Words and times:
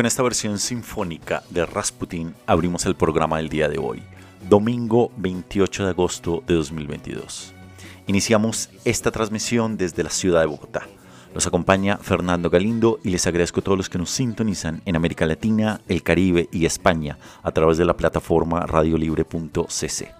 Con 0.00 0.06
esta 0.06 0.22
versión 0.22 0.58
sinfónica 0.58 1.42
de 1.50 1.66
Rasputin 1.66 2.34
abrimos 2.46 2.86
el 2.86 2.94
programa 2.94 3.36
del 3.36 3.50
día 3.50 3.68
de 3.68 3.76
hoy, 3.76 4.02
domingo 4.48 5.12
28 5.18 5.84
de 5.84 5.90
agosto 5.90 6.42
de 6.46 6.54
2022. 6.54 7.52
Iniciamos 8.06 8.70
esta 8.86 9.10
transmisión 9.10 9.76
desde 9.76 10.02
la 10.02 10.08
ciudad 10.08 10.40
de 10.40 10.46
Bogotá. 10.46 10.88
Los 11.34 11.46
acompaña 11.46 11.98
Fernando 11.98 12.48
Galindo 12.48 12.98
y 13.04 13.10
les 13.10 13.26
agradezco 13.26 13.60
a 13.60 13.62
todos 13.62 13.76
los 13.76 13.90
que 13.90 13.98
nos 13.98 14.08
sintonizan 14.08 14.80
en 14.86 14.96
América 14.96 15.26
Latina, 15.26 15.82
el 15.86 16.02
Caribe 16.02 16.48
y 16.50 16.64
España 16.64 17.18
a 17.42 17.52
través 17.52 17.76
de 17.76 17.84
la 17.84 17.98
plataforma 17.98 18.64
radiolibre.cc. 18.64 20.19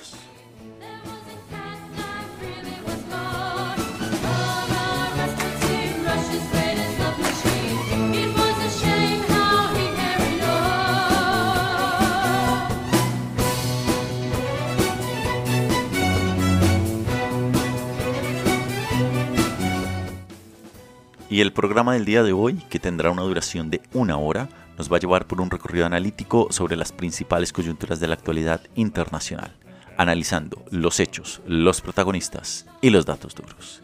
Y 21.31 21.39
el 21.39 21.53
programa 21.53 21.93
del 21.93 22.03
día 22.03 22.23
de 22.23 22.33
hoy, 22.33 22.55
que 22.69 22.77
tendrá 22.77 23.09
una 23.09 23.21
duración 23.21 23.69
de 23.69 23.81
una 23.93 24.17
hora, 24.17 24.49
nos 24.77 24.91
va 24.91 24.97
a 24.97 24.99
llevar 24.99 25.27
por 25.27 25.39
un 25.39 25.49
recorrido 25.49 25.85
analítico 25.85 26.47
sobre 26.49 26.75
las 26.75 26.91
principales 26.91 27.53
coyunturas 27.53 28.01
de 28.01 28.09
la 28.09 28.15
actualidad 28.15 28.59
internacional, 28.75 29.55
analizando 29.95 30.65
los 30.71 30.99
hechos, 30.99 31.41
los 31.47 31.79
protagonistas 31.79 32.65
y 32.81 32.89
los 32.89 33.05
datos 33.05 33.33
duros. 33.33 33.81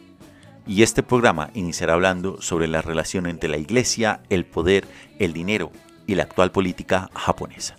Y 0.67 0.83
este 0.83 1.03
programa 1.03 1.49
iniciará 1.53 1.93
hablando 1.93 2.41
sobre 2.41 2.67
la 2.67 2.81
relación 2.81 3.27
entre 3.27 3.47
la 3.47 3.55
iglesia, 3.55 4.19
el 4.29 4.45
poder, 4.45 4.85
el 5.17 5.31
dinero 5.31 5.71
y 6.05 6.15
la 6.15 6.23
actual 6.23 6.51
política 6.51 7.09
japonesa. 7.15 7.77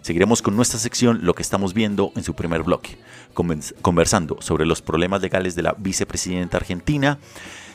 Seguiremos 0.00 0.40
con 0.40 0.56
nuestra 0.56 0.78
sección 0.78 1.20
Lo 1.22 1.34
que 1.34 1.42
estamos 1.42 1.74
viendo 1.74 2.10
en 2.16 2.24
su 2.24 2.34
primer 2.34 2.62
bloque, 2.62 2.96
conversando 3.82 4.38
sobre 4.40 4.64
los 4.64 4.80
problemas 4.80 5.20
legales 5.20 5.54
de 5.56 5.62
la 5.62 5.74
vicepresidenta 5.78 6.56
argentina, 6.56 7.18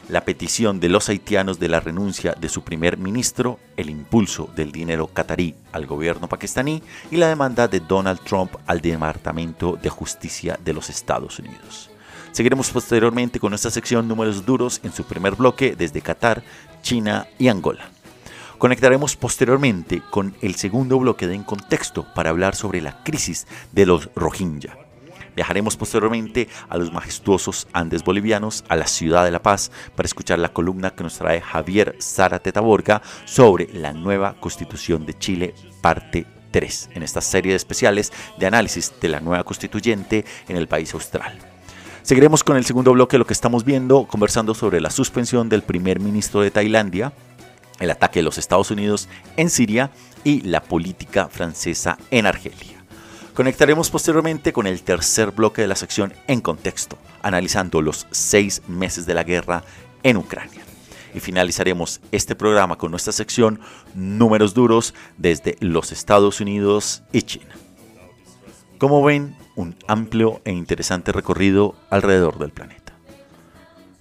la 0.10 0.26
petición 0.26 0.80
de 0.80 0.90
los 0.90 1.08
haitianos 1.08 1.60
de 1.60 1.68
la 1.68 1.80
renuncia 1.80 2.34
de 2.34 2.50
su 2.50 2.64
primer 2.64 2.98
ministro, 2.98 3.60
el 3.78 3.90
impulso 3.90 4.50
del 4.56 4.72
dinero 4.72 5.08
catarí 5.08 5.56
al 5.72 5.86
gobierno 5.86 6.28
pakistaní 6.28 6.82
y 7.12 7.18
la 7.18 7.30
demanda 7.30 7.68
de 7.68 7.80
Donald 7.80 8.20
Trump 8.22 8.56
al 8.66 8.82
Departamento 8.82 9.78
de 9.82 9.90
Justicia 9.90 10.60
de 10.64 10.74
los 10.74 10.90
Estados 10.90 11.38
Unidos. 11.40 11.92
Seguiremos 12.32 12.72
posteriormente 12.72 13.40
con 13.40 13.52
nuestra 13.52 13.72
sección 13.72 14.08
Números 14.08 14.46
Duros 14.46 14.82
en 14.84 14.92
su 14.92 15.04
primer 15.04 15.36
bloque 15.36 15.76
desde 15.78 16.02
Qatar, 16.02 16.44
China 16.82 17.28
y 17.38 17.48
Angola. 17.48 17.90
Conectaremos 18.58 19.16
posteriormente 19.16 20.02
con 20.10 20.36
el 20.42 20.56
segundo 20.56 20.98
bloque 20.98 21.28
de 21.28 21.36
En 21.36 21.44
Contexto 21.44 22.06
para 22.14 22.32
hablar 22.32 22.56
sobre 22.56 22.82
la 22.82 23.04
crisis 23.04 23.48
de 23.72 23.86
los 23.86 24.10
Rohingya 24.16 24.89
Viajaremos 25.40 25.78
posteriormente 25.78 26.50
a 26.68 26.76
los 26.76 26.92
majestuosos 26.92 27.70
Andes 27.72 28.04
bolivianos, 28.04 28.66
a 28.68 28.76
la 28.76 28.88
ciudad 28.88 29.24
de 29.24 29.32
La 29.32 29.42
Paz, 29.42 29.72
para 29.96 30.06
escuchar 30.06 30.38
la 30.38 30.52
columna 30.52 30.90
que 30.90 31.02
nos 31.02 31.18
trae 31.18 31.40
Javier 31.40 31.96
Zárate 32.02 32.52
Taborga 32.52 33.02
sobre 33.24 33.70
la 33.72 33.94
nueva 33.94 34.36
constitución 34.42 35.06
de 35.06 35.18
Chile, 35.18 35.56
parte 35.80 36.26
3, 36.52 36.90
en 36.94 37.04
esta 37.04 37.22
serie 37.22 37.54
de 37.54 37.56
especiales 37.56 38.12
de 38.38 38.48
análisis 38.48 38.92
de 39.00 39.08
la 39.08 39.22
nueva 39.22 39.46
constituyente 39.46 40.26
en 40.50 40.58
el 40.58 40.68
país 40.68 40.94
austral. 40.94 41.40
Seguiremos 42.02 42.44
con 42.44 42.58
el 42.58 42.66
segundo 42.66 42.92
bloque 42.92 43.14
de 43.14 43.20
lo 43.20 43.26
que 43.26 43.32
estamos 43.32 43.64
viendo, 43.64 44.08
conversando 44.08 44.54
sobre 44.54 44.82
la 44.82 44.90
suspensión 44.90 45.48
del 45.48 45.64
primer 45.64 46.02
ministro 46.02 46.42
de 46.42 46.52
Tailandia, 46.52 47.14
el 47.80 47.92
ataque 47.92 48.20
de 48.20 48.24
los 48.24 48.38
Estados 48.38 48.72
Unidos 48.72 49.08
en 49.38 49.50
Siria 49.50 49.92
y 50.26 50.42
la 50.42 50.62
política 50.62 51.30
francesa 51.30 51.98
en 52.12 52.26
Argelia. 52.26 52.79
Conectaremos 53.40 53.90
posteriormente 53.90 54.52
con 54.52 54.68
el 54.68 54.82
tercer 54.82 55.32
bloque 55.32 55.62
de 55.62 55.70
la 55.70 55.78
sección 55.78 56.12
En 56.28 56.42
Contexto, 56.42 56.98
analizando 57.22 57.82
los 57.82 58.06
seis 58.12 58.62
meses 58.68 59.06
de 59.06 59.14
la 59.14 59.24
guerra 59.24 59.64
en 60.04 60.18
Ucrania. 60.18 60.60
Y 61.16 61.22
finalizaremos 61.22 62.02
este 62.12 62.36
programa 62.36 62.78
con 62.78 62.92
nuestra 62.92 63.14
sección 63.14 63.62
Números 63.96 64.54
duros 64.54 64.94
desde 65.16 65.56
los 65.62 65.94
Estados 65.94 66.42
Unidos 66.42 67.02
y 67.14 67.22
China. 67.22 67.56
Como 68.78 69.02
ven, 69.06 69.38
un 69.56 69.78
amplio 69.88 70.42
e 70.44 70.52
interesante 70.52 71.14
recorrido 71.14 71.76
alrededor 71.90 72.40
del 72.40 72.52
planeta. 72.52 72.92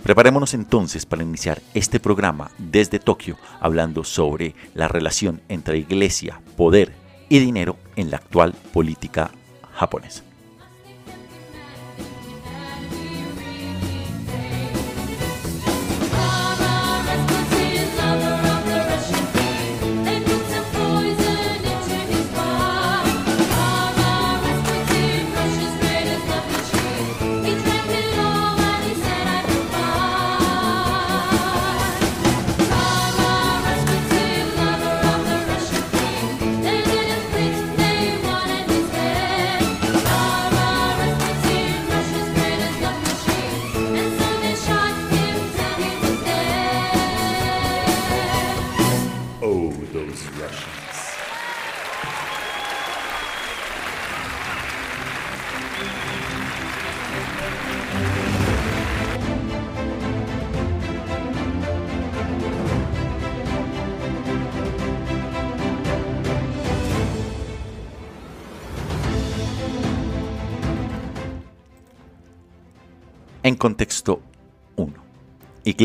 Preparémonos 0.03 0.53
entonces 0.53 1.07
para 1.07 1.23
iniciar 1.23 1.63
este 1.75 2.01
programa 2.01 2.51
desde 2.59 2.99
Tokio 2.99 3.37
hablando 3.61 4.03
sobre 4.03 4.57
la 4.75 4.89
relación 4.89 5.43
entre 5.49 5.79
iglesia, 5.79 6.41
poder 6.57 6.93
y 7.29 7.39
dinero 7.39 7.77
en 7.97 8.11
la 8.11 8.19
actual 8.19 8.55
política 8.73 9.31
japonesa. 9.73 10.28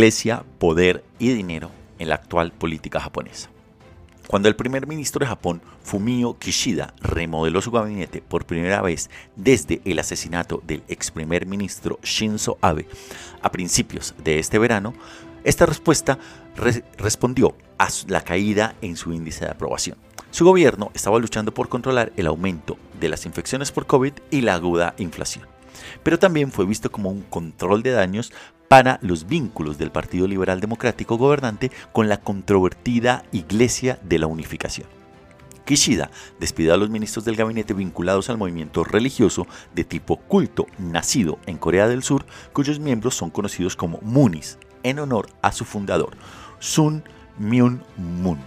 Iglesia, 0.03 0.44
poder 0.59 1.01
y 1.17 1.29
dinero 1.29 1.71
en 1.97 2.09
la 2.09 2.15
actual 2.15 2.51
política 2.51 3.00
japonesa. 3.00 3.50
Cuando 4.27 4.50
el 4.50 4.55
primer 4.57 4.85
ministro 4.85 5.19
de 5.19 5.27
Japón, 5.27 5.61
Fumio 5.81 6.38
Kishida, 6.38 6.94
remodeló 7.00 7.61
su 7.61 7.71
gabinete 7.71 8.21
por 8.21 8.45
primera 8.45 8.81
vez 8.81 9.09
desde 9.38 9.81
el 9.85 9.97
asesinato 10.00 10.61
del 10.67 10.83
ex 10.89 11.09
primer 11.09 11.45
ministro 11.45 12.00
Shinzo 12.03 12.57
Abe 12.59 12.85
a 13.41 13.50
principios 13.50 14.13
de 14.21 14.39
este 14.39 14.59
verano, 14.59 14.94
esta 15.45 15.65
respuesta 15.65 16.19
respondió 16.97 17.55
a 17.77 17.88
la 18.07 18.25
caída 18.25 18.75
en 18.81 18.97
su 18.97 19.13
índice 19.13 19.45
de 19.45 19.51
aprobación. 19.51 19.97
Su 20.31 20.44
gobierno 20.44 20.91
estaba 20.94 21.17
luchando 21.17 21.53
por 21.53 21.69
controlar 21.69 22.11
el 22.17 22.27
aumento 22.27 22.77
de 23.00 23.07
las 23.07 23.25
infecciones 23.25 23.71
por 23.71 23.88
COVID 23.88 24.15
y 24.31 24.41
la 24.41 24.55
aguda 24.55 24.95
inflación, 24.97 25.47
pero 26.03 26.19
también 26.19 26.51
fue 26.51 26.65
visto 26.65 26.91
como 26.91 27.09
un 27.09 27.21
control 27.21 27.83
de 27.83 27.91
daños 27.91 28.33
para 28.74 28.98
los 29.04 29.28
vínculos 29.28 29.78
del 29.78 29.92
Partido 29.92 30.28
Liberal 30.28 30.60
Democrático 30.60 31.16
gobernante 31.16 31.70
con 31.92 32.10
la 32.10 32.18
controvertida 32.18 33.24
Iglesia 33.31 34.00
de 34.02 34.18
la 34.18 34.25
Unificación. 34.25 34.88
Kishida 35.64 36.10
despidió 36.40 36.74
a 36.74 36.78
los 36.78 36.90
ministros 36.90 37.24
del 37.24 37.36
gabinete 37.36 37.75
vinculados 37.75 38.31
al 38.31 38.40
movimiento 38.40 38.84
religioso 38.84 39.46
de 39.75 39.84
tipo 39.84 40.18
culto 40.18 40.66
nacido 40.80 41.38
en 41.46 41.60
Corea 41.60 41.88
del 41.88 42.02
Sur, 42.02 42.25
cuyos 42.52 42.80
miembros 42.80 43.14
son 43.14 43.30
conocidos 43.30 43.75
como 43.75 44.00
Munis, 44.02 44.58
en 44.81 44.98
honor 44.98 45.30
a 45.44 45.52
su 45.52 45.66
fundador, 45.66 46.18
Sun 46.58 47.04
Myung 47.38 47.78
Moon. 47.96 48.40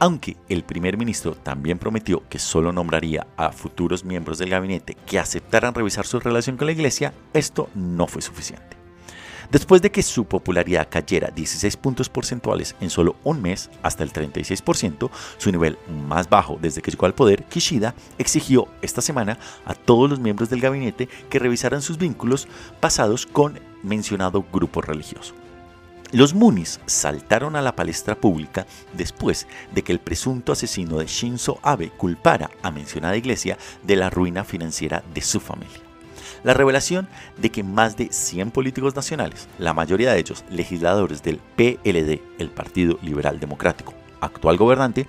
Aunque 0.00 0.36
el 0.48 0.64
primer 0.64 0.96
ministro 0.96 1.36
también 1.36 1.78
prometió 1.78 2.28
que 2.28 2.40
solo 2.40 2.72
nombraría 2.72 3.28
a 3.36 3.52
futuros 3.52 4.04
miembros 4.04 4.38
del 4.38 4.50
gabinete 4.50 4.96
que 5.06 5.20
aceptaran 5.20 5.72
revisar 5.72 6.04
su 6.04 6.18
relación 6.18 6.56
con 6.56 6.66
la 6.66 6.72
iglesia, 6.72 7.14
esto 7.32 7.70
no 7.76 8.08
fue 8.08 8.22
suficiente. 8.22 8.75
Después 9.50 9.82
de 9.82 9.90
que 9.90 10.02
su 10.02 10.24
popularidad 10.24 10.88
cayera 10.90 11.30
16 11.34 11.76
puntos 11.76 12.08
porcentuales 12.08 12.74
en 12.80 12.90
solo 12.90 13.16
un 13.24 13.40
mes 13.42 13.70
hasta 13.82 14.02
el 14.02 14.12
36%, 14.12 15.10
su 15.38 15.52
nivel 15.52 15.78
más 16.08 16.28
bajo 16.28 16.58
desde 16.60 16.82
que 16.82 16.90
llegó 16.90 17.06
al 17.06 17.14
poder, 17.14 17.44
Kishida 17.44 17.94
exigió 18.18 18.68
esta 18.82 19.00
semana 19.00 19.38
a 19.64 19.74
todos 19.74 20.10
los 20.10 20.18
miembros 20.18 20.50
del 20.50 20.60
gabinete 20.60 21.08
que 21.30 21.38
revisaran 21.38 21.82
sus 21.82 21.98
vínculos 21.98 22.48
pasados 22.80 23.26
con 23.26 23.60
mencionado 23.82 24.44
grupo 24.52 24.82
religioso. 24.82 25.34
Los 26.12 26.34
Munis 26.34 26.80
saltaron 26.86 27.56
a 27.56 27.62
la 27.62 27.74
palestra 27.74 28.14
pública 28.14 28.66
después 28.92 29.46
de 29.74 29.82
que 29.82 29.92
el 29.92 29.98
presunto 29.98 30.52
asesino 30.52 30.98
de 30.98 31.06
Shinzo 31.06 31.58
Abe 31.62 31.90
culpara 31.90 32.50
a 32.62 32.70
mencionada 32.70 33.16
iglesia 33.16 33.58
de 33.82 33.96
la 33.96 34.08
ruina 34.08 34.44
financiera 34.44 35.02
de 35.12 35.20
su 35.20 35.40
familia. 35.40 35.85
La 36.46 36.54
revelación 36.54 37.08
de 37.38 37.50
que 37.50 37.64
más 37.64 37.96
de 37.96 38.12
100 38.12 38.52
políticos 38.52 38.94
nacionales, 38.94 39.48
la 39.58 39.74
mayoría 39.74 40.12
de 40.12 40.20
ellos 40.20 40.44
legisladores 40.48 41.20
del 41.24 41.40
PLD, 41.56 42.20
el 42.38 42.50
Partido 42.50 43.00
Liberal 43.02 43.40
Democrático, 43.40 43.94
actual 44.20 44.56
gobernante, 44.56 45.08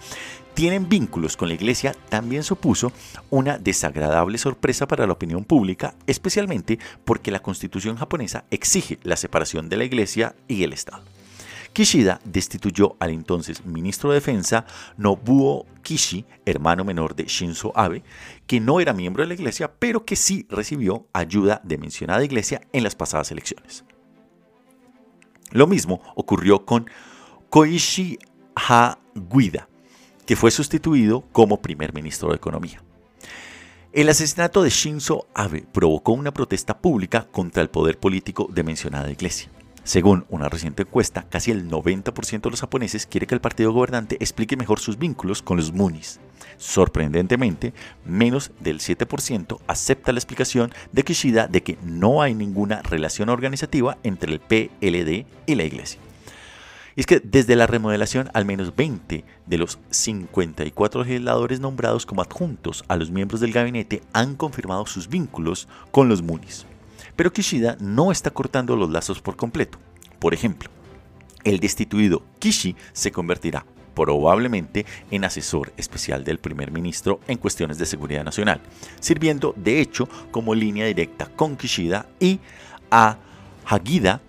tienen 0.55 0.89
vínculos 0.89 1.37
con 1.37 1.49
la 1.49 1.53
Iglesia 1.53 1.95
también 2.09 2.41
supuso 2.41 2.91
una 3.29 3.59
desagradable 3.59 4.39
sorpresa 4.39 4.87
para 4.87 5.05
la 5.05 5.13
opinión 5.13 5.43
pública, 5.43 5.93
especialmente 6.07 6.79
porque 7.05 7.29
la 7.29 7.39
constitución 7.39 7.97
japonesa 7.97 8.45
exige 8.49 8.97
la 9.03 9.15
separación 9.15 9.69
de 9.69 9.77
la 9.77 9.83
Iglesia 9.83 10.33
y 10.47 10.63
el 10.63 10.73
Estado. 10.73 11.03
Kishida 11.73 12.19
destituyó 12.25 12.95
al 12.99 13.11
entonces 13.11 13.65
ministro 13.65 14.09
de 14.09 14.15
Defensa 14.15 14.65
Nobuo 14.97 15.65
Kishi, 15.81 16.25
hermano 16.45 16.83
menor 16.83 17.15
de 17.15 17.25
Shinzo 17.25 17.71
Abe, 17.75 18.03
que 18.45 18.59
no 18.59 18.79
era 18.79 18.93
miembro 18.93 19.23
de 19.23 19.27
la 19.27 19.33
iglesia, 19.33 19.71
pero 19.79 20.05
que 20.05 20.15
sí 20.15 20.45
recibió 20.49 21.07
ayuda 21.13 21.61
de 21.63 21.77
mencionada 21.77 22.25
iglesia 22.25 22.61
en 22.73 22.83
las 22.83 22.95
pasadas 22.95 23.31
elecciones. 23.31 23.85
Lo 25.51 25.67
mismo 25.67 26.01
ocurrió 26.15 26.65
con 26.65 26.89
Koichi 27.49 28.19
Haguida, 28.55 29.69
que 30.25 30.35
fue 30.35 30.51
sustituido 30.51 31.21
como 31.31 31.61
primer 31.61 31.93
ministro 31.93 32.29
de 32.29 32.35
Economía. 32.35 32.83
El 33.93 34.09
asesinato 34.09 34.61
de 34.61 34.69
Shinzo 34.69 35.27
Abe 35.33 35.65
provocó 35.71 36.11
una 36.11 36.33
protesta 36.33 36.77
pública 36.77 37.27
contra 37.31 37.63
el 37.63 37.69
poder 37.69 37.97
político 37.97 38.49
de 38.51 38.63
mencionada 38.63 39.09
iglesia. 39.09 39.49
Según 39.87 40.25
una 40.27 40.49
reciente 40.49 40.83
encuesta, 40.83 41.23
casi 41.29 41.51
el 41.51 41.69
90% 41.69 42.41
de 42.41 42.49
los 42.49 42.59
japoneses 42.59 43.05
quiere 43.05 43.25
que 43.25 43.35
el 43.35 43.39
partido 43.39 43.71
gobernante 43.71 44.17
explique 44.19 44.57
mejor 44.57 44.81
sus 44.81 44.97
vínculos 44.97 45.41
con 45.41 45.55
los 45.55 45.71
Munis. 45.71 46.19
Sorprendentemente, 46.57 47.73
menos 48.03 48.51
del 48.59 48.79
7% 48.79 49.61
acepta 49.65 50.11
la 50.11 50.19
explicación 50.19 50.73
de 50.91 51.03
Kishida 51.03 51.47
de 51.47 51.63
que 51.63 51.77
no 51.83 52.21
hay 52.21 52.33
ninguna 52.33 52.81
relación 52.81 53.29
organizativa 53.29 53.97
entre 54.03 54.33
el 54.33 54.41
PLD 54.41 55.25
y 55.45 55.55
la 55.55 55.63
iglesia. 55.63 56.01
Y 56.97 56.99
es 56.99 57.05
que 57.05 57.21
desde 57.21 57.55
la 57.55 57.65
remodelación, 57.65 58.29
al 58.33 58.43
menos 58.43 58.75
20 58.75 59.23
de 59.45 59.57
los 59.57 59.79
54 59.91 61.05
legisladores 61.05 61.61
nombrados 61.61 62.05
como 62.05 62.21
adjuntos 62.21 62.83
a 62.89 62.97
los 62.97 63.09
miembros 63.09 63.39
del 63.39 63.53
gabinete 63.53 64.01
han 64.11 64.35
confirmado 64.35 64.85
sus 64.85 65.07
vínculos 65.07 65.69
con 65.91 66.09
los 66.09 66.21
Munis. 66.21 66.65
Pero 67.17 67.33
Kishida 67.33 67.75
no 67.81 68.11
está 68.11 68.29
cortando 68.29 68.77
los 68.77 68.89
lazos 68.89 69.19
por 69.19 69.35
completo. 69.35 69.79
Por 70.19 70.33
ejemplo, 70.33 70.69
el 71.43 71.59
destituido 71.59 72.23
Kishi 72.39 72.75
se 72.93 73.11
convertirá 73.11 73.65
probablemente 73.95 74.85
en 75.09 75.25
asesor 75.25 75.73
especial 75.75 76.23
del 76.23 76.37
primer 76.37 76.71
ministro 76.71 77.19
en 77.27 77.39
cuestiones 77.39 77.79
de 77.79 77.87
seguridad 77.87 78.23
nacional, 78.23 78.61
sirviendo 78.99 79.55
de 79.57 79.81
hecho 79.81 80.07
como 80.29 80.53
línea 80.53 80.85
directa 80.85 81.25
con 81.35 81.57
Kishida 81.57 82.07
y 82.19 82.39
a 82.91 83.17
Hagida 83.65 84.21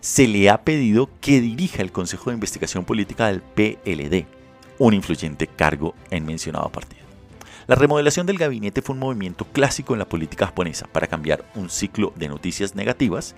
se 0.00 0.28
le 0.28 0.48
ha 0.48 0.62
pedido 0.62 1.10
que 1.20 1.40
dirija 1.40 1.82
el 1.82 1.90
Consejo 1.90 2.30
de 2.30 2.34
Investigación 2.34 2.84
Política 2.84 3.26
del 3.26 3.42
PLD, 3.42 4.26
un 4.78 4.94
influyente 4.94 5.48
cargo 5.48 5.96
en 6.10 6.24
mencionado 6.24 6.70
partido. 6.70 7.07
La 7.68 7.74
remodelación 7.74 8.26
del 8.26 8.38
gabinete 8.38 8.80
fue 8.80 8.94
un 8.94 9.00
movimiento 9.00 9.44
clásico 9.44 9.92
en 9.92 9.98
la 9.98 10.08
política 10.08 10.46
japonesa 10.46 10.86
para 10.86 11.06
cambiar 11.06 11.44
un 11.54 11.68
ciclo 11.68 12.14
de 12.16 12.26
noticias 12.26 12.74
negativas, 12.74 13.34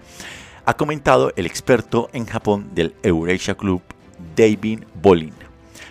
ha 0.65 0.75
comentado 0.75 1.33
el 1.35 1.47
experto 1.47 2.09
en 2.13 2.27
Japón 2.27 2.71
del 2.73 2.95
Eurasia 3.03 3.57
Club, 3.57 3.83
David 4.37 4.85
Bolin. 5.03 5.35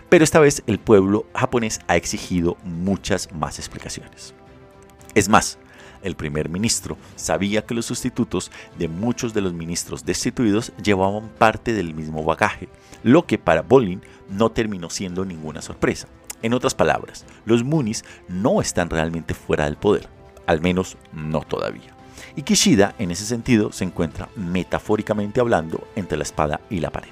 Pero 0.07 0.23
esta 0.23 0.39
vez 0.39 0.63
el 0.67 0.79
pueblo 0.79 1.25
japonés 1.35 1.81
ha 1.89 1.97
exigido 1.97 2.55
muchas 2.63 3.29
más 3.33 3.59
explicaciones. 3.59 4.33
Es 5.15 5.27
más, 5.27 5.57
el 6.01 6.15
primer 6.15 6.47
ministro 6.47 6.97
sabía 7.17 7.65
que 7.65 7.73
los 7.73 7.87
sustitutos 7.87 8.51
de 8.77 8.87
muchos 8.87 9.33
de 9.33 9.41
los 9.41 9.51
ministros 9.51 10.05
destituidos 10.05 10.71
llevaban 10.81 11.27
parte 11.27 11.73
del 11.73 11.93
mismo 11.93 12.23
bagaje, 12.23 12.69
lo 13.03 13.25
que 13.25 13.37
para 13.37 13.63
Bolin 13.63 14.01
no 14.29 14.49
terminó 14.49 14.89
siendo 14.89 15.25
ninguna 15.25 15.61
sorpresa. 15.61 16.07
En 16.41 16.53
otras 16.53 16.75
palabras, 16.75 17.25
los 17.45 17.63
Munis 17.63 18.05
no 18.27 18.61
están 18.61 18.89
realmente 18.89 19.33
fuera 19.33 19.65
del 19.65 19.75
poder, 19.75 20.07
al 20.47 20.61
menos 20.61 20.97
no 21.11 21.41
todavía. 21.41 21.95
Y 22.35 22.43
Kishida, 22.43 22.95
en 22.99 23.11
ese 23.11 23.25
sentido, 23.25 23.71
se 23.71 23.83
encuentra 23.83 24.29
metafóricamente 24.35 25.39
hablando 25.39 25.87
entre 25.95 26.17
la 26.17 26.23
espada 26.23 26.61
y 26.69 26.79
la 26.79 26.91
pared. 26.91 27.09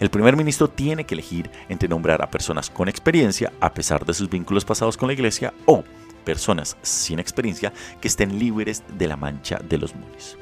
El 0.00 0.10
primer 0.10 0.36
ministro 0.36 0.68
tiene 0.68 1.04
que 1.04 1.14
elegir 1.14 1.50
entre 1.68 1.88
nombrar 1.88 2.22
a 2.22 2.30
personas 2.30 2.70
con 2.70 2.88
experiencia, 2.88 3.52
a 3.60 3.74
pesar 3.74 4.04
de 4.04 4.14
sus 4.14 4.30
vínculos 4.30 4.64
pasados 4.64 4.96
con 4.96 5.08
la 5.08 5.12
iglesia, 5.12 5.52
o 5.66 5.84
personas 6.24 6.76
sin 6.82 7.18
experiencia 7.18 7.72
que 8.00 8.08
estén 8.08 8.38
libres 8.38 8.82
de 8.96 9.08
la 9.08 9.16
mancha 9.16 9.58
de 9.58 9.78
los 9.78 9.94
Munis. 9.94 10.36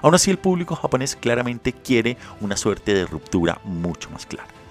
Aún 0.00 0.14
así, 0.14 0.30
el 0.30 0.38
público 0.38 0.74
japonés 0.74 1.16
claramente 1.16 1.72
quiere 1.72 2.16
una 2.40 2.56
suerte 2.56 2.94
de 2.94 3.06
ruptura 3.06 3.60
mucho 3.64 4.10
más 4.10 4.26
clara. 4.26 4.61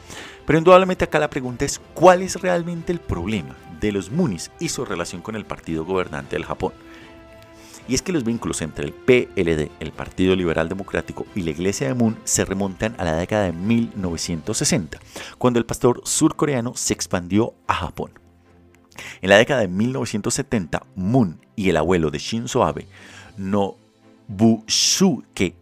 Pero 0.45 0.59
indudablemente 0.59 1.05
acá 1.05 1.19
la 1.19 1.29
pregunta 1.29 1.65
es 1.65 1.79
cuál 1.93 2.21
es 2.21 2.41
realmente 2.41 2.91
el 2.91 2.99
problema 2.99 3.55
de 3.79 3.91
los 3.91 4.11
Munis 4.11 4.51
y 4.59 4.69
su 4.69 4.85
relación 4.85 5.21
con 5.21 5.35
el 5.35 5.45
partido 5.45 5.85
gobernante 5.85 6.35
del 6.35 6.45
Japón. 6.45 6.73
Y 7.87 7.95
es 7.95 8.01
que 8.01 8.11
los 8.13 8.23
vínculos 8.23 8.61
entre 8.61 8.85
el 8.85 8.93
PLD, 8.93 9.69
el 9.79 9.91
Partido 9.91 10.35
Liberal 10.35 10.69
Democrático 10.69 11.25
y 11.35 11.41
la 11.41 11.49
Iglesia 11.49 11.87
de 11.87 11.93
Moon 11.93 12.17
se 12.23 12.45
remontan 12.45 12.95
a 12.97 13.03
la 13.03 13.15
década 13.15 13.45
de 13.45 13.53
1960, 13.53 14.99
cuando 15.37 15.59
el 15.59 15.65
pastor 15.65 16.01
surcoreano 16.05 16.73
se 16.75 16.93
expandió 16.93 17.53
a 17.67 17.73
Japón. 17.73 18.11
En 19.21 19.29
la 19.29 19.37
década 19.37 19.61
de 19.61 19.67
1970, 19.67 20.83
Moon 20.95 21.39
y 21.55 21.69
el 21.69 21.77
abuelo 21.77 22.11
de 22.11 22.19
Shinzo 22.19 22.63
Abe, 22.63 22.87
Nobusuke 23.37 23.85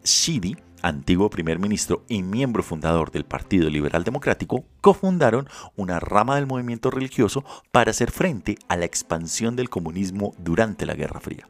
Shidi, 0.04 0.58
antiguo 0.82 1.30
primer 1.30 1.60
ministro 1.60 2.04
y 2.08 2.24
miembro 2.24 2.64
fundador 2.64 3.12
del 3.12 3.26
Partido 3.26 3.70
Liberal 3.70 4.04
Democrático, 4.04 4.64
cofundaron 4.82 5.48
una 5.76 6.00
rama 6.00 6.36
del 6.36 6.48
movimiento 6.48 6.92
religioso 6.92 7.44
para 7.72 7.92
hacer 7.92 8.12
frente 8.12 8.58
a 8.68 8.78
la 8.78 8.86
expansión 8.86 9.56
del 9.56 9.70
comunismo 9.70 10.34
durante 10.38 10.86
la 10.86 10.96
Guerra 10.96 11.20
Fría. 11.20 11.48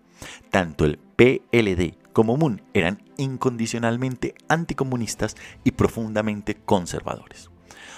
Tanto 0.49 0.85
el 0.85 0.97
PLD 0.97 1.97
como 2.13 2.37
Moon 2.37 2.61
eran 2.73 3.03
incondicionalmente 3.17 4.35
anticomunistas 4.47 5.35
y 5.63 5.71
profundamente 5.71 6.55
conservadores. 6.55 7.49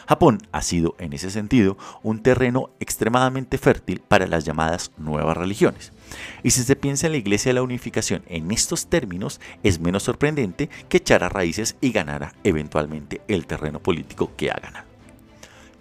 Japón 0.07 0.39
ha 0.51 0.61
sido, 0.61 0.95
en 0.99 1.13
ese 1.13 1.31
sentido, 1.31 1.77
un 2.03 2.21
terreno 2.21 2.69
extremadamente 2.79 3.57
fértil 3.57 4.01
para 4.01 4.27
las 4.27 4.45
llamadas 4.45 4.91
nuevas 4.97 5.37
religiones. 5.37 5.93
Y 6.43 6.51
si 6.51 6.63
se 6.63 6.75
piensa 6.75 7.07
en 7.07 7.13
la 7.13 7.19
Iglesia 7.19 7.49
de 7.49 7.55
la 7.55 7.63
Unificación 7.63 8.23
en 8.27 8.51
estos 8.51 8.87
términos, 8.87 9.39
es 9.63 9.79
menos 9.79 10.03
sorprendente 10.03 10.69
que 10.89 10.97
echara 10.97 11.29
raíces 11.29 11.75
y 11.81 11.91
ganara 11.91 12.33
eventualmente 12.43 13.21
el 13.27 13.45
terreno 13.45 13.79
político 13.79 14.31
que 14.35 14.51
ha 14.51 14.59
ganado. 14.59 14.91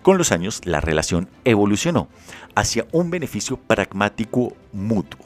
Con 0.03 0.17
los 0.17 0.33
años, 0.33 0.63
la 0.65 0.81
relación 0.81 1.29
evolucionó 1.45 2.09
hacia 2.55 2.87
un 2.93 3.11
beneficio 3.11 3.59
pragmático 3.59 4.57
mutuo. 4.73 5.21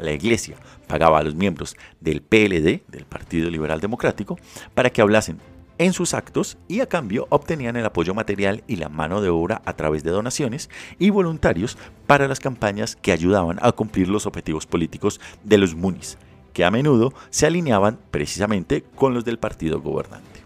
La 0.00 0.12
Iglesia 0.12 0.56
pagaba 0.88 1.20
a 1.20 1.22
los 1.22 1.34
miembros 1.34 1.76
del 2.00 2.22
PLD, 2.22 2.82
del 2.88 3.04
Partido 3.08 3.50
Liberal 3.50 3.80
Democrático, 3.80 4.38
para 4.74 4.90
que 4.90 5.00
hablasen 5.00 5.40
en 5.78 5.92
sus 5.92 6.14
actos 6.14 6.56
y 6.68 6.80
a 6.80 6.86
cambio 6.86 7.26
obtenían 7.30 7.76
el 7.76 7.86
apoyo 7.86 8.14
material 8.14 8.62
y 8.66 8.76
la 8.76 8.88
mano 8.88 9.20
de 9.20 9.28
obra 9.28 9.62
a 9.64 9.74
través 9.74 10.02
de 10.02 10.10
donaciones 10.10 10.70
y 10.98 11.10
voluntarios 11.10 11.76
para 12.06 12.28
las 12.28 12.40
campañas 12.40 12.96
que 12.96 13.12
ayudaban 13.12 13.58
a 13.60 13.72
cumplir 13.72 14.08
los 14.08 14.26
objetivos 14.26 14.66
políticos 14.66 15.20
de 15.44 15.58
los 15.58 15.74
munis, 15.74 16.18
que 16.52 16.64
a 16.64 16.70
menudo 16.70 17.12
se 17.30 17.46
alineaban 17.46 17.98
precisamente 18.10 18.84
con 18.94 19.14
los 19.14 19.24
del 19.24 19.38
partido 19.38 19.80
gobernante. 19.80 20.40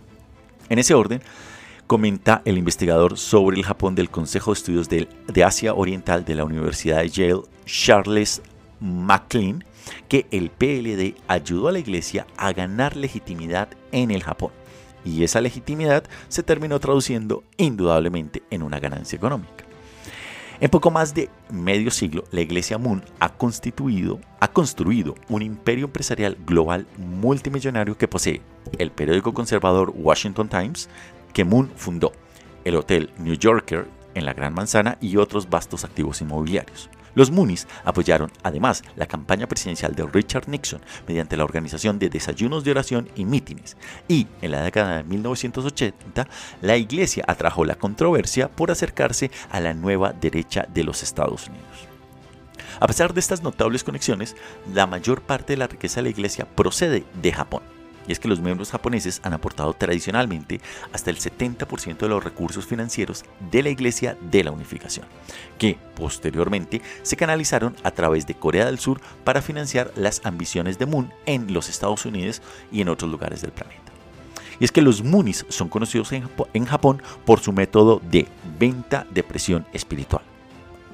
En 0.69 0.79
ese 0.79 0.95
orden, 0.95 1.21
comenta 1.87 2.43
el 2.45 2.57
investigador 2.57 3.19
sobre 3.19 3.57
el 3.57 3.65
Japón 3.65 3.95
del 3.95 4.11
Consejo 4.11 4.53
de 4.53 4.59
Estudios 4.59 4.89
de, 4.89 5.45
Asia 5.45 5.75
Oriental 5.75 6.25
de 6.25 6.37
la 6.37 6.45
Universidad 6.45 6.99
de 6.99 7.09
Yale, 7.09 7.43
Charles 7.67 8.43
McLean, 8.79 9.65
que 10.09 10.27
el 10.31 10.51
PLD 10.51 11.17
ayudó 11.27 11.69
a 11.69 11.73
la 11.73 11.81
Iglesia 11.81 12.27
a 12.37 12.53
ganar 12.53 12.97
legitimidad 12.97 13.71
en 13.91 14.13
el 14.13 14.23
Japón 14.23 14.53
y 15.05 15.25
esa 15.25 15.41
legitimidad 15.41 16.05
se 16.29 16.43
terminó 16.43 16.79
traduciendo 16.81 17.45
indudablemente 17.57 18.43
en 18.51 18.63
una 18.63 18.81
ganancia 18.81 19.17
económica. 19.17 19.65
En 20.61 20.69
poco 20.69 20.91
más 20.91 21.15
de 21.15 21.31
medio 21.51 21.91
siglo, 21.91 22.25
la 22.33 22.43
Iglesia 22.43 22.77
Moon 22.77 23.03
ha 23.19 23.31
constituido, 23.31 24.21
ha 24.41 24.49
construido 24.49 25.15
un 25.31 25.41
imperio 25.41 25.87
empresarial 25.87 26.37
global 26.47 26.87
multimillonario 26.99 27.97
que 27.97 28.09
posee 28.09 28.43
el 28.79 28.91
periódico 28.91 29.33
conservador 29.33 29.91
Washington 29.97 30.51
Times, 30.51 30.91
que 31.33 31.45
Moon 31.45 31.71
fundó, 31.77 32.13
el 32.65 32.77
Hotel 32.77 33.11
New 33.19 33.35
Yorker 33.35 33.89
en 34.15 34.27
la 34.27 34.35
Gran 34.35 34.53
Manzana 34.53 34.99
y 35.01 35.17
otros 35.17 35.49
vastos 35.49 35.85
activos 35.85 36.21
inmobiliarios. 36.21 36.91
Los 37.15 37.31
Moonies 37.31 37.67
apoyaron 37.85 38.31
además 38.43 38.83
la 38.97 39.07
campaña 39.07 39.47
presidencial 39.47 39.95
de 39.95 40.07
Richard 40.07 40.49
Nixon 40.49 40.81
mediante 41.07 41.37
la 41.37 41.45
organización 41.45 41.99
de 41.99 42.09
desayunos 42.09 42.65
de 42.65 42.71
oración 42.71 43.09
y 43.17 43.25
mítines. 43.25 43.77
Y 44.09 44.27
en 44.43 44.53
la 44.53 44.63
década 44.63 44.99
de 44.99 45.05
1980, 45.05 46.29
la 46.63 46.77
iglesia 46.77 47.25
atrajo 47.27 47.65
la 47.65 47.75
controversia 47.75 48.49
por 48.49 48.71
acercarse 48.71 49.31
a 49.51 49.61
la 49.61 49.75
nueva 49.75 50.13
derecha 50.13 50.67
de 50.73 50.85
los 50.85 51.03
Estados 51.03 51.49
Unidos. 51.49 51.89
A 52.79 52.87
pesar 52.87 53.13
de 53.13 53.21
estas 53.21 53.43
notables 53.43 53.85
conexiones, 53.85 54.37
la 54.73 54.87
mayor 54.87 55.23
parte 55.23 55.53
de 55.53 55.59
la 55.59 55.67
riqueza 55.67 55.97
de 55.97 56.05
la 56.05 56.11
iglesia 56.11 56.47
procede 56.47 57.05
de 57.21 57.33
Japón 57.33 57.63
y 58.07 58.13
es 58.13 58.19
que 58.19 58.29
los 58.29 58.41
miembros 58.41 58.71
japoneses 58.71 59.21
han 59.23 59.33
aportado 59.33 59.73
tradicionalmente 59.75 60.61
hasta 60.93 61.11
el 61.11 61.19
70% 61.19 61.99
de 61.99 62.09
los 62.09 62.23
recursos 62.23 62.67
financieros 62.67 63.25
de 63.51 63.63
la 63.63 63.71
Iglesia 63.71 64.17
de 64.31 64.45
la 64.45 64.51
Unificación, 64.51 65.07
que 65.59 65.79
posteriormente 65.95 66.83
se 67.03 67.17
canalizaron 67.17 67.77
a 67.83 67.91
través 67.91 68.27
de 68.27 68.35
Corea 68.35 68.67
del 68.67 68.79
Sur 68.79 69.01
para 69.25 69.43
financiar 69.43 69.93
las 69.97 70.21
ambiciones 70.25 70.79
de 70.79 70.87
Moon 70.87 71.13
en 71.27 71.53
los 71.53 71.69
Estados 71.69 72.05
Unidos 72.07 72.43
y 72.73 72.81
en 72.81 72.89
otros 72.89 73.11
lugares 73.11 73.43
del 73.43 73.53
planeta. 73.53 73.81
Y 74.59 74.65
es 74.65 74.73
que 74.73 74.83
los 74.83 75.03
Moonies 75.03 75.47
son 75.49 75.69
conocidos 75.69 76.13
en 76.13 76.67
Japón 76.67 77.03
por 77.25 77.41
su 77.41 77.53
método 77.53 78.01
de 78.11 78.29
venta 78.59 79.07
de 79.11 79.23
presión 79.23 79.67
espiritual. 79.73 80.23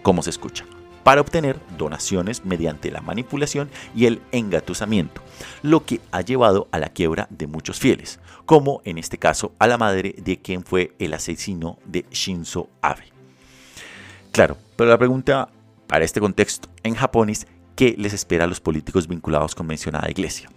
¿Cómo 0.03 0.23
se 0.23 0.31
escucha? 0.31 0.65
Para 1.07 1.21
obtener 1.21 1.61
donaciones 1.79 2.45
mediante 2.45 2.91
la 2.91 3.01
manipulación 3.01 3.71
y 3.95 4.07
el 4.07 4.21
engatusamiento, 4.33 5.23
lo 5.63 5.87
que 5.87 6.01
ha 6.11 6.21
llevado 6.21 6.67
a 6.73 6.81
la 6.81 6.89
quiebra 6.89 7.29
de 7.31 7.47
muchos 7.47 7.79
fieles, 7.79 8.19
como 8.45 8.83
en 8.85 8.99
este 8.99 9.17
caso 9.17 9.53
a 9.61 9.69
la 9.69 9.79
madre 9.79 10.17
de 10.19 10.41
quien 10.41 10.65
fue 10.65 10.95
el 10.99 11.15
asesino 11.15 11.79
de 11.85 12.07
Shinzo 12.11 12.69
Abe. 12.83 13.05
Claro, 14.33 14.59
pero 14.75 14.91
la 14.91 14.99
pregunta 14.99 15.49
para 15.87 16.05
este 16.05 16.19
contexto 16.19 16.69
en 16.83 16.97
Japón 16.97 17.31
es 17.31 17.47
¿qué 17.77 17.95
les 17.97 18.13
espera 18.13 18.43
a 18.43 18.49
los 18.49 18.59
políticos 18.59 19.07
vinculados 19.07 19.55
con 19.55 19.69
mencionada 19.69 20.11
iglesia? 20.11 20.51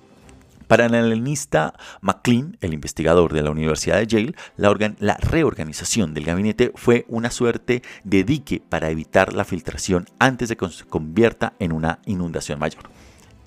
Para 0.69 0.85
el 0.85 0.93
analista 0.93 1.73
McLean, 1.99 2.55
el 2.61 2.75
investigador 2.75 3.33
de 3.33 3.41
la 3.41 3.49
Universidad 3.49 3.97
de 3.97 4.05
Yale, 4.05 4.35
la, 4.55 5.17
reorganización 5.17 6.13
del 6.13 6.25
gabinete 6.25 6.71
fue 6.75 7.05
una 7.07 7.31
suerte 7.31 7.81
de 8.03 8.23
dique 8.23 8.61
para 8.69 8.91
evitar 8.91 9.33
la 9.33 9.45
filtración 9.45 10.05
antes 10.19 10.47
de 10.47 10.57
que 10.57 10.69
se 10.69 10.85
convierta 10.85 11.53
en 11.57 11.71
una 11.71 11.97
inundación 12.05 12.59
mayor. 12.59 12.83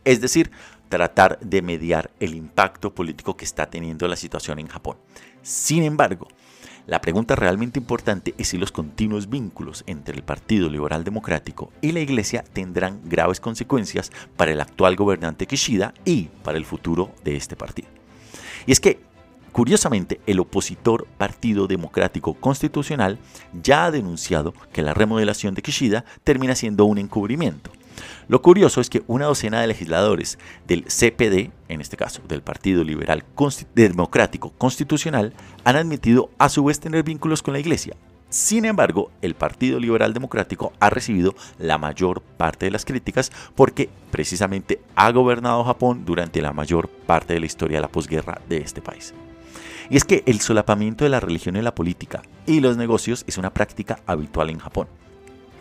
Es 0.05 0.21
decir, 0.21 0.51
tratar 0.89 1.39
de 1.39 1.63
mediar 1.63 2.11
el 2.19 2.35
impacto 2.35 2.93
político 2.93 3.37
que 3.37 3.45
está 3.45 3.67
teniendo 3.67 4.09
la 4.09 4.17
situación 4.17 4.59
en 4.59 4.67
Japón. 4.67 4.97
Sin 5.43 5.85
embargo, 5.85 6.27
la 6.87 7.01
pregunta 7.01 7.37
realmente 7.37 7.79
importante 7.79 8.35
es 8.39 8.49
si 8.49 8.59
los 8.59 8.73
continuos 8.73 9.31
vínculos 9.31 9.85
entre 9.87 10.17
el 10.17 10.25
Partido 10.25 10.69
Liberal 10.69 11.05
Democrático 11.05 11.71
y 11.81 11.93
la 11.93 12.01
Iglesia 12.01 12.43
tendrán 12.53 13.01
graves 13.05 13.39
consecuencias 13.39 14.11
para 14.37 14.51
el 14.51 14.61
actual 14.61 14.97
gobernante 14.97 15.47
Kishida 15.47 15.95
y 16.05 16.25
para 16.43 16.59
el 16.59 16.65
futuro 16.65 17.13
de 17.23 17.37
este 17.37 17.55
partido. 17.55 17.89
Y 18.67 18.73
es 18.73 18.81
que, 18.81 18.99
curiosamente, 19.53 20.21
el 20.27 20.41
opositor 20.41 21.07
Partido 21.19 21.69
Democrático 21.69 22.35
Constitucional 22.35 23.19
ya 23.63 23.85
ha 23.85 23.91
denunciado 23.93 24.53
que 24.73 24.83
la 24.83 24.93
remodelación 24.93 25.55
de 25.55 25.63
Kishida 25.63 26.05
termina 26.25 26.57
siendo 26.57 26.85
un 26.87 26.99
encubrimiento 26.99 27.71
lo 28.29 28.43
curioso 28.43 28.81
es 28.81 28.89
que 28.89 29.03
una 29.07 29.27
docena 29.27 29.61
de 29.61 29.67
legisladores 29.67 30.39
del 30.67 30.85
CPD, 30.85 31.51
en 31.69 31.81
este 31.81 31.97
caso 31.97 32.23
del 32.29 32.43
Partido 32.43 32.85
Liberal 32.85 33.25
Democrático 33.75 34.53
Constitucional, 34.59 35.33
han 35.65 35.77
admitido 35.77 36.31
a 36.39 36.49
su 36.49 36.65
vez 36.65 36.81
tener 36.81 37.03
vínculos 37.03 37.43
con 37.43 37.53
la 37.53 37.61
Iglesia. 37.61 37.97
Sin 38.31 38.65
embargo, 38.65 39.11
el 39.21 39.35
Partido 39.35 39.79
Liberal 39.79 40.15
Democrático 40.15 40.73
ha 40.81 40.89
recibido 40.89 41.35
la 41.59 41.77
mayor 41.77 42.23
parte 42.23 42.65
de 42.65 42.71
las 42.71 42.87
críticas 42.87 43.31
porque 43.55 43.91
precisamente 44.11 44.81
ha 44.97 45.11
gobernado 45.11 45.65
Japón 45.65 46.07
durante 46.07 46.41
la 46.41 46.55
mayor 46.55 46.89
parte 46.89 47.35
de 47.35 47.41
la 47.41 47.47
historia 47.47 47.77
de 47.77 47.83
la 47.83 47.93
posguerra 47.93 48.41
de 48.49 48.59
este 48.59 48.81
país. 48.81 49.13
Y 49.91 49.99
es 49.99 50.05
que 50.05 50.23
el 50.25 50.41
solapamiento 50.41 51.05
de 51.05 51.11
la 51.11 51.21
religión 51.21 51.57
en 51.57 51.65
la 51.65 51.75
política 51.75 52.23
y 52.47 52.61
los 52.61 52.79
negocios 52.79 53.25
es 53.27 53.37
una 53.37 53.53
práctica 53.53 54.01
habitual 54.07 54.49
en 54.49 54.61
Japón 54.61 54.89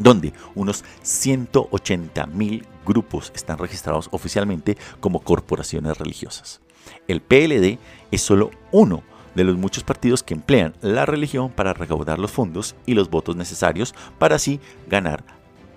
donde 0.02 0.34
unos 0.56 0.84
180 1.04 2.26
mil 2.28 2.66
grupos 2.86 3.32
están 3.36 3.58
registrados 3.58 4.10
oficialmente 4.12 4.78
como 5.00 5.22
corporaciones 5.22 5.98
religiosas. 5.98 6.62
El 7.08 7.22
PLD 7.22 7.78
es 8.12 8.22
solo 8.22 8.52
uno 8.72 9.04
de 9.36 9.44
los 9.44 9.56
muchos 9.56 9.84
partidos 9.84 10.24
que 10.24 10.34
emplean 10.34 10.74
la 10.82 11.06
religión 11.06 11.52
para 11.52 11.74
recaudar 11.74 12.20
los 12.20 12.32
fondos 12.32 12.76
y 12.86 12.96
los 12.96 13.10
votos 13.10 13.36
necesarios 13.36 13.94
para 14.18 14.36
así 14.36 14.60
ganar 14.88 15.24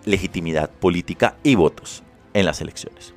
legitimidad 0.04 0.70
política 0.70 1.36
y 1.42 1.54
votos 1.54 2.02
en 2.32 2.46
las 2.46 2.60
elecciones. 2.60 3.14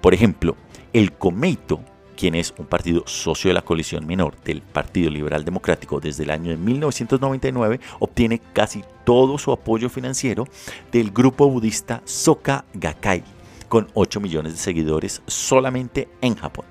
Por 0.00 0.14
ejemplo, 0.14 0.56
el 0.92 1.12
Comeito 1.12 1.80
quien 2.18 2.34
es 2.34 2.52
un 2.58 2.66
partido 2.66 3.04
socio 3.06 3.48
de 3.48 3.54
la 3.54 3.62
coalición 3.62 4.04
menor 4.04 4.34
del 4.42 4.60
Partido 4.60 5.08
Liberal 5.08 5.44
Democrático 5.44 6.00
desde 6.00 6.24
el 6.24 6.30
año 6.30 6.50
de 6.50 6.56
1999, 6.56 7.78
obtiene 8.00 8.40
casi 8.52 8.82
todo 9.04 9.38
su 9.38 9.52
apoyo 9.52 9.88
financiero 9.88 10.48
del 10.90 11.12
grupo 11.12 11.48
budista 11.48 12.02
Soka 12.04 12.64
Gakkai, 12.74 13.22
con 13.68 13.86
8 13.94 14.18
millones 14.18 14.54
de 14.54 14.58
seguidores 14.58 15.22
solamente 15.28 16.08
en 16.20 16.34
Japón. 16.34 16.66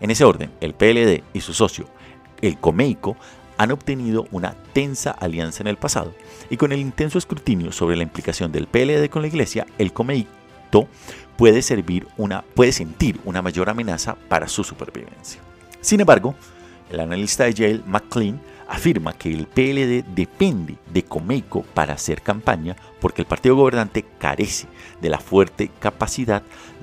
En 0.00 0.10
ese 0.10 0.24
orden, 0.24 0.50
el 0.62 0.72
PLD 0.72 1.22
y 1.34 1.42
su 1.42 1.52
socio, 1.52 1.84
el 2.40 2.56
Komeiko, 2.56 3.18
han 3.58 3.72
obtenido 3.72 4.26
una 4.30 4.54
tensa 4.72 5.10
alianza 5.10 5.62
en 5.62 5.66
el 5.66 5.76
pasado 5.76 6.14
y 6.48 6.56
con 6.56 6.72
el 6.72 6.78
intenso 6.78 7.18
escrutinio 7.18 7.72
sobre 7.72 7.96
la 7.96 8.04
implicación 8.04 8.52
del 8.52 8.68
PLD 8.68 9.10
con 9.10 9.20
la 9.20 9.28
iglesia, 9.28 9.66
el 9.76 9.92
Komeito 9.92 10.88
puede, 11.38 11.62
sentir 12.72 13.20
una 13.24 13.42
mayor 13.42 13.70
amenaza 13.70 14.16
para 14.28 14.48
su 14.48 14.64
supervivencia. 14.64 15.40
Sin 15.80 16.00
embargo, 16.00 16.34
el 16.90 16.98
analista 16.98 17.44
de 17.44 17.54
Yale, 17.54 17.82
McLean, 17.86 18.40
afirma 18.66 19.12
que 19.12 19.32
el 19.32 19.46
PLD 19.46 20.04
depende 20.14 20.76
de 20.92 21.04
Comeco 21.04 21.62
para 21.62 21.94
hacer 21.94 22.20
campaña 22.22 22.76
porque 23.00 23.22
el 23.22 23.26
partido 23.26 23.54
gobernante 23.54 24.04
carece 24.18 24.66
de 25.00 25.08
la 25.08 25.20
fuerte 25.20 25.70
capacidad 25.78 26.42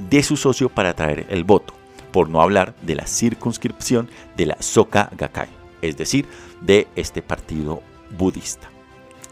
de 0.10 0.24
su 0.24 0.38
socio 0.38 0.70
para 0.70 0.90
atraer 0.90 1.28
el 1.30 1.44
voto, 1.44 1.74
por 2.12 2.30
no 2.30 2.42
hablar 2.42 2.76
de 2.82 2.96
la 2.96 3.06
circunscripción 3.06 4.10
de 4.38 4.46
la 4.48 4.58
Soka 4.62 5.12
Gakkai, 5.18 5.50
es 5.82 5.98
decir, 5.98 6.26
de 6.62 6.88
este 6.96 7.22
partido 7.22 7.84
budista. 8.18 8.70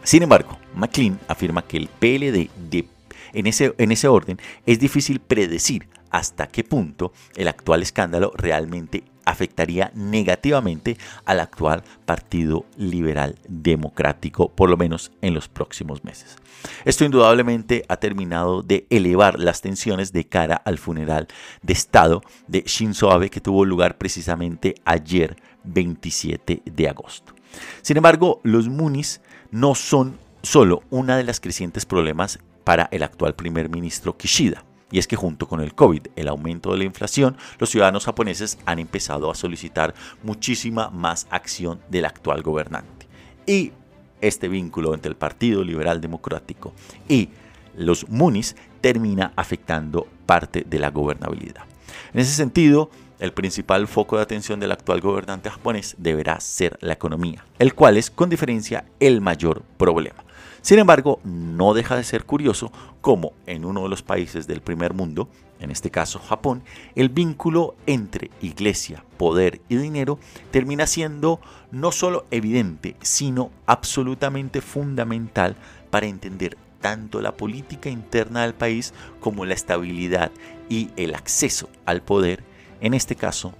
Sin 0.02 0.22
embargo, 0.22 0.58
McLean 0.74 1.18
afirma 1.28 1.62
que 1.62 1.78
el 1.78 1.88
PLD 1.88 2.50
depende 2.70 2.93
en 3.34 3.46
ese, 3.46 3.74
en 3.78 3.92
ese 3.92 4.08
orden, 4.08 4.38
es 4.66 4.78
difícil 4.78 5.20
predecir 5.20 5.88
hasta 6.10 6.46
qué 6.46 6.64
punto 6.64 7.12
el 7.36 7.48
actual 7.48 7.82
escándalo 7.82 8.32
realmente 8.36 9.04
afectaría 9.24 9.90
negativamente 9.94 10.96
al 11.24 11.40
actual 11.40 11.82
Partido 12.04 12.66
Liberal 12.76 13.36
Democrático, 13.48 14.48
por 14.50 14.70
lo 14.70 14.76
menos 14.76 15.12
en 15.22 15.34
los 15.34 15.48
próximos 15.48 16.04
meses. 16.04 16.36
Esto 16.84 17.04
indudablemente 17.04 17.84
ha 17.88 17.96
terminado 17.96 18.62
de 18.62 18.86
elevar 18.90 19.38
las 19.38 19.60
tensiones 19.60 20.12
de 20.12 20.24
cara 20.24 20.54
al 20.54 20.78
funeral 20.78 21.28
de 21.62 21.72
Estado 21.72 22.22
de 22.46 22.62
Shinzo 22.62 23.10
Abe 23.10 23.30
que 23.30 23.40
tuvo 23.40 23.64
lugar 23.64 23.98
precisamente 23.98 24.74
ayer 24.84 25.36
27 25.64 26.62
de 26.64 26.88
agosto. 26.88 27.34
Sin 27.82 27.96
embargo, 27.96 28.40
los 28.44 28.68
Munis 28.68 29.20
no 29.50 29.74
son 29.74 30.18
solo 30.42 30.82
una 30.90 31.16
de 31.16 31.24
las 31.24 31.40
crecientes 31.40 31.86
problemas 31.86 32.38
para 32.64 32.88
el 32.90 33.02
actual 33.02 33.34
primer 33.34 33.68
ministro 33.68 34.16
Kishida. 34.16 34.64
Y 34.90 34.98
es 34.98 35.06
que 35.06 35.16
junto 35.16 35.48
con 35.48 35.60
el 35.60 35.74
COVID, 35.74 36.06
el 36.16 36.28
aumento 36.28 36.72
de 36.72 36.78
la 36.78 36.84
inflación, 36.84 37.36
los 37.58 37.70
ciudadanos 37.70 38.04
japoneses 38.04 38.58
han 38.64 38.78
empezado 38.78 39.30
a 39.30 39.34
solicitar 39.34 39.94
muchísima 40.22 40.90
más 40.90 41.26
acción 41.30 41.80
del 41.88 42.04
actual 42.04 42.42
gobernante. 42.42 43.08
Y 43.46 43.72
este 44.20 44.48
vínculo 44.48 44.94
entre 44.94 45.10
el 45.10 45.16
Partido 45.16 45.64
Liberal 45.64 46.00
Democrático 46.00 46.72
y 47.08 47.28
los 47.76 48.08
Munis 48.08 48.56
termina 48.80 49.32
afectando 49.36 50.06
parte 50.26 50.64
de 50.66 50.78
la 50.78 50.90
gobernabilidad. 50.90 51.64
En 52.12 52.20
ese 52.20 52.32
sentido, 52.32 52.90
el 53.18 53.32
principal 53.32 53.86
foco 53.86 54.16
de 54.16 54.22
atención 54.22 54.60
del 54.60 54.72
actual 54.72 55.00
gobernante 55.00 55.50
japonés 55.50 55.94
deberá 55.98 56.40
ser 56.40 56.78
la 56.80 56.92
economía, 56.92 57.44
el 57.58 57.74
cual 57.74 57.96
es 57.96 58.10
con 58.10 58.30
diferencia 58.30 58.84
el 59.00 59.20
mayor 59.20 59.62
problema. 59.76 60.24
Sin 60.64 60.78
embargo, 60.78 61.20
no 61.24 61.74
deja 61.74 61.94
de 61.94 62.04
ser 62.04 62.24
curioso 62.24 62.72
cómo 63.02 63.34
en 63.44 63.66
uno 63.66 63.82
de 63.82 63.90
los 63.90 64.00
países 64.00 64.46
del 64.46 64.62
primer 64.62 64.94
mundo, 64.94 65.28
en 65.60 65.70
este 65.70 65.90
caso 65.90 66.18
Japón, 66.18 66.62
el 66.94 67.10
vínculo 67.10 67.74
entre 67.84 68.30
iglesia, 68.40 69.04
poder 69.18 69.60
y 69.68 69.76
dinero 69.76 70.18
termina 70.52 70.86
siendo 70.86 71.38
no 71.70 71.92
solo 71.92 72.24
evidente, 72.30 72.96
sino 73.02 73.50
absolutamente 73.66 74.62
fundamental 74.62 75.54
para 75.90 76.06
entender 76.06 76.56
tanto 76.80 77.20
la 77.20 77.36
política 77.36 77.90
interna 77.90 78.40
del 78.40 78.54
país 78.54 78.94
como 79.20 79.44
la 79.44 79.52
estabilidad 79.52 80.32
y 80.70 80.88
el 80.96 81.14
acceso 81.14 81.68
al 81.84 82.00
poder, 82.00 82.42
en 82.80 82.94
este 82.94 83.16
caso, 83.16 83.52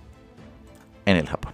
en 1.04 1.18
el 1.18 1.28
Japón. 1.28 1.52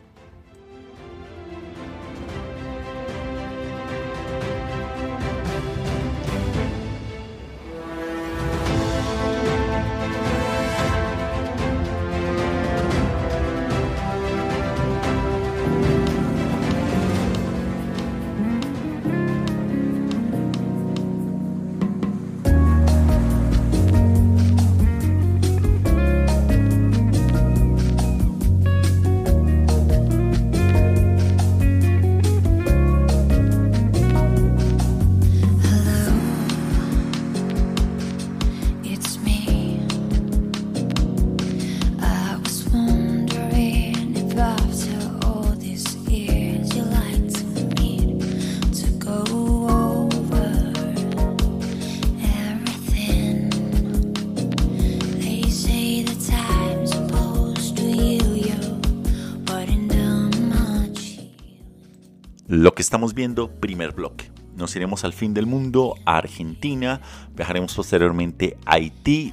Lo 62.50 62.74
que 62.74 62.82
estamos 62.82 63.14
viendo, 63.14 63.60
primer 63.60 63.92
bloque. 63.92 64.32
Nos 64.56 64.74
iremos 64.74 65.04
al 65.04 65.12
fin 65.12 65.34
del 65.34 65.46
mundo, 65.46 65.94
a 66.04 66.16
Argentina, 66.16 67.00
viajaremos 67.36 67.72
posteriormente 67.76 68.56
a 68.66 68.74
Haití, 68.74 69.32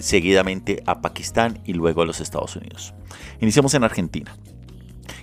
seguidamente 0.00 0.82
a 0.84 1.00
Pakistán 1.00 1.60
y 1.64 1.74
luego 1.74 2.02
a 2.02 2.06
los 2.06 2.18
Estados 2.20 2.56
Unidos. 2.56 2.92
Iniciamos 3.40 3.72
en 3.74 3.84
Argentina. 3.84 4.36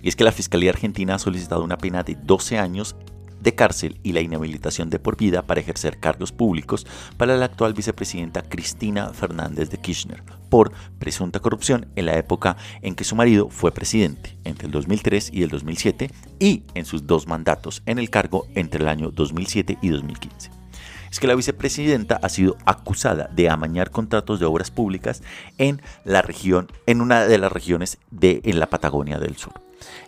Y 0.02 0.08
es 0.08 0.15
que 0.15 0.24
la 0.24 0.32
Fiscalía 0.32 0.69
Argentina 0.69 1.15
ha 1.15 1.19
solicitado 1.19 1.65
una 1.65 1.78
pena 1.78 2.02
de 2.02 2.15
12 2.15 2.60
años 2.60 2.96
de 3.45 3.55
cárcel 3.55 3.99
y 4.03 4.12
la 4.12 4.19
inhabilitación 4.19 4.89
de 4.89 4.99
por 4.99 5.15
vida 5.15 5.43
para 5.43 5.62
ejercer 5.62 5.99
cargos 5.99 6.34
públicos 6.34 6.86
para 7.15 7.38
la 7.38 7.45
actual 7.45 7.73
vicepresidenta 7.73 8.41
Cristina 8.41 9.13
Fernández 9.13 9.69
de 9.69 9.77
Kirchner 9.77 10.23
por 10.49 10.73
presunta 10.99 11.39
corrupción 11.39 11.88
en 11.95 12.08
la 12.08 12.17
época 12.17 12.58
en 12.81 12.95
que 12.95 13.03
su 13.03 13.15
marido 13.15 13.49
fue 13.49 13.71
presidente, 13.71 14.38
entre 14.43 14.65
el 14.65 14.71
2003 14.71 15.29
y 15.31 15.43
el 15.43 15.49
2007, 15.49 16.12
y 16.39 16.63
en 16.73 16.86
sus 16.86 17.05
dos 17.05 17.27
mandatos 17.27 17.84
en 17.86 17.99
el 17.99 18.10
cargo 18.10 18.47
entre 18.55 18.81
el 18.81 18.89
año 18.89 19.12
2007 19.12 19.77
y 19.81 19.89
2015 19.89 20.49
es 21.12 21.19
que 21.21 21.27
la 21.27 21.36
vicepresidenta 21.36 22.19
ha 22.21 22.27
sido 22.27 22.58
acusada 22.65 23.29
de 23.31 23.49
amañar 23.49 23.89
contratos 23.89 24.38
de 24.41 24.45
obras 24.45 24.69
públicas 24.69 25.23
en 25.58 25.81
la 26.03 26.21
región, 26.21 26.69
en 26.88 26.99
una 26.99 27.25
de 27.25 27.38
las 27.38 27.53
regiones 27.53 27.99
de 28.12 28.41
en 28.43 28.60
la 28.60 28.65
Patagonia 28.65 29.17
del 29.17 29.38
Sur. 29.38 29.53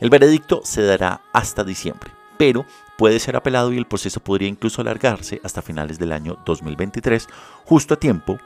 El 0.02 0.10
veredicto 0.10 0.60
se 0.66 0.82
dará 0.82 1.22
hasta 1.32 1.64
diciembre, 1.64 2.12
pero 2.38 2.66
puede 2.98 3.20
ser 3.20 3.36
apelado 3.36 3.72
y 3.72 3.78
el 3.78 3.86
proceso 3.86 4.20
podría 4.20 4.50
incluso 4.50 4.82
alargarse 4.82 5.40
hasta 5.44 5.62
finales 5.62 6.00
del 6.00 6.12
año 6.12 6.38
2023, 6.46 7.28
justo 7.66 7.94
a 7.94 8.00
tiempo 8.00 8.38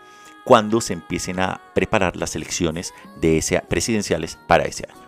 cuando 0.44 0.82
se 0.82 0.94
empiecen 0.94 1.40
a 1.40 1.62
preparar 1.74 2.16
las 2.16 2.36
elecciones 2.36 2.94
de 3.20 3.38
ese, 3.38 3.62
presidenciales 3.62 4.38
para 4.48 4.64
ese 4.64 4.88
año. 4.90 5.02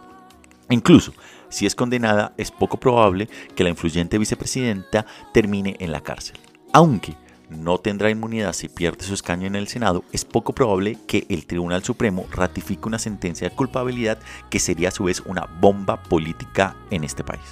Incluso, 0.70 1.14
si 1.50 1.66
es 1.66 1.76
condenada, 1.76 2.34
es 2.38 2.52
poco 2.52 2.80
probable 2.80 3.30
que 3.56 3.64
la 3.64 3.70
influyente 3.70 4.18
vicepresidenta 4.18 5.06
termine 5.34 5.76
en 5.80 5.92
la 5.92 6.02
cárcel. 6.02 6.38
Aunque 6.72 7.16
no 7.50 7.78
tendrá 7.78 8.10
inmunidad 8.10 8.54
si 8.54 8.70
pierde 8.70 9.06
su 9.06 9.14
escaño 9.14 9.48
en 9.48 9.56
el 9.56 9.68
Senado, 9.68 10.04
es 10.12 10.26
poco 10.26 10.54
probable 10.54 10.98
que 11.08 11.26
el 11.30 11.46
Tribunal 11.46 11.84
Supremo 11.84 12.26
ratifique 12.32 12.88
una 12.88 12.98
sentencia 12.98 13.50
de 13.50 13.56
culpabilidad 13.56 14.18
que 14.50 14.60
sería 14.60 14.88
a 14.88 14.92
su 14.92 15.04
vez 15.04 15.22
una 15.26 15.46
bomba 15.60 16.02
política 16.02 16.76
en 16.90 17.04
este 17.04 17.24
país. 17.24 17.44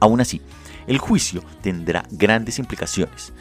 Aún 0.00 0.20
así, 0.20 0.40
el 0.86 0.98
juicio 0.98 1.42
tendrá 1.62 2.04
grandes 2.10 2.58
implicaciones, 2.58 3.32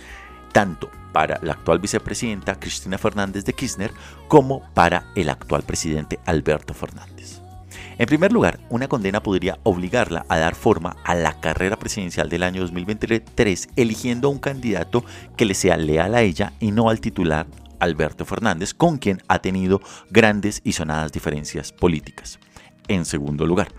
tanto 0.51 0.89
para 1.11 1.39
la 1.41 1.53
actual 1.53 1.79
vicepresidenta 1.79 2.59
Cristina 2.59 2.97
Fernández 2.97 3.45
de 3.45 3.53
Kirchner 3.53 3.91
como 4.27 4.61
para 4.73 5.05
el 5.15 5.29
actual 5.29 5.63
presidente 5.63 6.19
Alberto 6.25 6.73
Fernández. 6.73 7.41
En 7.97 8.07
primer 8.07 8.33
lugar, 8.33 8.59
una 8.69 8.87
condena 8.87 9.21
podría 9.21 9.59
obligarla 9.63 10.25
a 10.27 10.37
dar 10.37 10.55
forma 10.55 10.95
a 11.03 11.13
la 11.13 11.39
carrera 11.39 11.77
presidencial 11.77 12.27
del 12.27 12.43
año 12.43 12.61
2023 12.61 13.69
eligiendo 13.75 14.27
a 14.27 14.31
un 14.31 14.39
candidato 14.39 15.05
que 15.37 15.45
le 15.45 15.53
sea 15.53 15.77
leal 15.77 16.15
a 16.15 16.21
ella 16.21 16.53
y 16.59 16.71
no 16.71 16.89
al 16.89 16.99
titular 16.99 17.45
Alberto 17.79 18.25
Fernández, 18.25 18.73
con 18.73 18.97
quien 18.97 19.21
ha 19.27 19.39
tenido 19.39 19.81
grandes 20.09 20.61
y 20.63 20.71
sonadas 20.71 21.11
diferencias 21.11 21.71
políticas. 21.71 22.39
En 22.87 23.05
segundo 23.05 23.45
lugar, 23.45 23.69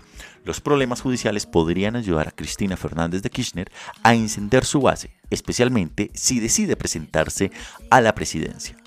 los 0.45 0.61
problemas 0.61 1.01
judiciales 1.01 1.45
podrían 1.45 1.95
ayudar 1.95 2.29
a 2.29 2.31
Cristina 2.31 2.77
Fernández 2.77 3.21
de 3.21 3.29
Kirchner 3.29 3.71
a 4.03 4.13
encender 4.13 4.63
su 4.63 4.79
base, 4.79 5.11
especialmente 5.29 6.11
si 6.13 6.39
decide 6.39 6.77
presentarse 6.77 7.51
a 7.89 7.99
la 7.99 8.15
presidencia. 8.15 8.77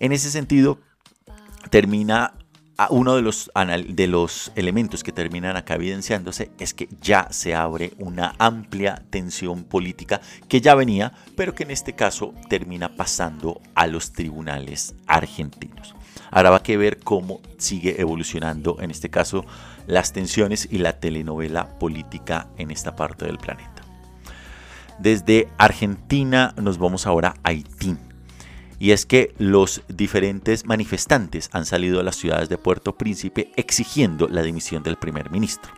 En 0.00 0.12
ese 0.12 0.30
sentido, 0.30 0.80
termina 1.70 2.34
uno 2.90 3.14
de 3.14 3.22
los, 4.08 4.52
elementos 4.56 5.04
que 5.04 5.12
terminan 5.12 5.56
acá 5.56 5.76
evidenciándose 5.76 6.50
es 6.58 6.74
que 6.74 6.88
ya 7.00 7.28
se 7.30 7.54
abre 7.54 7.92
una 7.98 8.34
amplia 8.38 9.02
tensión 9.10 9.64
política 9.64 10.20
que 10.48 10.60
ya 10.60 10.74
venía, 10.74 11.12
pero 11.36 11.54
que 11.54 11.62
en 11.62 11.70
este 11.70 11.94
caso 11.94 12.34
termina 12.48 12.96
pasando 12.96 13.60
a 13.74 13.86
los 13.86 14.12
tribunales 14.12 14.94
argentinos. 15.06 15.94
Ahora 16.30 16.50
va 16.50 16.62
que 16.62 16.76
ver 16.76 16.98
cómo 16.98 17.40
sigue 17.58 18.00
evolucionando, 18.00 18.78
en 18.80 18.90
este 18.90 19.08
caso, 19.08 19.46
las 19.86 20.12
tensiones 20.12 20.68
y 20.70 20.78
la 20.78 20.98
telenovela 21.00 21.78
política 21.78 22.48
en 22.58 22.70
esta 22.70 22.96
parte 22.96 23.24
del 23.26 23.38
planeta. 23.38 23.82
Desde 24.98 25.48
Argentina 25.58 26.54
nos 26.56 26.78
vamos 26.78 27.06
ahora 27.06 27.34
a 27.42 27.50
Haití. 27.50 27.96
Y 28.78 28.90
es 28.90 29.06
que 29.06 29.34
los 29.38 29.82
diferentes 29.88 30.66
manifestantes 30.66 31.48
han 31.52 31.64
salido 31.64 32.00
a 32.00 32.02
las 32.02 32.16
ciudades 32.16 32.48
de 32.48 32.58
Puerto 32.58 32.96
Príncipe 32.96 33.52
exigiendo 33.56 34.28
la 34.28 34.42
dimisión 34.42 34.82
del 34.82 34.96
primer 34.96 35.30
ministro. 35.30 35.72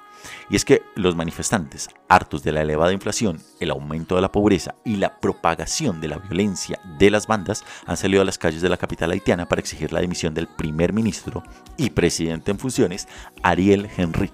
Y 0.50 0.56
es 0.56 0.64
que 0.64 0.82
los 0.94 1.16
manifestantes, 1.16 1.88
hartos 2.08 2.42
de 2.42 2.52
la 2.52 2.62
elevada 2.62 2.92
inflación, 2.92 3.40
el 3.60 3.70
aumento 3.70 4.14
de 4.14 4.22
la 4.22 4.32
pobreza 4.32 4.74
y 4.84 4.96
la 4.96 5.18
propagación 5.20 6.00
de 6.00 6.08
la 6.08 6.18
violencia 6.18 6.80
de 6.98 7.10
las 7.10 7.26
bandas, 7.26 7.64
han 7.86 7.96
salido 7.96 8.22
a 8.22 8.24
las 8.24 8.38
calles 8.38 8.62
de 8.62 8.68
la 8.68 8.76
capital 8.76 9.10
haitiana 9.10 9.48
para 9.48 9.60
exigir 9.60 9.92
la 9.92 10.00
dimisión 10.00 10.34
del 10.34 10.46
primer 10.46 10.92
ministro 10.92 11.42
y 11.76 11.90
presidente 11.90 12.50
en 12.50 12.58
funciones, 12.58 13.08
Ariel 13.42 13.88
Henry. 13.96 14.30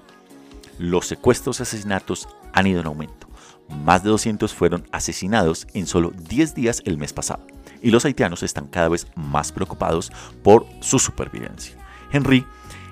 Los 0.78 1.06
secuestros 1.06 1.60
y 1.60 1.62
asesinatos 1.62 2.28
han 2.52 2.66
ido 2.66 2.80
en 2.80 2.86
aumento. 2.86 3.28
Más 3.68 4.02
de 4.02 4.10
200 4.10 4.52
fueron 4.52 4.86
asesinados 4.92 5.66
en 5.74 5.86
solo 5.86 6.10
10 6.10 6.54
días 6.54 6.82
el 6.84 6.98
mes 6.98 7.12
pasado, 7.12 7.46
y 7.80 7.90
los 7.90 8.04
haitianos 8.04 8.42
están 8.42 8.66
cada 8.66 8.88
vez 8.88 9.06
más 9.14 9.52
preocupados 9.52 10.12
por 10.42 10.66
su 10.80 10.98
supervivencia. 10.98 11.76
Henry 12.12 12.44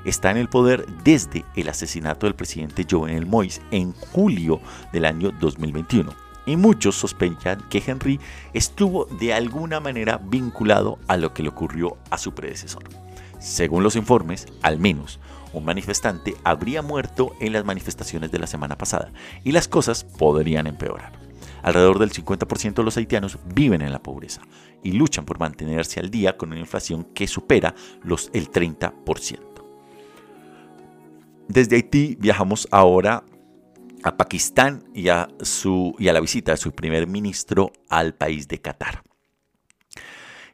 está 0.04 0.30
en 0.30 0.36
el 0.36 0.48
poder 0.48 0.86
desde 1.04 1.44
el 1.56 1.68
asesinato 1.68 2.26
del 2.26 2.34
presidente 2.34 2.86
Jovenel 2.88 3.26
Moïse 3.26 3.60
en 3.70 3.92
julio 3.92 4.60
del 4.92 5.04
año 5.04 5.30
2021 5.40 6.12
y 6.46 6.56
muchos 6.56 6.96
sospechan 6.96 7.62
que 7.68 7.82
Henry 7.86 8.18
estuvo 8.52 9.04
de 9.04 9.32
alguna 9.32 9.80
manera 9.80 10.18
vinculado 10.18 10.98
a 11.06 11.16
lo 11.16 11.32
que 11.32 11.42
le 11.42 11.48
ocurrió 11.48 11.96
a 12.10 12.18
su 12.18 12.34
predecesor. 12.34 12.84
Según 13.38 13.82
los 13.82 13.96
informes, 13.96 14.46
al 14.62 14.78
menos 14.78 15.20
un 15.52 15.64
manifestante 15.64 16.36
habría 16.44 16.82
muerto 16.82 17.34
en 17.40 17.52
las 17.52 17.64
manifestaciones 17.64 18.30
de 18.30 18.38
la 18.38 18.46
semana 18.46 18.76
pasada 18.76 19.12
y 19.44 19.52
las 19.52 19.68
cosas 19.68 20.04
podrían 20.04 20.66
empeorar. 20.66 21.12
Alrededor 21.62 21.98
del 21.98 22.12
50% 22.12 22.74
de 22.74 22.82
los 22.84 22.96
haitianos 22.96 23.38
viven 23.54 23.82
en 23.82 23.92
la 23.92 24.02
pobreza 24.02 24.42
y 24.82 24.92
luchan 24.92 25.26
por 25.26 25.38
mantenerse 25.38 26.00
al 26.00 26.10
día 26.10 26.36
con 26.36 26.50
una 26.50 26.60
inflación 26.60 27.04
que 27.14 27.26
supera 27.26 27.74
los, 28.02 28.30
el 28.32 28.50
30%. 28.50 29.49
Desde 31.50 31.74
Haití 31.74 32.16
viajamos 32.20 32.68
ahora 32.70 33.24
a 34.04 34.16
Pakistán 34.16 34.84
y 34.94 35.08
a, 35.08 35.26
su, 35.40 35.96
y 35.98 36.06
a 36.06 36.12
la 36.12 36.20
visita 36.20 36.52
de 36.52 36.56
su 36.56 36.70
primer 36.70 37.08
ministro 37.08 37.72
al 37.88 38.14
país 38.14 38.46
de 38.46 38.60
Qatar. 38.60 39.02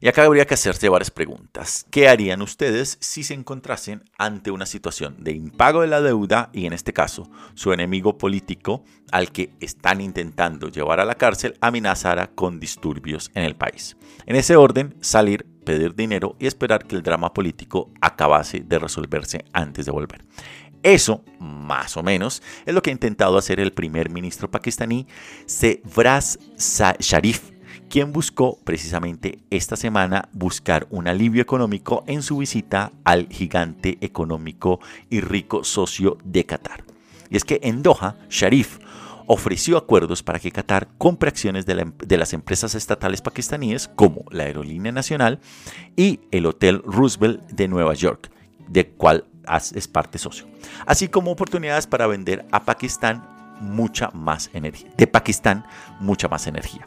Y 0.00 0.08
acá 0.08 0.24
habría 0.24 0.46
que 0.46 0.54
hacerse 0.54 0.88
varias 0.88 1.10
preguntas. 1.10 1.84
¿Qué 1.90 2.08
harían 2.08 2.40
ustedes 2.40 2.96
si 3.02 3.24
se 3.24 3.34
encontrasen 3.34 4.04
ante 4.16 4.50
una 4.50 4.64
situación 4.64 5.22
de 5.22 5.32
impago 5.32 5.82
de 5.82 5.88
la 5.88 6.00
deuda 6.00 6.48
y 6.54 6.64
en 6.64 6.72
este 6.72 6.94
caso 6.94 7.30
su 7.54 7.74
enemigo 7.74 8.16
político 8.16 8.82
al 9.12 9.32
que 9.32 9.50
están 9.60 10.00
intentando 10.00 10.68
llevar 10.68 11.00
a 11.00 11.04
la 11.04 11.16
cárcel 11.16 11.58
amenazara 11.60 12.28
con 12.28 12.58
disturbios 12.58 13.30
en 13.34 13.44
el 13.44 13.54
país? 13.54 13.98
En 14.24 14.36
ese 14.36 14.56
orden, 14.56 14.94
salir, 15.02 15.44
pedir 15.64 15.94
dinero 15.94 16.36
y 16.38 16.46
esperar 16.46 16.86
que 16.86 16.96
el 16.96 17.02
drama 17.02 17.34
político 17.34 17.90
acabase 18.00 18.60
de 18.60 18.78
resolverse 18.78 19.44
antes 19.52 19.84
de 19.84 19.92
volver. 19.92 20.24
Eso, 20.86 21.24
más 21.40 21.96
o 21.96 22.04
menos, 22.04 22.44
es 22.64 22.72
lo 22.72 22.80
que 22.80 22.90
ha 22.90 22.92
intentado 22.92 23.36
hacer 23.38 23.58
el 23.58 23.72
primer 23.72 24.08
ministro 24.08 24.48
pakistaní, 24.48 25.08
Sevraz 25.44 26.38
Sharif, 27.00 27.50
quien 27.90 28.12
buscó 28.12 28.60
precisamente 28.62 29.40
esta 29.50 29.74
semana 29.74 30.28
buscar 30.32 30.86
un 30.90 31.08
alivio 31.08 31.42
económico 31.42 32.04
en 32.06 32.22
su 32.22 32.36
visita 32.36 32.92
al 33.02 33.26
gigante 33.26 33.98
económico 34.00 34.78
y 35.10 35.22
rico 35.22 35.64
socio 35.64 36.18
de 36.24 36.46
Qatar. 36.46 36.84
Y 37.30 37.36
es 37.36 37.42
que 37.42 37.58
en 37.64 37.82
Doha, 37.82 38.14
Sharif 38.30 38.78
ofreció 39.26 39.78
acuerdos 39.78 40.22
para 40.22 40.38
que 40.38 40.52
Qatar 40.52 40.86
compre 40.98 41.30
acciones 41.30 41.66
de, 41.66 41.92
de, 41.98 42.16
las 42.16 42.32
empresas 42.32 42.76
estatales 42.76 43.22
pakistaníes 43.22 43.88
como 43.88 44.24
la 44.30 44.44
Aerolínea 44.44 44.92
Nacional 44.92 45.40
y 45.96 46.20
el 46.30 46.46
Hotel 46.46 46.80
Roosevelt 46.84 47.40
de 47.50 47.66
Nueva 47.66 47.94
York, 47.94 48.30
de 48.68 48.86
cual 48.86 49.24
es 49.74 49.88
parte 49.88 50.18
socio, 50.18 50.46
así 50.86 51.08
como 51.08 51.30
oportunidades 51.30 51.86
para 51.86 52.06
vender 52.06 52.46
a 52.50 52.64
Pakistán 52.64 53.24
mucha 53.60 54.10
más 54.12 54.50
energía, 54.52 54.90
de 54.96 55.06
Pakistán 55.06 55.64
mucha 56.00 56.28
más 56.28 56.46
energía. 56.46 56.86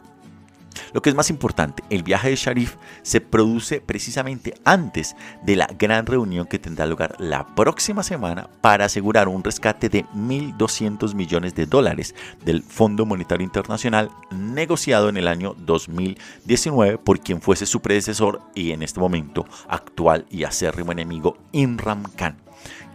Lo 0.92 1.02
que 1.02 1.10
es 1.10 1.16
más 1.16 1.30
importante, 1.30 1.82
el 1.90 2.02
viaje 2.02 2.30
de 2.30 2.36
Sharif 2.36 2.76
se 3.02 3.20
produce 3.20 3.80
precisamente 3.80 4.54
antes 4.64 5.16
de 5.42 5.56
la 5.56 5.66
gran 5.78 6.06
reunión 6.06 6.46
que 6.46 6.58
tendrá 6.58 6.86
lugar 6.86 7.16
la 7.18 7.46
próxima 7.54 8.02
semana 8.02 8.48
para 8.60 8.86
asegurar 8.86 9.28
un 9.28 9.44
rescate 9.44 9.88
de 9.88 10.04
1.200 10.06 11.14
millones 11.14 11.54
de 11.54 11.66
dólares 11.66 12.14
del 12.44 12.62
Fondo 12.62 13.06
Monetario 13.06 13.44
Internacional 13.44 14.10
negociado 14.30 15.08
en 15.08 15.16
el 15.16 15.28
año 15.28 15.54
2019 15.58 16.98
por 16.98 17.20
quien 17.20 17.40
fuese 17.40 17.66
su 17.66 17.80
predecesor 17.80 18.40
y 18.54 18.72
en 18.72 18.82
este 18.82 19.00
momento 19.00 19.46
actual 19.68 20.26
y 20.30 20.44
acérrimo 20.44 20.92
enemigo 20.92 21.36
Imran 21.52 22.02
Khan, 22.16 22.36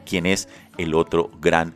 quien 0.06 0.26
es 0.26 0.48
el 0.78 0.94
otro 0.94 1.32
gran 1.42 1.74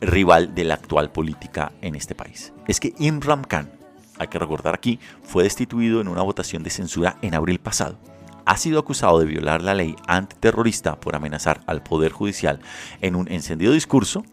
rival 0.00 0.54
de 0.54 0.64
la 0.64 0.74
actual 0.74 1.12
política 1.12 1.72
en 1.80 1.94
este 1.94 2.14
país. 2.14 2.52
Es 2.66 2.80
que 2.80 2.94
Imran 2.98 3.44
Khan 3.44 3.82
hay 4.18 4.28
que 4.28 4.38
recordar 4.38 4.74
aquí, 4.74 5.00
fue 5.22 5.42
destituido 5.42 6.00
en 6.00 6.08
una 6.08 6.22
votación 6.22 6.62
de 6.62 6.70
censura 6.70 7.16
en 7.22 7.34
abril 7.34 7.58
pasado. 7.58 7.98
Ha 8.44 8.56
sido 8.56 8.78
acusado 8.78 9.18
de 9.20 9.26
violar 9.26 9.62
la 9.62 9.74
ley 9.74 9.94
antiterrorista 10.06 10.98
por 10.98 11.14
amenazar 11.14 11.60
al 11.66 11.82
Poder 11.82 12.12
Judicial 12.12 12.60
en 13.00 13.14
un 13.14 13.30
encendido 13.30 13.72
discurso 13.72 14.24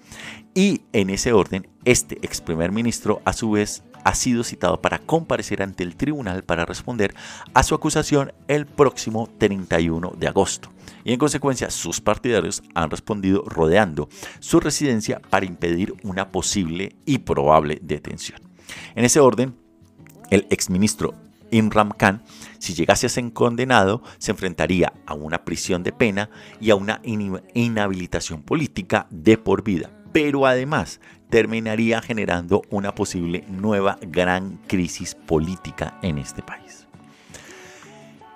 y 0.56 0.82
en 0.94 1.10
ese 1.10 1.32
orden, 1.32 1.68
este 1.86 2.18
ex 2.24 2.42
primer 2.42 2.72
ministro 2.72 3.22
a 3.26 3.34
su 3.34 3.52
vez 3.52 3.84
ha 4.04 4.16
sido 4.16 4.44
citado 4.44 4.82
para 4.82 5.00
comparecer 5.00 5.62
ante 5.62 5.84
el 5.84 5.96
tribunal 5.96 6.44
para 6.44 6.66
responder 6.66 7.14
a 7.54 7.64
su 7.64 7.76
acusación 7.76 8.34
el 8.48 8.66
próximo 8.66 9.30
31 9.38 10.14
de 10.18 10.28
agosto. 10.28 10.70
Y 11.04 11.14
en 11.14 11.20
consecuencia, 11.20 11.70
sus 11.70 12.02
partidarios 12.02 12.64
han 12.74 12.90
respondido 12.90 13.44
rodeando 13.46 14.10
su 14.40 14.60
residencia 14.60 15.22
para 15.30 15.46
impedir 15.46 15.94
una 16.04 16.32
posible 16.32 16.96
y 17.06 17.20
probable 17.20 17.80
detención. 17.82 18.40
En 18.96 19.06
ese 19.06 19.20
orden, 19.20 19.56
el 20.30 20.46
exministro 20.50 21.14
Imran 21.52 21.92
Khan, 21.92 22.24
si 22.60 22.74
llegase 22.74 23.08
a 23.08 23.10
ser 23.10 23.32
condenado, 23.34 24.04
se 24.18 24.32
enfrentaría 24.32 24.94
a 25.06 25.14
una 25.14 25.44
prisión 25.44 25.84
de 25.84 25.92
pena 25.92 26.30
y 26.60 26.70
a 26.70 26.76
una 26.76 27.02
inhabilitación 27.04 28.44
política 28.44 29.08
de 29.10 29.38
por 29.38 29.64
vida. 29.64 29.90
Pero 30.12 30.46
además 30.46 31.00
terminaría 31.30 32.02
generando 32.02 32.63
una 32.70 32.94
posible 32.96 33.46
nueva 33.48 33.98
gran 34.02 34.58
crisis 34.68 35.15
política 35.15 36.00
en 36.02 36.18
este 36.18 36.42
país. 36.42 36.88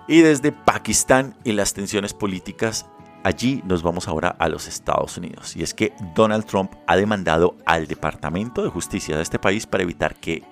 Y 0.08 0.22
desde 0.22 0.52
Pakistán 0.52 1.36
y 1.44 1.54
las 1.54 1.74
tensiones 1.74 2.14
políticas, 2.14 2.86
allí 3.24 3.64
nos 3.66 3.84
vamos 3.84 4.08
ahora 4.08 4.36
a 4.38 4.50
los 4.50 4.68
Estados 4.68 5.18
Unidos. 5.18 5.56
Y 5.56 5.64
es 5.64 5.74
que 5.74 5.94
Donald 6.14 6.46
Trump 6.46 6.74
ha 6.88 6.96
demandado 6.98 7.56
al 7.66 7.88
Departamento 7.88 8.64
de 8.64 8.70
Justicia 8.70 9.16
de 9.16 9.24
este 9.24 9.40
país 9.40 9.66
para 9.66 9.84
evitar 9.84 10.16
que 10.16 10.44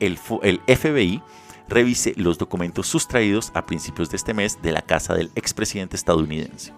el, 0.00 0.16
FBI 0.18 1.22
revise 1.68 2.14
los 2.16 2.38
documentos 2.38 2.86
sustraídos 2.86 3.50
a 3.54 3.66
principios 3.66 4.10
de 4.10 4.16
este 4.16 4.34
mes 4.34 4.60
de 4.62 4.72
la 4.72 4.82
casa 4.82 5.14
del 5.14 5.30
expresidente 5.34 5.96
estadounidense. 5.96 6.72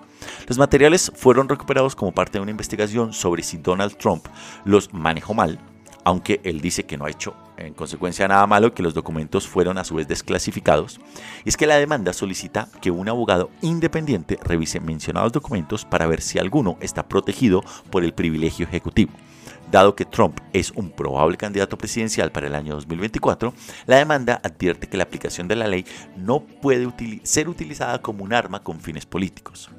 Los 0.47 0.59
materiales 0.59 1.13
fueron 1.15 1.49
recuperados 1.49 1.95
como 1.97 2.13
parte 2.13 2.39
de 2.39 2.43
una 2.43 2.51
investigación 2.51 3.13
sobre 3.13 3.43
si 3.43 3.59
Donald 3.59 3.97
Trump 3.97 4.27
los 4.65 4.93
manejó 4.93 5.35
mal, 5.35 5.59
aunque 6.05 6.41
él 6.45 6.61
dice 6.61 6.85
que 6.85 6.97
no 6.97 7.07
ha 7.07 7.11
hecho 7.11 7.35
en 7.57 7.75
consecuencia 7.75 8.29
nada 8.29 8.47
malo 8.47 8.75
que 8.75 8.83
los 8.83 8.95
documentos 8.95 9.47
fueron 9.47 9.79
a 9.79 9.85
su 9.85 9.95
vez 9.95 10.09
desclasificados, 10.09 11.01
y 11.45 11.49
es 11.49 11.57
que 11.57 11.67
la 11.67 11.77
demanda 11.77 12.13
solicita 12.13 12.69
que 12.81 12.91
un 12.91 13.09
abogado 13.09 13.51
independiente 13.63 14.39
revise 14.43 14.81
mencionados 14.81 15.33
documentos 15.33 15.85
para 15.85 16.07
ver 16.07 16.21
si 16.21 16.39
alguno 16.39 16.77
está 16.81 17.07
protegido 17.07 17.63
por 17.91 18.05
el 18.05 18.13
privilegio 18.13 18.67
ejecutivo. 18.67 19.13
Dado 19.71 19.97
que 19.97 20.05
Trump 20.05 20.39
es 20.53 20.73
un 20.73 20.91
probable 20.91 21.37
candidato 21.37 21.79
presidencial 21.79 22.31
para 22.31 22.47
el 22.47 22.55
año 22.55 22.75
2024, 22.75 23.55
la 23.87 23.97
demanda 23.97 24.41
advierte 24.45 24.89
que 24.89 24.97
la 24.97 25.05
aplicación 25.05 25.49
de 25.49 25.57
la 25.57 25.67
ley 25.67 25.85
no 26.17 26.41
puede 26.41 26.89
ser 27.23 27.49
utilizada 27.49 28.01
como 28.01 28.25
un 28.25 28.35
arma 28.35 28.63
con 28.63 28.81
fines 28.81 29.07
políticos. 29.07 29.71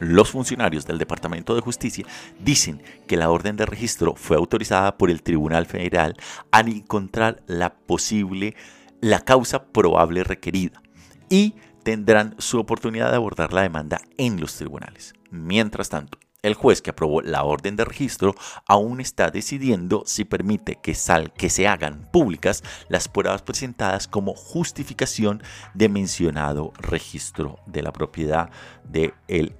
Los 0.00 0.30
funcionarios 0.30 0.86
del 0.86 0.98
Departamento 0.98 1.54
de 1.54 1.60
Justicia 1.60 2.04
dicen 2.38 2.82
que 3.06 3.16
la 3.16 3.30
orden 3.30 3.56
de 3.56 3.66
registro 3.66 4.14
fue 4.14 4.36
autorizada 4.36 4.96
por 4.96 5.10
el 5.10 5.22
Tribunal 5.22 5.66
Federal 5.66 6.16
al 6.50 6.68
encontrar 6.68 7.42
la 7.46 7.74
posible, 7.74 8.54
la 9.00 9.20
causa 9.20 9.64
probable 9.64 10.24
requerida 10.24 10.82
y 11.28 11.54
tendrán 11.82 12.34
su 12.38 12.58
oportunidad 12.58 13.10
de 13.10 13.16
abordar 13.16 13.52
la 13.52 13.62
demanda 13.62 14.00
en 14.16 14.40
los 14.40 14.54
tribunales. 14.54 15.14
Mientras 15.30 15.88
tanto, 15.88 16.18
el 16.42 16.54
juez 16.54 16.82
que 16.82 16.90
aprobó 16.90 17.20
la 17.20 17.42
orden 17.44 17.76
de 17.76 17.84
registro 17.84 18.34
aún 18.66 19.00
está 19.00 19.30
decidiendo 19.30 20.04
si 20.06 20.24
permite 20.24 20.76
que, 20.76 20.94
sal, 20.94 21.32
que 21.32 21.50
se 21.50 21.66
hagan 21.66 22.08
públicas 22.12 22.62
las 22.88 23.08
pruebas 23.08 23.42
presentadas 23.42 24.06
como 24.06 24.34
justificación 24.34 25.42
de 25.74 25.88
mencionado 25.88 26.72
registro 26.78 27.58
de 27.66 27.82
la 27.82 27.92
propiedad 27.92 28.50
del 28.84 29.12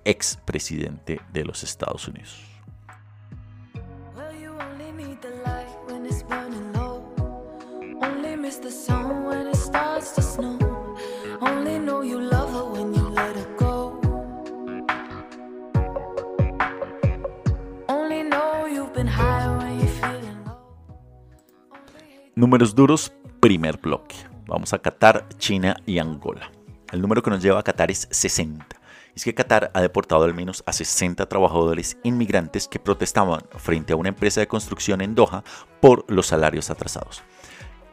ex 0.04 0.38
expresidente 0.48 1.20
de 1.32 1.44
los 1.44 1.62
Estados 1.62 2.08
Unidos. 2.08 2.47
Números 22.38 22.76
duros, 22.76 23.12
primer 23.40 23.78
bloque. 23.78 24.14
Vamos 24.46 24.72
a 24.72 24.78
Qatar, 24.78 25.28
China 25.38 25.74
y 25.86 25.98
Angola. 25.98 26.52
El 26.92 27.02
número 27.02 27.20
que 27.20 27.30
nos 27.30 27.42
lleva 27.42 27.58
a 27.58 27.64
Qatar 27.64 27.90
es 27.90 28.06
60. 28.12 28.64
Es 29.16 29.24
que 29.24 29.34
Qatar 29.34 29.72
ha 29.74 29.80
deportado 29.80 30.22
al 30.22 30.34
menos 30.34 30.62
a 30.64 30.72
60 30.72 31.26
trabajadores 31.26 31.98
inmigrantes 32.04 32.68
que 32.68 32.78
protestaban 32.78 33.40
frente 33.56 33.92
a 33.92 33.96
una 33.96 34.10
empresa 34.10 34.38
de 34.38 34.46
construcción 34.46 35.00
en 35.00 35.16
Doha 35.16 35.42
por 35.80 36.04
los 36.08 36.28
salarios 36.28 36.70
atrasados. 36.70 37.24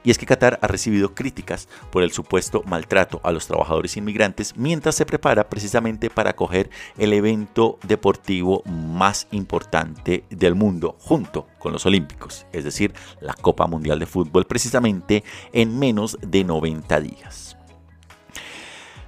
Y 0.05 0.11
es 0.11 0.17
que 0.17 0.25
Qatar 0.25 0.59
ha 0.61 0.67
recibido 0.67 1.13
críticas 1.13 1.67
por 1.91 2.03
el 2.03 2.11
supuesto 2.11 2.63
maltrato 2.65 3.19
a 3.23 3.31
los 3.31 3.47
trabajadores 3.47 3.97
inmigrantes 3.97 4.55
mientras 4.55 4.95
se 4.95 5.05
prepara 5.05 5.49
precisamente 5.49 6.09
para 6.09 6.29
acoger 6.29 6.69
el 6.97 7.11
evento 7.11 7.79
deportivo 7.85 8.63
más 8.65 9.27
importante 9.31 10.23
del 10.29 10.55
mundo 10.55 10.95
junto 10.99 11.47
con 11.59 11.73
los 11.73 11.85
Olímpicos, 11.85 12.45
es 12.53 12.63
decir, 12.63 12.93
la 13.19 13.33
Copa 13.33 13.65
Mundial 13.65 13.99
de 13.99 14.05
Fútbol 14.05 14.45
precisamente 14.45 15.23
en 15.51 15.77
menos 15.77 16.17
de 16.21 16.43
90 16.43 17.01
días. 17.01 17.57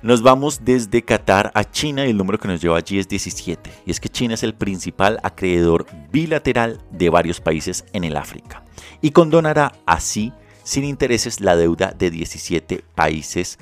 Nos 0.03 0.21
vamos 0.21 0.61
desde 0.63 1.01
Qatar 1.01 1.51
a 1.55 1.63
China 1.63 2.05
y 2.05 2.11
el 2.11 2.17
número 2.17 2.37
que 2.37 2.47
nos 2.47 2.61
lleva 2.61 2.77
allí 2.77 2.99
es 2.99 3.07
17. 3.07 3.71
Y 3.85 3.91
es 3.91 3.99
que 3.99 4.09
China 4.09 4.35
es 4.35 4.43
el 4.43 4.53
principal 4.53 5.19
acreedor 5.23 5.87
bilateral 6.11 6.79
de 6.91 7.09
varios 7.09 7.41
países 7.41 7.83
en 7.93 8.03
el 8.03 8.15
África 8.15 8.63
y 9.01 9.09
condonará 9.11 9.73
así 9.87 10.31
sin 10.67 10.83
intereses 10.83 11.39
la 11.39 11.55
deuda 11.55 11.93
de 11.97 12.11
17 12.11 12.83
países 12.93 13.57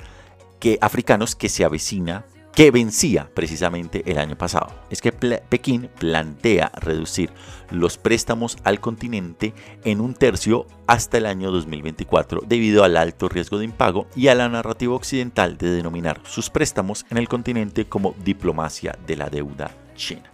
que, 0.60 0.80
africanos 0.82 1.36
que 1.36 1.50
se 1.50 1.64
avecina 1.64 2.26
que 2.52 2.72
vencía 2.72 3.30
precisamente 3.32 4.02
el 4.10 4.18
año 4.18 4.36
pasado. 4.38 4.74
Es 4.90 5.02
que 5.02 5.12
Pekín 5.12 5.90
plantea 6.00 6.72
reducir 6.74 7.30
los 7.70 8.00
préstamos 8.00 8.58
al 8.64 8.80
continente 8.80 9.54
en 9.84 10.02
un 10.02 10.16
tercio 10.16 10.66
hasta 10.88 11.20
el 11.20 11.28
año 11.28 11.52
2024 11.52 12.42
debido 12.48 12.84
al 12.84 12.98
alto 12.98 13.30
riesgo 13.30 13.60
de 13.60 13.66
impago 13.66 14.08
y 14.16 14.30
a 14.30 14.36
la 14.36 14.50
narrativa 14.50 14.96
occidental 14.96 15.60
de 15.60 15.70
denominar 15.70 16.22
sus 16.24 16.50
préstamos 16.50 17.06
en 17.12 17.18
el 17.18 17.28
continente 17.28 17.86
como 17.86 18.16
diplomacia 18.24 18.98
de 19.06 19.16
la 19.16 19.30
deuda 19.30 19.70
china. 19.96 20.32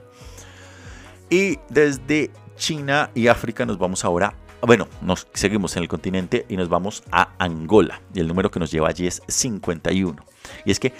Y 1.29 1.57
desde 1.69 2.31
China 2.55 3.09
y 3.15 3.27
África 3.27 3.65
nos 3.65 3.79
vamos 3.79 4.05
ahora 4.05 4.35
bueno, 4.65 4.87
nos 5.01 5.27
seguimos 5.33 5.75
en 5.75 5.83
el 5.83 5.89
continente 5.89 6.45
y 6.49 6.57
nos 6.57 6.69
vamos 6.69 7.03
a 7.11 7.29
Angola. 7.39 8.01
Y 8.13 8.19
el 8.19 8.27
número 8.27 8.51
que 8.51 8.59
nos 8.59 8.71
lleva 8.71 8.89
allí 8.89 9.07
es 9.07 9.21
51. 9.27 10.23
Y 10.65 10.71
es 10.71 10.79
que 10.79 10.93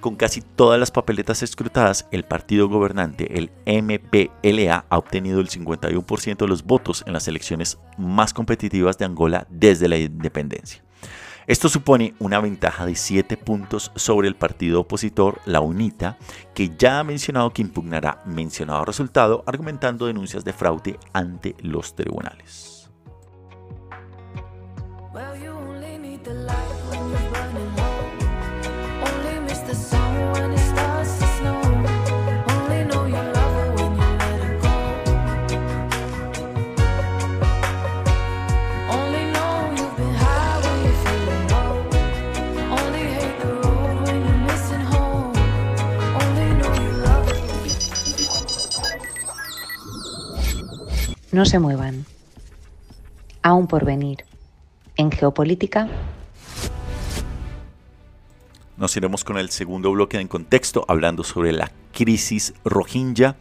con 0.00 0.14
casi 0.14 0.40
todas 0.40 0.78
las 0.78 0.90
papeletas 0.90 1.42
escrutadas, 1.42 2.06
el 2.12 2.24
partido 2.24 2.68
gobernante, 2.68 3.38
el 3.38 3.50
MPLA, 3.66 4.84
ha 4.88 4.98
obtenido 4.98 5.40
el 5.40 5.48
51% 5.48 6.36
de 6.36 6.46
los 6.46 6.64
votos 6.64 7.02
en 7.06 7.12
las 7.12 7.26
elecciones 7.26 7.78
más 7.96 8.32
competitivas 8.32 8.96
de 8.98 9.06
Angola 9.06 9.46
desde 9.50 9.88
la 9.88 9.96
independencia. 9.96 10.82
Esto 11.48 11.70
supone 11.70 12.14
una 12.18 12.40
ventaja 12.40 12.84
de 12.84 12.94
7 12.94 13.38
puntos 13.38 13.90
sobre 13.96 14.28
el 14.28 14.36
partido 14.36 14.80
opositor, 14.80 15.40
la 15.46 15.60
UNITA, 15.60 16.18
que 16.54 16.76
ya 16.76 17.00
ha 17.00 17.04
mencionado 17.04 17.50
que 17.54 17.62
impugnará 17.62 18.22
mencionado 18.26 18.84
resultado 18.84 19.44
argumentando 19.46 20.06
denuncias 20.06 20.44
de 20.44 20.52
fraude 20.52 20.98
ante 21.14 21.56
los 21.62 21.96
tribunales. 21.96 22.67
No 51.38 51.44
se 51.44 51.60
muevan. 51.60 52.04
Aún 53.42 53.68
por 53.68 53.84
venir. 53.84 54.27
En 54.98 55.10
geopolítica. 55.10 55.88
Nos 58.76 58.96
iremos 58.96 59.24
con 59.24 59.38
el 59.38 59.48
segundo 59.48 59.92
bloque 59.92 60.20
en 60.20 60.28
contexto, 60.28 60.84
hablando 60.88 61.24
sobre 61.24 61.52
la 61.52 61.70
crisis 61.92 62.52
rohingya 62.64 63.36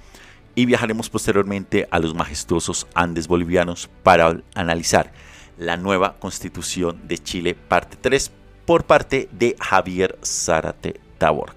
y 0.53 0.65
viajaremos 0.65 1.09
posteriormente 1.09 1.87
a 1.91 1.99
los 1.99 2.13
majestuosos 2.13 2.87
Andes 2.93 3.27
bolivianos 3.27 3.89
para 4.03 4.39
analizar 4.53 5.11
la 5.57 5.77
nueva 5.77 6.17
constitución 6.19 7.07
de 7.07 7.17
Chile, 7.17 7.55
parte 7.55 7.97
3, 7.99 8.31
por 8.67 8.85
parte 8.85 9.27
de 9.31 9.55
Javier 9.59 10.19
Zárate 10.23 10.99
Taborca. 11.17 11.56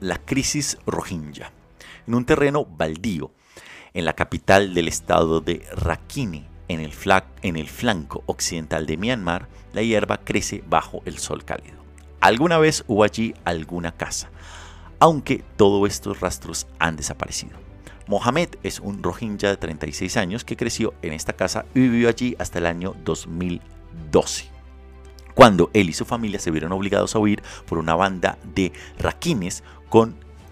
la 0.00 0.18
crisis 0.18 0.78
rohingya. 0.86 1.52
En 2.06 2.14
un 2.14 2.24
terreno 2.24 2.64
baldío, 2.64 3.32
en 3.94 4.04
la 4.04 4.14
capital 4.14 4.74
del 4.74 4.88
estado 4.88 5.40
de 5.40 5.66
Rakhine, 5.72 6.46
en 6.68 6.80
el, 6.80 6.92
en 7.42 7.56
el 7.56 7.68
flanco 7.68 8.22
occidental 8.26 8.86
de 8.86 8.96
Myanmar, 8.96 9.48
la 9.72 9.82
hierba 9.82 10.18
crece 10.18 10.62
bajo 10.68 11.02
el 11.04 11.18
sol 11.18 11.44
cálido. 11.44 11.78
Alguna 12.20 12.58
vez 12.58 12.84
hubo 12.86 13.04
allí 13.04 13.34
alguna 13.44 13.92
casa, 13.92 14.30
aunque 14.98 15.44
todos 15.56 15.88
estos 15.88 16.20
rastros 16.20 16.66
han 16.78 16.96
desaparecido. 16.96 17.56
Mohamed 18.06 18.48
es 18.62 18.80
un 18.80 19.02
rohingya 19.02 19.50
de 19.50 19.56
36 19.56 20.16
años 20.16 20.44
que 20.44 20.56
creció 20.56 20.94
en 21.02 21.12
esta 21.12 21.34
casa 21.34 21.66
y 21.74 21.80
vivió 21.80 22.08
allí 22.08 22.34
hasta 22.38 22.58
el 22.58 22.66
año 22.66 22.94
2012 23.04 24.58
cuando 25.38 25.70
él 25.72 25.88
y 25.88 25.92
su 25.92 26.04
familia 26.04 26.40
se 26.40 26.50
vieron 26.50 26.72
obligados 26.72 27.14
a 27.14 27.20
huir 27.20 27.44
por 27.68 27.78
una 27.78 27.94
banda 27.94 28.38
de 28.56 28.72
raquines 28.98 29.62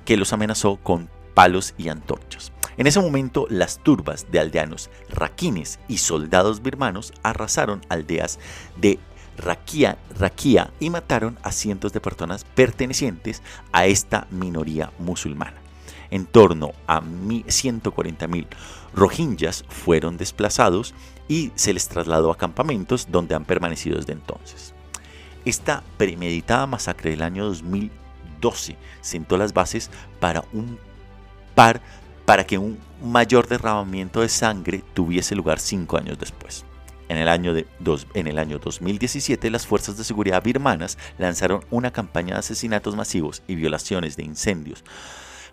que 0.04 0.16
los 0.16 0.32
amenazó 0.32 0.76
con 0.76 1.08
palos 1.34 1.74
y 1.76 1.88
antorchas. 1.88 2.52
En 2.76 2.86
ese 2.86 3.00
momento, 3.00 3.46
las 3.48 3.78
turbas 3.78 4.26
de 4.30 4.38
aldeanos 4.38 4.90
raquines 5.10 5.78
y 5.88 5.98
soldados 5.98 6.62
birmanos 6.62 7.12
arrasaron 7.22 7.82
aldeas 7.88 8.38
de 8.76 8.98
Rakia, 9.38 9.98
Rakia 10.18 10.70
y 10.80 10.90
mataron 10.90 11.38
a 11.42 11.52
cientos 11.52 11.92
de 11.92 12.00
personas 12.00 12.44
pertenecientes 12.44 13.42
a 13.72 13.86
esta 13.86 14.26
minoría 14.30 14.92
musulmana. 14.98 15.56
En 16.10 16.24
torno 16.24 16.72
a 16.86 17.00
140.000 17.00 18.46
rohingyas 18.94 19.64
fueron 19.68 20.16
desplazados 20.16 20.94
y 21.28 21.52
se 21.54 21.74
les 21.74 21.88
trasladó 21.88 22.30
a 22.30 22.38
campamentos 22.38 23.08
donde 23.10 23.34
han 23.34 23.44
permanecido 23.44 23.98
desde 23.98 24.12
entonces. 24.12 24.74
Esta 25.44 25.82
premeditada 25.96 26.66
masacre 26.66 27.10
del 27.10 27.22
año 27.22 27.46
2012 28.40 28.76
sentó 29.00 29.36
las 29.36 29.52
bases 29.52 29.90
para 30.20 30.44
un 30.52 30.78
par 31.54 31.80
para 32.24 32.44
que 32.44 32.58
un 32.58 32.78
mayor 33.02 33.46
derramamiento 33.46 34.20
de 34.20 34.28
sangre 34.28 34.82
tuviese 34.94 35.34
lugar 35.34 35.60
cinco 35.60 35.96
años 35.96 36.18
después. 36.18 36.64
En 37.08 37.18
el, 37.18 37.28
año 37.28 37.54
de 37.54 37.66
en 38.14 38.26
el 38.26 38.36
año 38.38 38.58
2017, 38.58 39.48
las 39.50 39.64
fuerzas 39.64 39.96
de 39.96 40.02
seguridad 40.02 40.42
birmanas 40.42 40.98
lanzaron 41.18 41.64
una 41.70 41.92
campaña 41.92 42.34
de 42.34 42.40
asesinatos 42.40 42.96
masivos 42.96 43.44
y 43.46 43.54
violaciones 43.54 44.16
de 44.16 44.24
incendios 44.24 44.82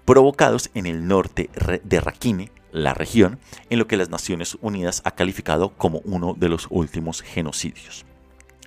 provocados 0.04 0.72
en 0.74 0.86
el 0.88 1.08
norte 1.08 1.50
de 1.84 2.02
Rakhine, 2.02 2.52
la 2.72 2.94
región, 2.94 3.40
en 3.70 3.80
lo 3.80 3.88
que 3.88 3.98
las 3.98 4.10
Naciones 4.10 4.58
Unidas 4.62 5.02
ha 5.06 5.12
calificado 5.12 5.70
como 5.78 6.00
uno 6.00 6.34
de 6.34 6.50
los 6.50 6.68
últimos 6.70 7.22
genocidios. 7.22 8.04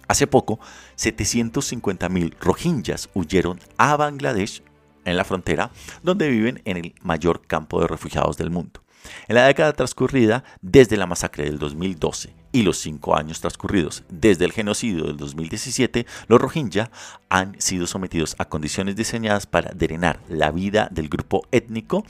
Hace 0.08 0.26
poco, 0.26 0.60
750.000 0.96 2.36
rohingyas 2.40 3.10
huyeron 3.14 3.58
a 3.76 3.96
Bangladesh 3.96 4.62
en 5.04 5.16
la 5.16 5.24
frontera, 5.24 5.70
donde 6.02 6.28
viven 6.28 6.62
en 6.64 6.76
el 6.76 6.94
mayor 7.02 7.46
campo 7.46 7.80
de 7.80 7.88
refugiados 7.88 8.36
del 8.36 8.50
mundo. 8.50 8.82
En 9.28 9.36
la 9.36 9.46
década 9.46 9.72
transcurrida, 9.72 10.44
desde 10.60 10.96
la 10.96 11.06
masacre 11.06 11.44
del 11.44 11.58
2012 11.58 12.34
y 12.52 12.62
los 12.62 12.78
cinco 12.78 13.16
años 13.16 13.40
transcurridos 13.40 14.04
desde 14.08 14.44
el 14.44 14.52
genocidio 14.52 15.04
del 15.04 15.16
2017, 15.16 16.06
los 16.28 16.40
Rohingya 16.40 16.90
han 17.28 17.60
sido 17.60 17.86
sometidos 17.86 18.34
a 18.38 18.46
condiciones 18.46 18.96
diseñadas 18.96 19.46
para 19.46 19.72
drenar 19.72 20.20
la 20.28 20.50
vida 20.50 20.88
del 20.90 21.08
grupo 21.08 21.46
étnico, 21.52 22.04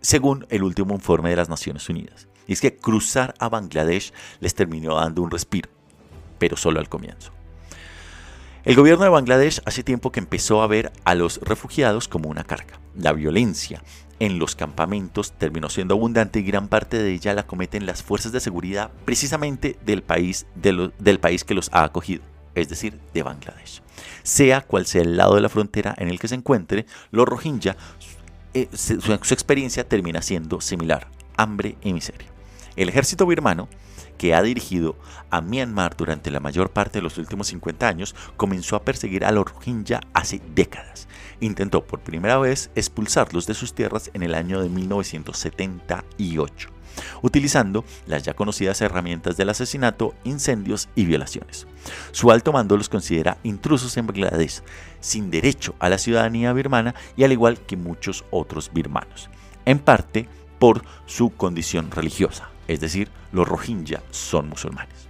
según 0.00 0.46
el 0.50 0.62
último 0.62 0.94
informe 0.94 1.30
de 1.30 1.36
las 1.36 1.48
Naciones 1.48 1.88
Unidas. 1.88 2.28
Y 2.46 2.52
es 2.52 2.60
que 2.60 2.76
cruzar 2.76 3.34
a 3.38 3.48
Bangladesh 3.48 4.12
les 4.40 4.54
terminó 4.54 4.94
dando 4.94 5.22
un 5.22 5.30
respiro 5.30 5.77
pero 6.38 6.56
solo 6.56 6.80
al 6.80 6.88
comienzo. 6.88 7.32
El 8.64 8.76
gobierno 8.76 9.04
de 9.04 9.10
Bangladesh 9.10 9.62
hace 9.64 9.82
tiempo 9.82 10.12
que 10.12 10.20
empezó 10.20 10.62
a 10.62 10.66
ver 10.66 10.92
a 11.04 11.14
los 11.14 11.40
refugiados 11.40 12.06
como 12.06 12.28
una 12.28 12.44
carga. 12.44 12.78
La 12.94 13.12
violencia 13.12 13.82
en 14.20 14.38
los 14.38 14.56
campamentos 14.56 15.32
terminó 15.32 15.70
siendo 15.70 15.94
abundante 15.94 16.40
y 16.40 16.42
gran 16.42 16.68
parte 16.68 16.98
de 16.98 17.12
ella 17.12 17.34
la 17.34 17.46
cometen 17.46 17.86
las 17.86 18.02
fuerzas 18.02 18.32
de 18.32 18.40
seguridad 18.40 18.90
precisamente 19.04 19.78
del 19.86 20.02
país, 20.02 20.46
del 20.54 21.20
país 21.20 21.44
que 21.44 21.54
los 21.54 21.70
ha 21.72 21.84
acogido, 21.84 22.22
es 22.54 22.68
decir, 22.68 22.98
de 23.14 23.22
Bangladesh. 23.22 23.80
Sea 24.22 24.60
cual 24.60 24.86
sea 24.86 25.02
el 25.02 25.16
lado 25.16 25.36
de 25.36 25.40
la 25.40 25.48
frontera 25.48 25.94
en 25.96 26.08
el 26.08 26.18
que 26.18 26.28
se 26.28 26.34
encuentre, 26.34 26.84
los 27.10 27.26
Rohingya, 27.26 27.76
eh, 28.54 28.68
su 28.74 29.12
experiencia 29.14 29.88
termina 29.88 30.20
siendo 30.20 30.60
similar, 30.60 31.08
hambre 31.36 31.76
y 31.82 31.92
miseria. 31.92 32.28
El 32.76 32.88
ejército 32.88 33.24
birmano 33.24 33.68
que 34.18 34.34
ha 34.34 34.42
dirigido 34.42 34.96
a 35.30 35.40
Myanmar 35.40 35.96
durante 35.96 36.30
la 36.30 36.40
mayor 36.40 36.68
parte 36.70 36.98
de 36.98 37.02
los 37.02 37.16
últimos 37.16 37.46
50 37.46 37.88
años, 37.88 38.14
comenzó 38.36 38.76
a 38.76 38.82
perseguir 38.82 39.24
a 39.24 39.32
los 39.32 39.50
Rohingya 39.50 40.00
hace 40.12 40.42
décadas. 40.54 41.08
Intentó 41.40 41.84
por 41.84 42.00
primera 42.00 42.36
vez 42.38 42.70
expulsarlos 42.74 43.46
de 43.46 43.54
sus 43.54 43.72
tierras 43.72 44.10
en 44.12 44.22
el 44.22 44.34
año 44.34 44.60
de 44.60 44.68
1978 44.68 46.70
utilizando 47.22 47.84
las 48.06 48.24
ya 48.24 48.34
conocidas 48.34 48.80
herramientas 48.80 49.36
del 49.36 49.50
asesinato, 49.50 50.14
incendios 50.24 50.88
y 50.96 51.04
violaciones. 51.04 51.68
Su 52.10 52.32
alto 52.32 52.52
mando 52.52 52.76
los 52.76 52.88
considera 52.88 53.38
intrusos 53.44 53.96
en 53.96 54.08
Bangladesh, 54.08 54.62
sin 54.98 55.30
derecho 55.30 55.76
a 55.78 55.88
la 55.88 55.98
ciudadanía 55.98 56.52
birmana 56.52 56.96
y 57.16 57.22
al 57.22 57.30
igual 57.30 57.60
que 57.60 57.76
muchos 57.76 58.24
otros 58.32 58.72
birmanos, 58.72 59.30
en 59.64 59.78
parte 59.78 60.28
por 60.58 60.82
su 61.06 61.30
condición 61.30 61.92
religiosa 61.92 62.50
es 62.68 62.80
decir, 62.80 63.08
los 63.32 63.48
Rohingya 63.48 64.02
son 64.10 64.48
musulmanes. 64.48 65.08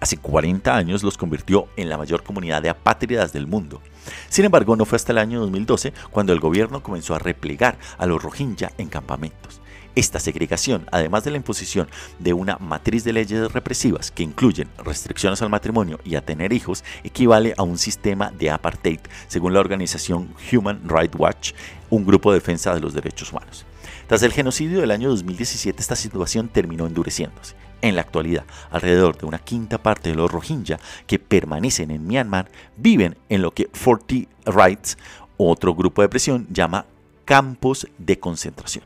Hace 0.00 0.18
40 0.18 0.74
años 0.74 1.02
los 1.02 1.16
convirtió 1.16 1.68
en 1.76 1.88
la 1.88 1.98
mayor 1.98 2.22
comunidad 2.22 2.62
de 2.62 2.68
apátridas 2.68 3.32
del 3.32 3.46
mundo. 3.46 3.80
Sin 4.28 4.44
embargo, 4.44 4.76
no 4.76 4.84
fue 4.84 4.96
hasta 4.96 5.12
el 5.12 5.18
año 5.18 5.40
2012 5.40 5.92
cuando 6.10 6.32
el 6.32 6.40
gobierno 6.40 6.82
comenzó 6.82 7.14
a 7.14 7.18
replegar 7.18 7.78
a 7.98 8.06
los 8.06 8.22
Rohingya 8.22 8.72
en 8.78 8.88
campamentos. 8.88 9.60
Esta 9.94 10.20
segregación, 10.20 10.86
además 10.92 11.24
de 11.24 11.30
la 11.30 11.38
imposición 11.38 11.88
de 12.18 12.34
una 12.34 12.58
matriz 12.58 13.02
de 13.02 13.14
leyes 13.14 13.50
represivas 13.50 14.10
que 14.10 14.22
incluyen 14.22 14.68
restricciones 14.84 15.40
al 15.40 15.48
matrimonio 15.48 15.98
y 16.04 16.16
a 16.16 16.20
tener 16.20 16.52
hijos, 16.52 16.84
equivale 17.02 17.54
a 17.56 17.62
un 17.62 17.78
sistema 17.78 18.30
de 18.30 18.50
apartheid, 18.50 19.00
según 19.26 19.54
la 19.54 19.60
organización 19.60 20.34
Human 20.52 20.82
Rights 20.86 21.18
Watch, 21.18 21.52
un 21.88 22.04
grupo 22.04 22.30
de 22.30 22.40
defensa 22.40 22.74
de 22.74 22.80
los 22.80 22.92
derechos 22.92 23.32
humanos. 23.32 23.64
Tras 24.06 24.22
el 24.22 24.32
genocidio 24.32 24.80
del 24.80 24.92
año 24.92 25.08
2017, 25.08 25.82
esta 25.82 25.96
situación 25.96 26.48
terminó 26.48 26.86
endureciéndose. 26.86 27.56
En 27.82 27.96
la 27.96 28.02
actualidad, 28.02 28.44
alrededor 28.70 29.18
de 29.18 29.26
una 29.26 29.40
quinta 29.40 29.82
parte 29.82 30.10
de 30.10 30.14
los 30.14 30.30
Rohingya 30.30 30.78
que 31.08 31.18
permanecen 31.18 31.90
en 31.90 32.06
Myanmar 32.06 32.48
viven 32.76 33.16
en 33.28 33.42
lo 33.42 33.52
que 33.52 33.66
40 33.66 34.30
Rights, 34.46 34.96
otro 35.36 35.74
grupo 35.74 36.02
de 36.02 36.08
presión, 36.08 36.46
llama 36.50 36.86
campos 37.24 37.88
de 37.98 38.20
concentración. 38.20 38.84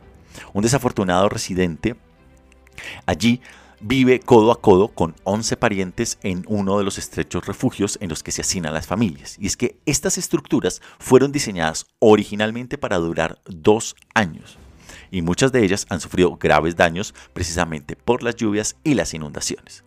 Un 0.54 0.62
desafortunado 0.62 1.28
residente 1.28 1.96
allí 3.04 3.42
vive 3.80 4.20
codo 4.20 4.52
a 4.52 4.60
codo 4.60 4.88
con 4.88 5.14
11 5.24 5.56
parientes 5.58 6.18
en 6.22 6.44
uno 6.48 6.78
de 6.78 6.84
los 6.84 6.96
estrechos 6.96 7.46
refugios 7.46 7.98
en 8.00 8.08
los 8.08 8.22
que 8.22 8.32
se 8.32 8.40
hacinan 8.40 8.72
las 8.72 8.86
familias. 8.86 9.36
Y 9.38 9.46
es 9.46 9.58
que 9.58 9.76
estas 9.84 10.16
estructuras 10.16 10.80
fueron 10.98 11.30
diseñadas 11.30 11.86
originalmente 11.98 12.78
para 12.78 12.96
durar 12.96 13.38
dos 13.46 13.96
años 14.14 14.56
y 15.10 15.22
muchas 15.22 15.52
de 15.52 15.64
ellas 15.64 15.86
han 15.88 16.00
sufrido 16.00 16.36
graves 16.36 16.76
daños 16.76 17.14
precisamente 17.32 17.96
por 17.96 18.22
las 18.22 18.36
lluvias 18.36 18.76
y 18.84 18.94
las 18.94 19.14
inundaciones. 19.14 19.84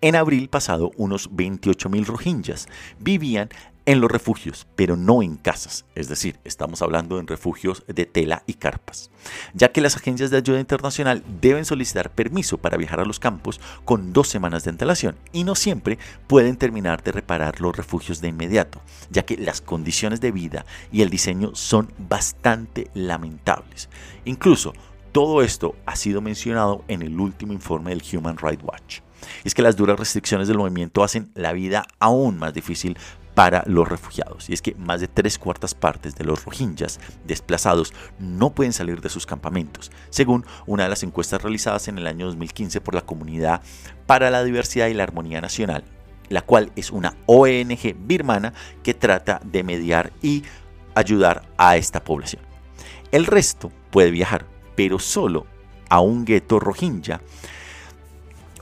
En 0.00 0.16
abril 0.16 0.48
pasado, 0.48 0.90
unos 0.96 1.30
28.000 1.30 2.04
rohingyas 2.04 2.68
vivían 2.98 3.48
en 3.86 4.00
los 4.00 4.10
refugios, 4.10 4.66
pero 4.76 4.96
no 4.96 5.22
en 5.22 5.36
casas, 5.36 5.84
es 5.94 6.08
decir, 6.08 6.38
estamos 6.44 6.80
hablando 6.80 7.18
en 7.18 7.26
refugios 7.26 7.84
de 7.86 8.06
tela 8.06 8.42
y 8.46 8.54
carpas, 8.54 9.10
ya 9.52 9.72
que 9.72 9.82
las 9.82 9.96
agencias 9.96 10.30
de 10.30 10.38
ayuda 10.38 10.60
internacional 10.60 11.22
deben 11.40 11.64
solicitar 11.64 12.10
permiso 12.10 12.58
para 12.58 12.78
viajar 12.78 13.00
a 13.00 13.04
los 13.04 13.20
campos 13.20 13.60
con 13.84 14.12
dos 14.12 14.28
semanas 14.28 14.64
de 14.64 14.70
antelación 14.70 15.16
y 15.32 15.44
no 15.44 15.54
siempre 15.54 15.98
pueden 16.26 16.56
terminar 16.56 17.02
de 17.02 17.12
reparar 17.12 17.60
los 17.60 17.76
refugios 17.76 18.20
de 18.20 18.28
inmediato, 18.28 18.80
ya 19.10 19.24
que 19.24 19.36
las 19.36 19.60
condiciones 19.60 20.20
de 20.20 20.32
vida 20.32 20.64
y 20.90 21.02
el 21.02 21.10
diseño 21.10 21.54
son 21.54 21.92
bastante 21.98 22.90
lamentables. 22.94 23.90
Incluso 24.24 24.72
todo 25.12 25.42
esto 25.42 25.76
ha 25.86 25.94
sido 25.94 26.20
mencionado 26.20 26.84
en 26.88 27.02
el 27.02 27.20
último 27.20 27.52
informe 27.52 27.90
del 27.90 28.02
Human 28.12 28.38
Rights 28.38 28.64
Watch. 28.64 29.00
es 29.44 29.54
que 29.54 29.62
las 29.62 29.76
duras 29.76 29.98
restricciones 29.98 30.48
del 30.48 30.58
movimiento 30.58 31.04
hacen 31.04 31.30
la 31.34 31.52
vida 31.52 31.86
aún 31.98 32.38
más 32.38 32.52
difícil 32.52 32.98
para 33.34 33.64
los 33.66 33.88
refugiados. 33.88 34.48
Y 34.48 34.54
es 34.54 34.62
que 34.62 34.74
más 34.76 35.00
de 35.00 35.08
tres 35.08 35.38
cuartas 35.38 35.74
partes 35.74 36.14
de 36.14 36.24
los 36.24 36.44
rohingyas 36.44 37.00
desplazados 37.26 37.92
no 38.18 38.50
pueden 38.50 38.72
salir 38.72 39.00
de 39.00 39.08
sus 39.08 39.26
campamentos, 39.26 39.90
según 40.10 40.46
una 40.66 40.84
de 40.84 40.88
las 40.88 41.02
encuestas 41.02 41.42
realizadas 41.42 41.88
en 41.88 41.98
el 41.98 42.06
año 42.06 42.26
2015 42.26 42.80
por 42.80 42.94
la 42.94 43.02
Comunidad 43.02 43.62
para 44.06 44.30
la 44.30 44.44
Diversidad 44.44 44.86
y 44.86 44.94
la 44.94 45.02
Armonía 45.02 45.40
Nacional, 45.40 45.84
la 46.28 46.42
cual 46.42 46.72
es 46.76 46.90
una 46.90 47.16
ONG 47.26 47.94
birmana 47.98 48.54
que 48.82 48.94
trata 48.94 49.40
de 49.44 49.62
mediar 49.62 50.12
y 50.22 50.44
ayudar 50.94 51.42
a 51.58 51.76
esta 51.76 52.02
población. 52.02 52.42
El 53.10 53.26
resto 53.26 53.70
puede 53.90 54.10
viajar, 54.10 54.46
pero 54.76 54.98
solo 54.98 55.46
a 55.88 56.00
un 56.00 56.24
gueto 56.24 56.58
rohingya 56.58 57.20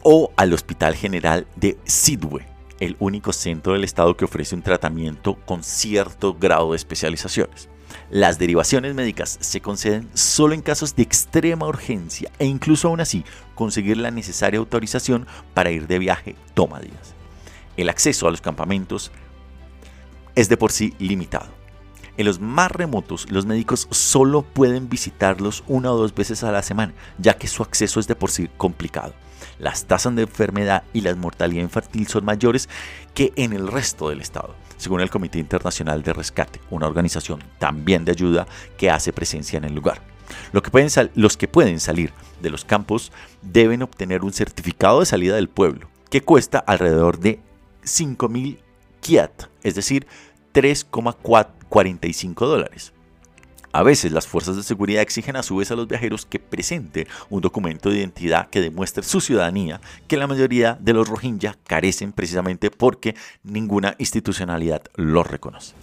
o 0.03 0.33
al 0.37 0.53
Hospital 0.53 0.95
General 0.95 1.47
de 1.57 1.79
Sidwe, 1.85 2.52
el 2.83 2.97
único 2.99 3.33
centro 3.33 3.75
del 3.75 3.85
Estado 3.85 4.17
que 4.17 4.25
ofrece 4.25 4.57
un 4.57 4.63
tratamiento 4.63 5.37
con 5.47 5.63
cierto 5.63 6.35
grado 6.35 6.73
de 6.73 6.77
especializaciones. 6.77 7.69
Las 8.11 8.41
derivaciones 8.41 8.93
médicas 8.95 9.39
se 9.41 9.61
conceden 9.61 10.09
solo 10.15 10.53
en 10.55 10.63
casos 10.63 10.97
de 10.97 11.05
extrema 11.05 11.69
urgencia 11.69 12.33
e 12.41 12.47
incluso 12.47 12.89
aún 12.89 13.01
así 13.01 13.25
conseguir 13.55 13.99
la 13.99 14.11
necesaria 14.11 14.59
autorización 14.59 15.29
para 15.55 15.71
ir 15.71 15.87
de 15.87 16.01
viaje 16.01 16.35
toma 16.55 16.81
días. 16.81 17.15
El 17.77 17.89
acceso 17.89 18.27
a 18.27 18.33
los 18.33 18.41
campamentos 18.41 19.13
es 20.35 20.49
de 20.49 20.57
por 20.57 20.73
sí 20.73 20.93
limitado. 20.99 21.51
En 22.17 22.27
los 22.27 22.41
más 22.41 22.73
remotos, 22.73 23.31
los 23.31 23.47
médicos 23.47 23.87
solo 23.91 24.43
pueden 24.43 24.89
visitarlos 24.89 25.63
una 25.69 25.93
o 25.93 25.97
dos 25.97 26.15
veces 26.15 26.43
a 26.43 26.51
la 26.51 26.63
semana, 26.63 26.95
ya 27.19 27.35
que 27.35 27.47
su 27.47 27.63
acceso 27.63 28.01
es 28.01 28.09
de 28.09 28.17
por 28.17 28.33
sí 28.33 28.51
complicado 28.57 29.15
las 29.59 29.87
tasas 29.87 30.15
de 30.15 30.23
enfermedad 30.23 30.85
y 30.93 31.01
la 31.03 31.15
mortalidad 31.15 31.63
infantil 31.63 32.07
son 32.07 32.25
mayores 32.25 32.69
que 33.15 33.33
en 33.37 33.53
el 33.53 33.69
resto 33.69 34.09
del 34.09 34.21
estado, 34.21 34.55
según 34.77 35.01
el 35.01 35.11
Comité 35.11 35.39
Internacional 35.39 36.03
de 36.03 36.13
Rescate, 36.13 36.61
una 36.71 36.87
organización 36.87 37.43
también 37.59 38.05
de 38.05 38.13
ayuda 38.13 38.47
que 38.77 38.91
hace 38.91 39.13
presencia 39.13 39.57
en 39.57 39.65
el 39.65 39.75
lugar. 39.75 40.01
que 40.63 40.71
pueden 40.71 40.89
los 41.15 41.37
que 41.37 41.49
pueden 41.49 41.81
salir 41.81 42.13
de 42.41 42.51
los 42.51 42.65
campos 42.65 43.13
deben 43.43 43.83
obtener 43.83 44.23
un 44.23 44.33
certificado 44.33 45.01
de 45.01 45.07
salida 45.07 45.37
del 45.37 45.49
pueblo, 45.49 45.89
que 46.11 46.23
cuesta 46.23 46.59
alrededor 46.59 47.19
de 47.19 47.41
5.000 47.85 48.59
kiat, 49.01 49.45
es 49.63 49.75
decir, 49.75 50.07
3,45 50.55 52.35
dólares. 52.47 52.93
A 53.75 53.83
veces 53.83 54.13
las 54.13 54.27
fuerzas 54.27 54.57
de 54.57 54.63
seguridad 54.63 55.01
exigen 55.01 55.35
a 55.37 55.43
su 55.43 55.57
vez 55.57 55.71
a 55.71 55.77
los 55.77 55.89
viajeros 55.89 56.27
que 56.27 56.39
presente 56.39 57.07
un 57.31 57.41
documento 57.41 57.89
de 57.89 58.01
identidad 58.01 58.51
que 58.51 58.61
demuestre 58.61 59.03
su 59.03 59.23
ciudadanía, 59.23 59.81
que 60.07 60.19
la 60.19 60.27
mayoría 60.27 60.77
de 60.79 60.93
los 60.93 61.09
Rohingya 61.09 61.57
carecen 61.67 62.13
precisamente 62.13 62.71
porque 62.71 63.15
ninguna 63.43 63.95
institucionalidad 63.97 64.83
los 64.97 65.27
reconoce. 65.27 65.75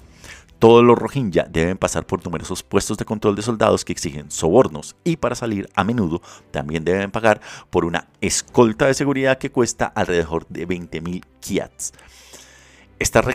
Todos 0.59 0.83
los 0.83 0.99
Rohingya 0.99 1.47
deben 1.49 1.79
pasar 1.79 2.05
por 2.05 2.23
numerosos 2.23 2.61
puestos 2.61 2.97
de 2.99 3.05
control 3.05 3.35
de 3.35 3.41
soldados 3.41 3.83
que 3.83 3.93
exigen 3.93 4.29
sobornos 4.29 4.95
y 5.03 5.15
para 5.15 5.33
salir 5.33 5.67
a 5.73 5.83
menudo 5.83 6.21
también 6.51 6.83
deben 6.83 7.09
pagar 7.09 7.41
por 7.71 7.85
una 7.85 8.07
escolta 8.21 8.85
de 8.85 8.93
seguridad 8.93 9.39
que 9.39 9.51
cuesta 9.51 9.87
alrededor 9.87 10.45
de 10.49 10.67
20.000 10.67 11.23
kiats. 11.39 11.93
Estas 12.99 13.25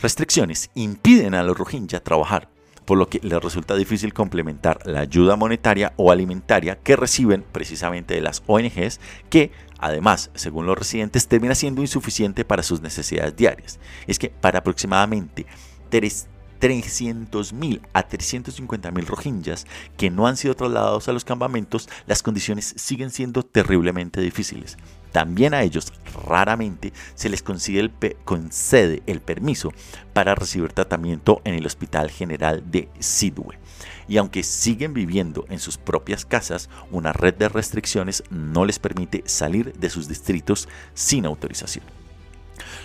restricciones 0.00 0.70
impiden 0.74 1.34
a 1.34 1.42
los 1.42 1.58
Rohingya 1.58 2.02
trabajar 2.02 2.48
por 2.84 2.98
lo 2.98 3.08
que 3.08 3.20
les 3.22 3.42
resulta 3.42 3.76
difícil 3.76 4.12
complementar 4.12 4.86
la 4.86 5.00
ayuda 5.00 5.36
monetaria 5.36 5.92
o 5.96 6.10
alimentaria 6.10 6.78
que 6.78 6.96
reciben 6.96 7.44
precisamente 7.52 8.14
de 8.14 8.20
las 8.20 8.42
ONGs 8.46 9.00
que 9.30 9.50
además, 9.78 10.30
según 10.34 10.66
los 10.66 10.78
residentes, 10.78 11.26
termina 11.28 11.54
siendo 11.54 11.80
insuficiente 11.80 12.44
para 12.44 12.62
sus 12.62 12.80
necesidades 12.80 13.36
diarias. 13.36 13.78
Es 14.06 14.18
que 14.18 14.30
para 14.30 14.60
aproximadamente 14.60 15.46
300.000 15.90 17.80
a 17.92 18.08
350.000 18.08 19.04
rohingyas 19.04 19.66
que 19.96 20.10
no 20.10 20.26
han 20.26 20.36
sido 20.36 20.54
trasladados 20.54 21.08
a 21.08 21.12
los 21.12 21.24
campamentos, 21.24 21.88
las 22.06 22.22
condiciones 22.22 22.74
siguen 22.76 23.10
siendo 23.10 23.42
terriblemente 23.42 24.20
difíciles. 24.20 24.76
También 25.12 25.54
a 25.54 25.62
ellos 25.62 25.92
raramente 26.26 26.92
se 27.14 27.28
les 27.28 27.42
concede 27.42 29.02
el 29.06 29.20
permiso 29.20 29.72
para 30.12 30.34
recibir 30.34 30.72
tratamiento 30.72 31.40
en 31.44 31.54
el 31.54 31.66
Hospital 31.66 32.10
General 32.10 32.62
de 32.70 32.88
Sidwe. 32.98 33.58
Y 34.08 34.16
aunque 34.16 34.42
siguen 34.42 34.94
viviendo 34.94 35.44
en 35.48 35.58
sus 35.58 35.78
propias 35.78 36.24
casas, 36.24 36.68
una 36.90 37.12
red 37.12 37.34
de 37.34 37.48
restricciones 37.48 38.24
no 38.30 38.64
les 38.64 38.78
permite 38.78 39.22
salir 39.26 39.72
de 39.74 39.90
sus 39.90 40.08
distritos 40.08 40.68
sin 40.94 41.26
autorización. 41.26 41.84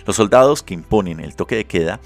Los 0.06 0.16
soldados 0.16 0.62
que 0.62 0.74
imponen 0.74 1.20
el 1.20 1.34
toque 1.34 1.56
de 1.56 1.64
queda 1.64 2.00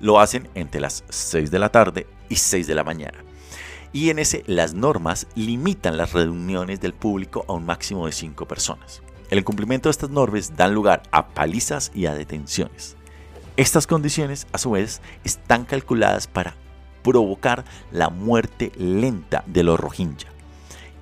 lo 0.00 0.20
hacen 0.20 0.48
entre 0.54 0.80
las 0.80 1.04
6 1.08 1.50
de 1.50 1.58
la 1.58 1.70
tarde 1.70 2.06
y 2.28 2.36
6 2.36 2.66
de 2.66 2.74
la 2.74 2.84
mañana. 2.84 3.24
Y 3.92 4.10
en 4.10 4.18
ese 4.18 4.42
las 4.46 4.74
normas 4.74 5.26
limitan 5.34 5.96
las 5.96 6.12
reuniones 6.12 6.80
del 6.80 6.92
público 6.92 7.44
a 7.48 7.54
un 7.54 7.64
máximo 7.64 8.06
de 8.06 8.12
5 8.12 8.46
personas. 8.46 9.00
El 9.30 9.40
incumplimiento 9.40 9.88
de 9.88 9.92
estas 9.92 10.10
normas 10.10 10.56
dan 10.56 10.74
lugar 10.74 11.02
a 11.10 11.28
palizas 11.28 11.90
y 11.94 12.06
a 12.06 12.14
detenciones. 12.14 12.96
Estas 13.56 13.86
condiciones, 13.86 14.46
a 14.52 14.58
su 14.58 14.72
vez, 14.72 15.00
están 15.24 15.64
calculadas 15.64 16.26
para 16.26 16.54
provocar 17.02 17.64
la 17.90 18.08
muerte 18.08 18.70
lenta 18.76 19.42
de 19.46 19.62
los 19.62 19.80
Rohingya. 19.80 20.28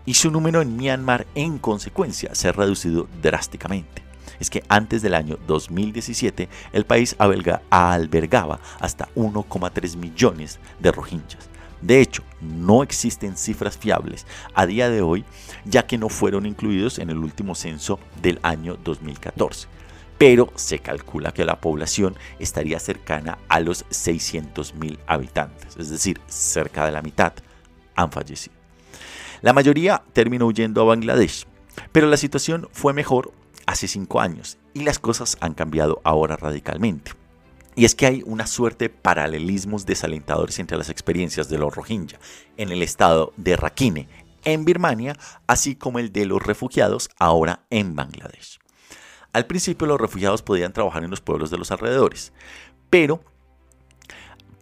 Y 0.07 0.15
su 0.15 0.31
número 0.31 0.63
en 0.63 0.77
Myanmar, 0.77 1.27
en 1.35 1.59
consecuencia, 1.59 2.35
se 2.35 2.49
ha 2.49 2.53
reducido 2.53 3.09
drásticamente. 3.23 4.03
Es 4.41 4.51
que 4.51 4.63
antes 4.69 5.03
del 5.03 5.15
año 5.15 5.39
2017, 5.47 6.49
el 6.73 6.85
país 6.85 7.17
albergaba 7.19 8.61
hasta 8.81 9.09
1,3 9.15 9.97
millones 9.97 10.59
de 10.81 10.93
Rohingyas. 10.93 11.49
De 11.85 12.01
hecho, 12.01 12.23
no 12.41 12.83
existen 12.83 13.37
cifras 13.37 13.77
fiables 13.77 14.27
a 14.55 14.65
día 14.65 14.89
de 14.89 15.03
hoy, 15.03 15.23
ya 15.67 15.87
que 15.87 15.99
no 15.99 16.09
fueron 16.09 16.47
incluidos 16.47 16.99
en 16.99 17.11
el 17.11 17.19
último 17.19 17.55
censo 17.55 18.01
del 18.23 18.41
año 18.43 18.79
2014. 18.83 19.69
Pero 20.17 20.51
se 20.55 20.79
calcula 20.79 21.33
que 21.33 21.45
la 21.45 21.61
población 21.61 22.17
estaría 22.39 22.81
cercana 22.81 23.37
a 23.49 23.61
los 23.61 23.85
600.000 23.91 24.99
habitantes, 25.07 25.77
es 25.77 25.91
decir, 25.91 26.23
cerca 26.27 26.87
de 26.87 26.93
la 26.93 27.03
mitad 27.03 27.35
han 27.97 28.11
fallecido. 28.11 28.55
La 29.43 29.53
mayoría 29.53 30.03
terminó 30.15 30.47
huyendo 30.47 30.81
a 30.81 30.85
Bangladesh, 30.85 31.45
pero 31.93 32.07
la 32.07 32.17
situación 32.17 32.67
fue 32.73 32.95
mejor 32.95 33.33
hace 33.67 33.89
cinco 33.89 34.23
años 34.23 34.57
y 34.73 34.85
las 34.85 34.99
cosas 34.99 35.37
han 35.41 35.53
cambiado 35.53 36.01
ahora 36.03 36.37
radicalmente. 36.37 37.13
Y 37.77 37.85
es 37.85 37.95
que 37.95 38.07
hay 38.07 38.23
una 38.25 38.47
suerte 38.47 38.87
de 38.87 38.91
paralelismos 38.91 39.87
desalentadores 39.87 40.59
entre 40.59 40.79
las 40.79 40.91
experiencias 40.91 41.49
de 41.49 41.59
los 41.59 41.75
Rohingya 41.75 42.19
en 42.57 42.71
el 42.71 42.83
estado 42.83 43.33
de 43.37 43.57
Rakhine, 43.57 44.09
en 44.45 44.65
Birmania, 44.65 45.17
así 45.47 45.75
como 45.75 45.99
el 45.99 46.13
de 46.13 46.27
los 46.27 46.43
refugiados 46.43 47.11
ahora 47.19 47.65
en 47.71 47.97
Bangladesh. 47.97 48.59
Al 49.33 49.47
principio 49.47 49.87
los 49.87 50.01
refugiados 50.01 50.43
podían 50.43 50.73
trabajar 50.73 51.03
en 51.03 51.11
los 51.11 51.21
pueblos 51.21 51.51
de 51.51 51.59
los 51.59 51.73
alrededores, 51.73 52.33
pero 52.91 53.25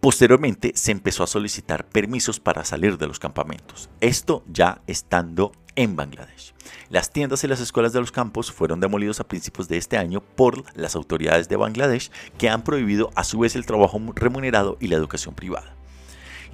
posteriormente 0.01 0.73
se 0.75 0.91
empezó 0.91 1.23
a 1.23 1.27
solicitar 1.27 1.87
permisos 1.87 2.41
para 2.41 2.65
salir 2.65 2.97
de 2.97 3.07
los 3.07 3.19
campamentos, 3.19 3.91
esto 4.01 4.43
ya 4.49 4.83
estando 4.87 5.53
en 5.77 5.97
Bangladesh. 5.97 6.55
Las 6.91 7.11
tiendas 7.11 7.43
y 7.45 7.49
las 7.49 7.61
escuelas 7.61 7.93
de 7.93 8.01
los 8.01 8.13
campos 8.13 8.53
fueron 8.53 8.81
demolidos 8.81 9.21
a 9.21 9.29
principios 9.29 9.69
de 9.69 9.79
este 9.79 9.97
año 9.97 10.21
por 10.21 10.65
las 10.77 10.95
autoridades 10.95 11.49
de 11.49 11.57
Bangladesh 11.57 12.11
que 12.39 12.49
han 12.49 12.63
prohibido 12.63 13.11
a 13.15 13.25
su 13.25 13.39
vez 13.39 13.57
el 13.57 13.67
trabajo 13.67 14.01
remunerado 14.15 14.77
y 14.81 14.89
la 14.89 14.97
educación 14.97 15.35
privada. 15.35 15.75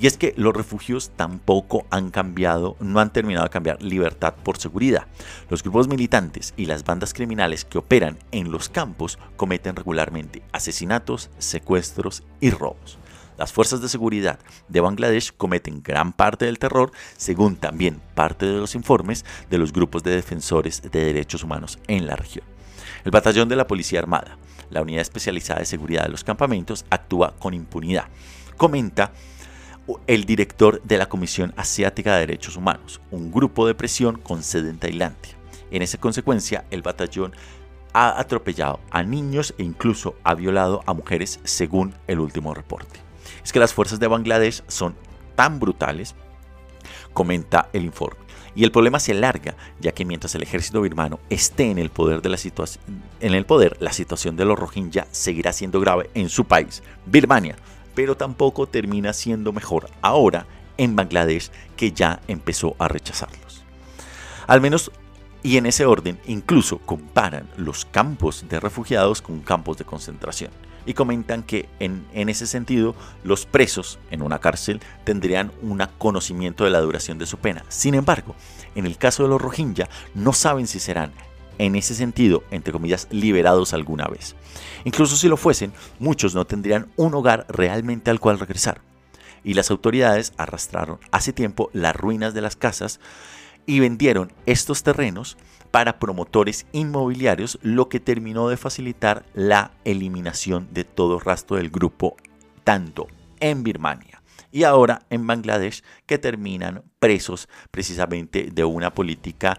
Y 0.01 0.07
es 0.07 0.17
que 0.17 0.33
los 0.37 0.55
refugios 0.55 1.11
tampoco 1.17 1.85
han 1.91 2.11
cambiado, 2.11 2.77
no 2.79 3.01
han 3.01 3.13
terminado 3.13 3.45
de 3.47 3.51
cambiar 3.51 3.83
libertad 3.83 4.35
por 4.45 4.59
seguridad. 4.59 5.09
Los 5.51 5.65
grupos 5.65 5.89
militantes 5.89 6.55
y 6.57 6.67
las 6.67 6.85
bandas 6.85 7.13
criminales 7.13 7.65
que 7.65 7.79
operan 7.79 8.17
en 8.31 8.53
los 8.53 8.69
campos 8.69 9.19
cometen 9.37 9.75
regularmente 9.75 10.43
asesinatos, 10.53 11.31
secuestros 11.39 12.23
y 12.41 12.51
robos. 12.51 12.99
Las 13.39 13.53
fuerzas 13.53 13.81
de 13.81 13.89
seguridad 13.89 14.41
de 14.67 14.81
Bangladesh 14.81 15.33
cometen 15.37 15.81
gran 15.81 16.13
parte 16.13 16.47
del 16.47 16.59
terror, 16.59 16.91
según 17.17 17.55
también 17.55 18.03
parte 18.17 18.47
de 18.47 18.59
los 18.59 18.75
informes 18.75 19.25
de 19.49 19.59
los 19.59 19.73
grupos 19.73 20.03
de 20.03 20.11
defensores 20.11 20.83
de 20.83 21.05
derechos 21.05 21.45
humanos 21.45 21.79
en 21.87 22.09
la 22.09 22.17
región. 22.17 22.45
El 23.05 23.13
batallón 23.13 23.49
de 23.49 23.55
la 23.55 23.69
Policía 23.69 24.01
Armada, 24.01 24.37
la 24.71 24.83
unidad 24.83 25.03
especializada 25.03 25.61
de 25.61 25.67
seguridad 25.67 26.03
de 26.03 26.09
los 26.09 26.25
campamentos, 26.25 26.85
actúa 26.91 27.37
con 27.39 27.55
impunidad. 27.55 28.09
Comenta 28.57 29.13
el 30.09 30.25
director 30.25 30.83
de 30.83 30.99
la 30.99 31.09
Comisión 31.09 31.55
Asiática 31.57 32.15
de 32.15 32.27
Derechos 32.27 32.57
Humanos, 32.57 33.01
un 33.13 33.31
grupo 33.31 33.69
de 33.69 33.77
presión 33.77 34.19
con 34.19 34.43
sede 34.43 34.69
en 34.69 34.81
Tailandia. 34.81 35.37
En 35.71 35.83
esa 35.83 35.99
consecuencia, 35.99 36.65
el 36.73 36.83
batallón 36.83 37.37
ha 37.93 38.19
atropellado 38.19 38.81
a 38.91 39.05
niños 39.05 39.55
e 39.59 39.63
incluso 39.63 40.17
ha 40.25 40.35
violado 40.35 40.83
a 40.87 40.93
mujeres, 40.93 41.39
según 41.45 41.95
el 42.09 42.19
último 42.19 42.53
reporte 42.53 43.08
es 43.49 43.53
que 43.53 43.61
las 43.61 43.73
fuerzas 43.73 43.99
de 43.99 44.09
Bangladesh 44.09 44.63
son 44.69 44.95
tan 45.35 45.59
brutales, 45.59 46.15
comenta 47.15 47.71
el 47.73 47.87
informe. 47.87 48.21
Y 48.55 48.63
el 48.63 48.71
problema 48.71 49.01
se 49.01 49.13
alarga, 49.13 49.55
ya 49.81 49.93
que 49.93 50.05
mientras 50.05 50.35
el 50.35 50.43
ejército 50.43 50.83
birmano 50.83 51.19
esté 51.31 51.71
en 51.71 51.79
el 51.79 51.89
poder, 51.89 52.21
de 52.21 52.29
la 52.29 52.37
en 53.21 53.35
el 53.35 53.47
poder 53.47 53.79
la 53.81 53.95
situación 53.95 54.37
de 54.37 54.45
los 54.45 54.59
Rohingya 54.59 55.07
seguirá 55.13 55.55
siendo 55.55 55.81
grave 55.81 56.11
en 56.13 56.29
su 56.29 56.45
país, 56.45 56.83
Birmania, 57.07 57.57
pero 57.95 58.19
tampoco 58.19 58.67
termina 58.67 59.15
siendo 59.15 59.55
mejor 59.55 59.89
ahora 60.03 60.45
en 60.77 60.95
Bangladesh, 60.95 61.51
que 61.75 61.93
ya 61.93 62.21
empezó 62.29 62.77
a 62.79 62.89
rechazarlos. 62.89 63.65
Al 64.47 64.61
menos 64.61 64.93
y 65.43 65.57
en 65.57 65.65
ese 65.65 65.87
orden 65.87 66.21
incluso 66.27 66.81
comparan 66.81 67.49
los 67.57 67.87
campos 67.87 68.45
de 68.47 68.61
refugiados 68.61 69.23
con 69.23 69.41
campos 69.41 69.79
de 69.79 69.87
concentración 69.87 70.51
y 70.89 70.95
comentan 70.95 71.43
que 71.43 71.69
en, 71.81 72.07
ese 72.15 72.47
sentido 72.47 72.95
los 73.23 73.45
presos 73.45 73.99
en 74.11 74.23
una 74.23 74.39
cárcel 74.39 74.81
tendrían 75.05 75.53
un 75.61 75.87
conocimiento 75.99 76.65
de 76.65 76.71
la 76.71 76.81
duración 76.81 77.19
de 77.19 77.27
su 77.27 77.37
pena. 77.37 77.63
Sin 77.69 77.95
embargo, 77.95 78.35
en 78.75 78.87
el 78.87 78.97
caso 78.97 79.23
de 79.23 79.29
los 79.29 79.41
Rohingya 79.41 79.87
no 80.15 80.33
saben 80.33 80.67
si 80.67 80.81
serán 80.81 81.13
en 81.59 81.77
ese 81.77 81.95
sentido, 81.95 82.43
entre 82.51 82.73
comillas, 82.73 83.07
liberados 83.11 83.75
alguna 83.75 84.07
vez. 84.07 84.35
Incluso 84.85 85.15
si 85.17 85.29
lo 85.29 85.37
fuesen, 85.37 85.75
muchos 85.99 86.35
no 86.35 86.47
tendrían 86.47 86.91
un 86.97 87.13
hogar 87.13 87.45
realmente 87.51 88.11
al 88.11 88.19
cual 88.19 88.39
regresar. 88.39 88.81
Y 89.45 89.53
las 89.53 89.71
autoridades 89.71 90.33
arrastraron 90.39 91.01
hace 91.11 91.35
tiempo 91.35 91.69
las 91.75 91.95
ruinas 91.95 92.33
de 92.33 92.41
las 92.41 92.57
casas 92.57 92.99
y 93.67 93.81
vendieron 93.81 94.33
estos 94.47 94.83
terrenos 94.83 95.37
para 95.71 95.99
promotores 95.99 96.67
inmobiliarios, 96.73 97.59
lo 97.63 97.89
que 97.89 98.01
terminó 98.01 98.49
de 98.49 98.57
facilitar 98.57 99.25
la 99.35 99.73
eliminación 99.85 100.69
de 100.73 100.85
todo 100.85 101.19
rastro 101.19 101.57
del 101.57 101.71
grupo, 101.71 102.17
tanto 102.65 103.07
en 103.41 103.63
Birmania 103.63 104.23
y 104.51 104.65
ahora 104.65 105.03
en 105.11 105.27
Bangladesh, 105.27 105.83
que 106.07 106.19
terminan 106.19 106.83
presos 106.99 107.49
precisamente 107.71 108.49
de 108.53 108.65
una 108.65 108.95
política 108.95 109.59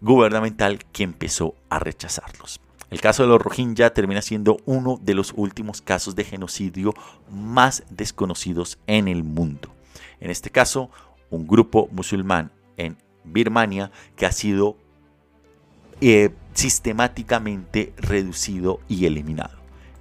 gubernamental 0.00 0.84
que 0.92 1.02
empezó 1.02 1.54
a 1.68 1.78
rechazarlos. 1.78 2.60
El 2.90 3.00
caso 3.00 3.22
de 3.22 3.28
los 3.28 3.42
Rohingya 3.42 3.92
termina 3.92 4.22
siendo 4.22 4.58
uno 4.64 4.98
de 5.02 5.14
los 5.14 5.34
últimos 5.36 5.82
casos 5.82 6.14
de 6.16 6.24
genocidio 6.24 6.94
más 7.30 7.82
desconocidos 7.90 8.78
en 8.86 9.08
el 9.08 9.24
mundo. 9.24 9.74
En 10.20 10.30
este 10.30 10.50
caso, 10.50 10.90
un 11.30 11.46
grupo 11.46 11.88
musulmán 11.92 12.50
en 12.76 12.96
Birmania 13.24 13.90
que 14.16 14.24
ha 14.24 14.32
sido 14.32 14.78
eh, 16.00 16.30
sistemáticamente 16.54 17.92
reducido 17.96 18.80
y 18.88 19.06
eliminado. 19.06 19.58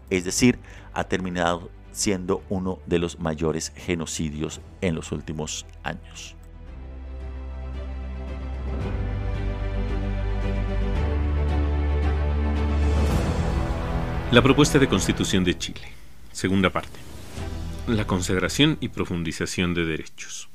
Es 0.10 0.26
decir, 0.26 0.60
ha 0.94 1.04
terminado 1.06 1.70
siendo 1.92 2.44
uno 2.50 2.80
de 2.86 3.00
los 3.00 3.20
mayores 3.20 3.74
genocidios 3.76 4.62
en 4.82 4.96
los 4.96 5.12
últimos 5.12 5.66
años. 5.84 6.36
La 14.32 14.42
propuesta 14.42 14.78
de 14.78 14.88
constitución 14.88 15.44
de 15.44 15.58
Chile. 15.58 15.82
Segunda 16.32 16.70
parte. 16.70 17.00
La 17.88 18.06
consagración 18.06 18.78
y 18.82 18.90
profundización 18.90 19.74
de 19.74 19.86
derechos. 19.86 20.50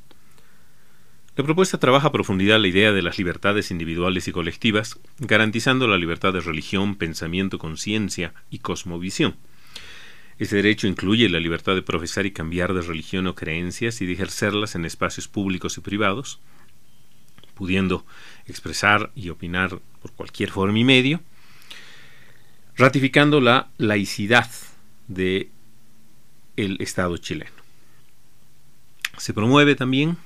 La 1.35 1.45
propuesta 1.45 1.79
trabaja 1.79 2.09
a 2.09 2.13
profundidad 2.13 2.61
la 2.61 2.69
idea 2.69 2.93
de 2.93 3.01
las 3.01 3.17
libertades 3.17 3.71
individuales 3.71 4.29
y 4.29 4.33
colectivas, 4.33 4.99
garantizando 5.19 5.89
la 5.89 5.97
libertad 5.97 6.35
de 6.35 6.41
religión, 6.41 6.95
pensamiento, 6.97 7.59
conciencia 7.59 8.35
y 8.51 8.59
cosmovisión. 8.59 9.37
Ese 10.39 10.57
derecho 10.57 10.89
incluye 10.89 11.31
la 11.31 11.41
libertad 11.41 11.75
de 11.75 11.81
profesar 11.81 12.27
y 12.27 12.33
cambiar 12.33 12.75
de 12.75 12.83
religión 12.83 13.27
o 13.29 13.35
creencias 13.35 14.03
y 14.03 14.07
de 14.07 14.13
ejercerlas 14.13 14.75
en 14.75 14.85
espacios 14.85 15.27
públicos 15.27 15.79
y 15.79 15.81
privados, 15.81 16.39
pudiendo 17.55 18.05
expresar 18.47 19.11
y 19.15 19.31
opinar 19.31 19.79
por 20.03 20.13
cualquier 20.13 20.51
forma 20.51 20.79
y 20.79 20.85
medio, 20.85 21.23
ratificando 22.77 23.41
la 23.41 23.71
laicidad 23.79 24.51
de 25.09 25.49
el 26.59 26.77
Estado 26.83 27.17
chileno. 27.17 27.53
Se 29.17 29.33
promueve 29.33 29.77
también 29.77 30.19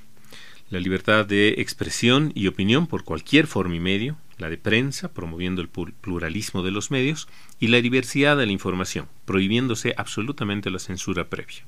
la 0.71 0.81
libertad 0.81 1.27
de 1.27 1.55
expresión 1.59 2.33
y 2.35 2.49
opinión 2.49 2.87
por 2.87 3.05
cualquier 3.05 3.47
forma 3.47 3.77
y 3.77 3.81
medio, 3.81 4.17
la 4.39 4.51
de 4.51 4.59
prensa, 4.59 5.13
promoviendo 5.13 5.63
el 5.63 5.69
pluralismo 5.69 6.63
de 6.63 6.71
los 6.71 6.91
medios, 6.91 7.29
y 7.61 7.69
la 7.69 7.81
diversidad 7.81 8.37
de 8.37 8.47
la 8.47 8.53
información, 8.53 9.09
prohibiéndose 9.25 9.95
absolutamente 9.97 10.71
la 10.71 10.79
censura 10.79 11.29
previa. 11.29 11.65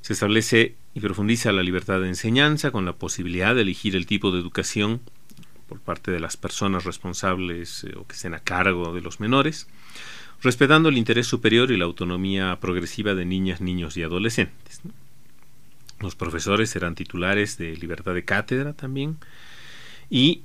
Se 0.00 0.12
establece 0.12 0.74
y 0.94 1.00
profundiza 1.00 1.52
la 1.52 1.62
libertad 1.62 2.00
de 2.00 2.08
enseñanza 2.08 2.70
con 2.70 2.84
la 2.84 2.92
posibilidad 2.92 3.54
de 3.54 3.62
elegir 3.62 3.96
el 3.96 4.06
tipo 4.06 4.30
de 4.30 4.40
educación 4.40 5.00
por 5.68 5.80
parte 5.80 6.10
de 6.10 6.20
las 6.20 6.36
personas 6.36 6.84
responsables 6.84 7.84
eh, 7.84 7.92
o 7.96 8.06
que 8.06 8.14
estén 8.14 8.34
a 8.34 8.38
cargo 8.38 8.94
de 8.94 9.00
los 9.00 9.18
menores, 9.18 9.66
respetando 10.42 10.88
el 10.88 10.98
interés 10.98 11.26
superior 11.26 11.70
y 11.72 11.76
la 11.76 11.86
autonomía 11.86 12.58
progresiva 12.60 13.14
de 13.14 13.24
niñas, 13.24 13.60
niños 13.60 13.96
y 13.96 14.02
adolescentes. 14.02 14.80
Los 16.00 16.14
profesores 16.14 16.70
serán 16.70 16.94
titulares 16.94 17.56
de 17.56 17.76
libertad 17.76 18.14
de 18.14 18.24
cátedra 18.24 18.74
también 18.74 19.18
y 20.10 20.42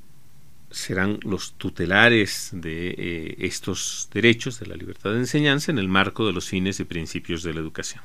serán 0.71 1.19
los 1.23 1.53
tutelares 1.53 2.49
de 2.53 2.95
eh, 2.97 3.35
estos 3.39 4.09
derechos 4.13 4.59
de 4.59 4.67
la 4.67 4.75
libertad 4.75 5.11
de 5.11 5.19
enseñanza 5.19 5.71
en 5.71 5.77
el 5.77 5.89
marco 5.89 6.25
de 6.25 6.33
los 6.33 6.47
fines 6.47 6.79
y 6.79 6.85
principios 6.85 7.43
de 7.43 7.53
la 7.53 7.59
educación. 7.59 8.01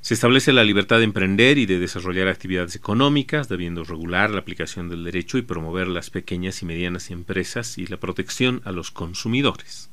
Se 0.00 0.14
establece 0.14 0.52
la 0.52 0.64
libertad 0.64 0.98
de 0.98 1.04
emprender 1.04 1.58
y 1.58 1.66
de 1.66 1.78
desarrollar 1.78 2.28
actividades 2.28 2.76
económicas, 2.76 3.48
debiendo 3.48 3.84
regular 3.84 4.30
la 4.30 4.38
aplicación 4.38 4.88
del 4.88 5.04
derecho 5.04 5.36
y 5.36 5.42
promover 5.42 5.88
las 5.88 6.08
pequeñas 6.08 6.62
y 6.62 6.66
medianas 6.66 7.10
empresas 7.10 7.76
y 7.76 7.86
la 7.86 7.98
protección 7.98 8.62
a 8.64 8.72
los 8.72 8.90
consumidores. 8.90 9.90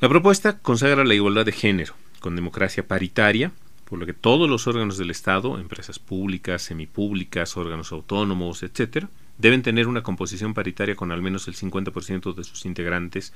La 0.00 0.10
propuesta 0.10 0.58
consagra 0.58 1.04
la 1.04 1.14
igualdad 1.14 1.46
de 1.46 1.52
género, 1.52 1.94
con 2.20 2.36
democracia 2.36 2.86
paritaria, 2.86 3.52
por 3.84 3.98
lo 3.98 4.06
que 4.06 4.14
todos 4.14 4.48
los 4.50 4.66
órganos 4.66 4.98
del 4.98 5.10
Estado, 5.10 5.58
empresas 5.58 5.98
públicas, 5.98 6.62
semipúblicas, 6.62 7.56
órganos 7.56 7.92
autónomos, 7.92 8.62
etc., 8.62 9.06
deben 9.38 9.62
tener 9.62 9.86
una 9.86 10.02
composición 10.02 10.54
paritaria 10.54 10.96
con 10.96 11.12
al 11.12 11.22
menos 11.22 11.46
el 11.46 11.54
50% 11.54 12.34
de 12.34 12.44
sus 12.44 12.64
integrantes 12.64 13.32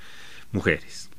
mujeres. 0.50 1.10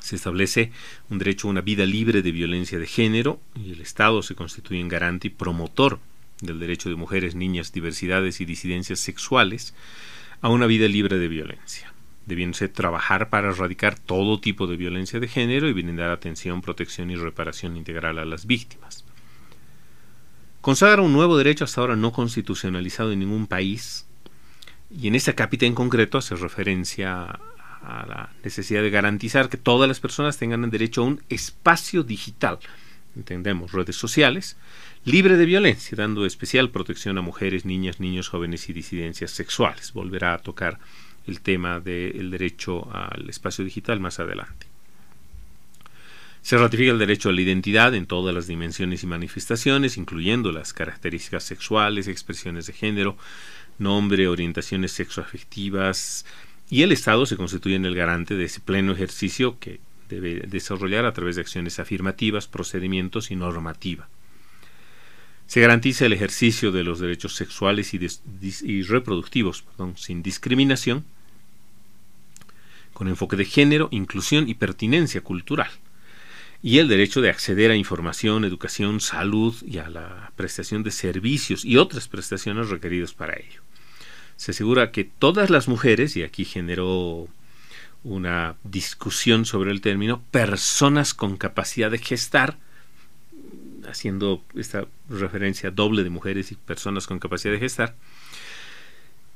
Se 0.00 0.16
establece 0.16 0.72
un 1.10 1.18
derecho 1.18 1.48
a 1.48 1.50
una 1.50 1.60
vida 1.60 1.84
libre 1.84 2.22
de 2.22 2.32
violencia 2.32 2.78
de 2.78 2.86
género 2.86 3.40
y 3.54 3.72
el 3.72 3.80
Estado 3.80 4.22
se 4.22 4.34
constituye 4.34 4.80
en 4.80 4.88
garante 4.88 5.28
y 5.28 5.30
promotor 5.30 5.98
del 6.40 6.58
derecho 6.58 6.88
de 6.88 6.96
mujeres, 6.96 7.34
niñas, 7.34 7.72
diversidades 7.72 8.40
y 8.40 8.44
disidencias 8.44 9.00
sexuales 9.00 9.74
a 10.42 10.48
una 10.48 10.66
vida 10.66 10.86
libre 10.86 11.18
de 11.18 11.28
violencia 11.28 11.95
debiéndose 12.26 12.68
trabajar 12.68 13.30
para 13.30 13.50
erradicar 13.50 13.98
todo 13.98 14.40
tipo 14.40 14.66
de 14.66 14.76
violencia 14.76 15.20
de 15.20 15.28
género 15.28 15.68
y 15.68 15.72
brindar 15.72 16.10
atención, 16.10 16.60
protección 16.60 17.10
y 17.10 17.16
reparación 17.16 17.76
integral 17.76 18.18
a 18.18 18.24
las 18.24 18.46
víctimas. 18.46 19.04
Consagra 20.60 21.02
un 21.02 21.12
nuevo 21.12 21.38
derecho 21.38 21.64
hasta 21.64 21.80
ahora 21.80 21.96
no 21.96 22.12
constitucionalizado 22.12 23.12
en 23.12 23.20
ningún 23.20 23.46
país, 23.46 24.06
y 24.90 25.08
en 25.08 25.14
esta 25.14 25.34
cápita 25.34 25.66
en 25.66 25.74
concreto 25.74 26.18
hace 26.18 26.34
referencia 26.34 27.38
a 27.82 28.06
la 28.06 28.30
necesidad 28.42 28.82
de 28.82 28.90
garantizar 28.90 29.48
que 29.48 29.56
todas 29.56 29.88
las 29.88 30.00
personas 30.00 30.38
tengan 30.38 30.64
el 30.64 30.70
derecho 30.70 31.02
a 31.02 31.06
un 31.06 31.22
espacio 31.28 32.02
digital, 32.02 32.58
entendemos 33.14 33.72
redes 33.72 33.96
sociales, 33.96 34.56
libre 35.04 35.36
de 35.36 35.46
violencia, 35.46 35.96
dando 35.96 36.26
especial 36.26 36.70
protección 36.70 37.16
a 37.18 37.22
mujeres, 37.22 37.64
niñas, 37.64 38.00
niños, 38.00 38.28
jóvenes 38.28 38.68
y 38.68 38.72
disidencias 38.72 39.30
sexuales. 39.30 39.92
Volverá 39.92 40.34
a 40.34 40.38
tocar 40.38 40.78
el 41.26 41.40
tema 41.40 41.80
del 41.80 42.30
derecho 42.30 42.88
al 42.92 43.28
espacio 43.28 43.64
digital 43.64 44.00
más 44.00 44.20
adelante. 44.20 44.66
Se 46.42 46.56
ratifica 46.56 46.92
el 46.92 46.98
derecho 47.00 47.28
a 47.28 47.32
la 47.32 47.40
identidad 47.40 47.92
en 47.94 48.06
todas 48.06 48.32
las 48.32 48.46
dimensiones 48.46 49.02
y 49.02 49.06
manifestaciones, 49.08 49.96
incluyendo 49.96 50.52
las 50.52 50.72
características 50.72 51.42
sexuales, 51.42 52.06
expresiones 52.06 52.66
de 52.66 52.72
género, 52.72 53.16
nombre, 53.78 54.28
orientaciones 54.28 54.92
sexoafectivas, 54.92 56.24
y 56.70 56.82
el 56.82 56.92
Estado 56.92 57.26
se 57.26 57.36
constituye 57.36 57.74
en 57.74 57.84
el 57.84 57.96
garante 57.96 58.34
de 58.36 58.44
ese 58.44 58.60
pleno 58.60 58.92
ejercicio 58.92 59.58
que 59.58 59.80
debe 60.08 60.46
desarrollar 60.46 61.04
a 61.04 61.12
través 61.12 61.34
de 61.34 61.42
acciones 61.42 61.80
afirmativas, 61.80 62.46
procedimientos 62.46 63.32
y 63.32 63.36
normativa. 63.36 64.08
Se 65.46 65.60
garantiza 65.60 66.06
el 66.06 66.12
ejercicio 66.12 66.72
de 66.72 66.84
los 66.84 66.98
derechos 66.98 67.34
sexuales 67.34 67.92
y, 67.92 68.82
reproductivos 68.82 69.64
sin 69.96 70.22
discriminación 70.22 71.04
con 72.96 73.08
enfoque 73.08 73.36
de 73.36 73.44
género, 73.44 73.88
inclusión 73.90 74.48
y 74.48 74.54
pertinencia 74.54 75.20
cultural, 75.20 75.68
y 76.62 76.78
el 76.78 76.88
derecho 76.88 77.20
de 77.20 77.28
acceder 77.28 77.70
a 77.70 77.76
información, 77.76 78.46
educación, 78.46 79.00
salud 79.02 79.54
y 79.66 79.76
a 79.76 79.90
la 79.90 80.32
prestación 80.34 80.82
de 80.82 80.90
servicios 80.90 81.62
y 81.66 81.76
otras 81.76 82.08
prestaciones 82.08 82.70
requeridas 82.70 83.12
para 83.12 83.34
ello. 83.34 83.60
Se 84.38 84.52
asegura 84.52 84.92
que 84.92 85.04
todas 85.04 85.50
las 85.50 85.68
mujeres, 85.68 86.16
y 86.16 86.22
aquí 86.22 86.46
generó 86.46 87.28
una 88.02 88.56
discusión 88.64 89.44
sobre 89.44 89.72
el 89.72 89.82
término, 89.82 90.22
personas 90.30 91.12
con 91.12 91.36
capacidad 91.36 91.90
de 91.90 91.98
gestar, 91.98 92.56
haciendo 93.86 94.42
esta 94.54 94.86
referencia 95.10 95.70
doble 95.70 96.02
de 96.02 96.08
mujeres 96.08 96.50
y 96.50 96.54
personas 96.54 97.06
con 97.06 97.18
capacidad 97.18 97.52
de 97.52 97.60
gestar, 97.60 97.94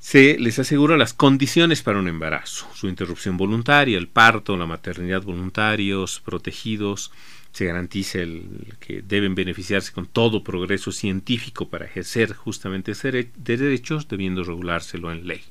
se 0.01 0.39
les 0.39 0.59
asegura 0.59 0.97
las 0.97 1.13
condiciones 1.13 1.83
para 1.83 1.99
un 1.99 2.09
embarazo, 2.09 2.67
su 2.75 2.89
interrupción 2.89 3.37
voluntaria, 3.37 3.99
el 3.99 4.09
parto, 4.09 4.57
la 4.57 4.67
maternidad 4.67 5.23
voluntarios, 5.23 6.21
protegidos, 6.21 7.13
se 7.53 7.67
garantiza 7.67 8.21
el, 8.21 8.75
que 8.81 9.03
deben 9.03 9.35
beneficiarse 9.35 9.93
con 9.93 10.07
todo 10.07 10.43
progreso 10.43 10.91
científico 10.91 11.69
para 11.69 11.85
ejercer 11.85 12.33
justamente 12.33 12.93
ese 12.93 13.31
derechos, 13.37 14.09
debiendo 14.09 14.43
regulárselo 14.43 15.13
en 15.13 15.27
ley. 15.27 15.43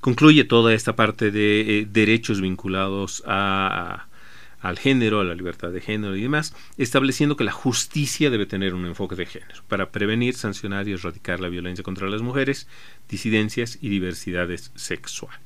Concluye 0.00 0.44
toda 0.44 0.74
esta 0.74 0.94
parte 0.94 1.30
de 1.30 1.80
eh, 1.80 1.86
derechos 1.90 2.40
vinculados 2.40 3.22
a 3.26 4.07
al 4.60 4.78
género, 4.78 5.20
a 5.20 5.24
la 5.24 5.34
libertad 5.34 5.70
de 5.70 5.80
género 5.80 6.16
y 6.16 6.22
demás, 6.22 6.54
estableciendo 6.76 7.36
que 7.36 7.44
la 7.44 7.52
justicia 7.52 8.30
debe 8.30 8.46
tener 8.46 8.74
un 8.74 8.86
enfoque 8.86 9.16
de 9.16 9.26
género 9.26 9.62
para 9.68 9.90
prevenir, 9.90 10.34
sancionar 10.34 10.88
y 10.88 10.92
erradicar 10.92 11.40
la 11.40 11.48
violencia 11.48 11.84
contra 11.84 12.08
las 12.08 12.22
mujeres, 12.22 12.66
disidencias 13.08 13.78
y 13.80 13.88
diversidades 13.88 14.72
sexuales. 14.74 15.40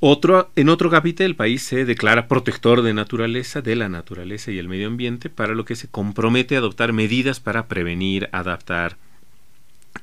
Otro, 0.00 0.50
en 0.54 0.68
otro 0.68 0.90
capítulo, 0.90 1.26
el 1.26 1.34
país 1.34 1.62
se 1.64 1.84
declara 1.84 2.28
protector 2.28 2.82
de 2.82 2.94
naturaleza, 2.94 3.62
de 3.62 3.74
la 3.74 3.88
naturaleza 3.88 4.52
y 4.52 4.58
el 4.58 4.68
medio 4.68 4.86
ambiente, 4.86 5.28
para 5.28 5.54
lo 5.54 5.64
que 5.64 5.74
se 5.74 5.88
compromete 5.88 6.54
a 6.54 6.58
adoptar 6.58 6.92
medidas 6.92 7.40
para 7.40 7.66
prevenir, 7.66 8.28
adaptar 8.30 8.96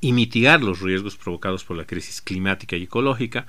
y 0.01 0.11
mitigar 0.11 0.61
los 0.61 0.81
riesgos 0.81 1.15
provocados 1.15 1.63
por 1.63 1.77
la 1.77 1.85
crisis 1.85 2.21
climática 2.21 2.75
y 2.75 2.83
ecológica, 2.83 3.47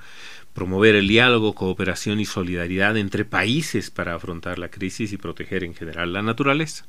promover 0.57 0.95
el 0.95 1.07
diálogo, 1.07 1.53
cooperación 1.53 2.19
y 2.19 2.25
solidaridad 2.25 2.97
entre 2.97 3.25
países 3.25 3.91
para 3.91 4.15
afrontar 4.15 4.57
la 4.57 4.69
crisis 4.69 5.13
y 5.13 5.17
proteger 5.17 5.63
en 5.63 5.75
general 5.75 6.13
la 6.13 6.23
naturaleza. 6.23 6.87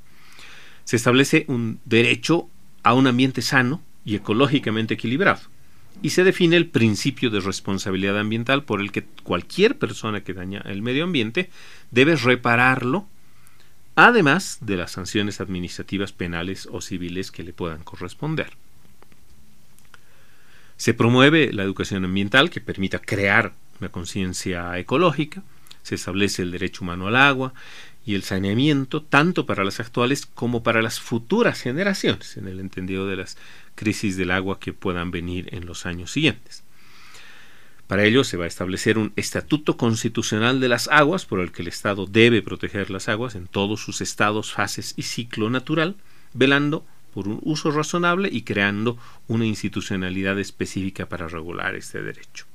Se 0.85 0.97
establece 0.97 1.45
un 1.49 1.79
derecho 1.85 2.49
a 2.83 2.95
un 2.95 3.07
ambiente 3.07 3.43
sano 3.43 3.83
y 4.07 4.15
ecológicamente 4.15 4.95
equilibrado. 4.95 5.43
Y 6.01 6.11
se 6.11 6.25
define 6.25 6.57
el 6.57 6.69
principio 6.69 7.29
de 7.29 7.41
responsabilidad 7.41 8.19
ambiental 8.19 8.65
por 8.65 8.81
el 8.81 8.91
que 8.91 9.05
cualquier 9.23 9.77
persona 9.77 10.25
que 10.25 10.33
daña 10.33 10.63
el 10.65 10.81
medio 10.81 11.05
ambiente 11.05 11.51
debe 11.91 12.17
repararlo, 12.17 13.07
además 13.97 14.61
de 14.63 14.79
las 14.79 14.93
sanciones 14.93 15.43
administrativas 15.43 16.13
penales 16.13 16.67
o 16.73 16.81
civiles 16.81 17.31
que 17.31 17.43
le 17.43 17.53
puedan 17.53 17.85
corresponder. 17.85 18.57
Se 20.79 20.95
promueve 20.95 21.53
la 21.53 21.65
educación 21.65 22.05
ambiental 22.05 22.51
que 22.51 22.61
permita 22.61 23.01
crear 23.01 23.53
una 23.81 23.91
conciencia 23.91 24.79
ecológica, 24.79 25.43
se 25.83 25.97
establece 25.97 26.43
el 26.43 26.53
derecho 26.53 26.85
humano 26.85 27.09
al 27.09 27.17
agua 27.17 27.53
y 28.07 28.15
el 28.15 28.23
saneamiento 28.23 29.03
tanto 29.03 29.45
para 29.45 29.65
las 29.65 29.81
actuales 29.81 30.25
como 30.25 30.63
para 30.63 30.81
las 30.81 31.01
futuras 31.01 31.61
generaciones, 31.61 32.37
en 32.37 32.47
el 32.47 32.61
entendido 32.61 33.09
de 33.09 33.17
las 33.17 33.37
crisis 33.75 34.17
del 34.17 34.31
agua 34.31 34.61
que 34.61 34.73
puedan 34.73 35.11
venir 35.11 35.49
en 35.53 35.67
los 35.67 35.85
años 35.85 36.13
siguientes. 36.13 36.63
Para 37.89 38.05
ello 38.05 38.23
se 38.23 38.37
va 38.37 38.45
a 38.45 38.49
establecer 38.49 38.99
un 38.99 39.13
estatuto 39.17 39.77
constitucional 39.77 40.61
de 40.61 40.69
las 40.69 40.87
aguas 40.89 41.27
por 41.27 41.41
el 41.41 41.51
que 41.51 41.63
el 41.63 41.69
Estado 41.69 42.07
debe 42.07 42.41
proteger 42.41 42.91
las 42.91 43.09
aguas 43.09 43.35
en 43.35 43.49
todos 43.49 43.81
sus 43.81 44.01
estados, 44.01 44.53
fases 44.53 44.95
y 44.97 45.03
ciclo 45.03 45.51
natural, 45.51 45.97
velando 46.35 46.87
por 47.13 47.29
un 47.29 47.41
uso 47.43 47.71
razonable 47.71 48.29
y 48.31 48.43
creando 48.43 48.99
una 49.27 49.47
institucionalidad 49.47 50.39
específica 50.39 51.07
para 51.07 51.29
regular 51.29 51.75
este 51.75 52.03
derecho. 52.03 52.47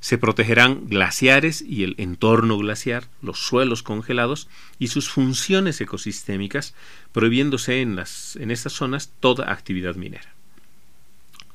Se 0.00 0.18
protegerán 0.18 0.86
glaciares 0.86 1.62
y 1.62 1.82
el 1.82 1.94
entorno 1.96 2.58
glaciar, 2.58 3.04
los 3.22 3.38
suelos 3.38 3.82
congelados 3.82 4.48
y 4.78 4.88
sus 4.88 5.08
funciones 5.08 5.80
ecosistémicas, 5.80 6.74
prohibiéndose 7.12 7.80
en, 7.80 7.96
las, 7.96 8.36
en 8.36 8.50
estas 8.50 8.74
zonas 8.74 9.12
toda 9.20 9.50
actividad 9.50 9.94
minera. 9.94 10.34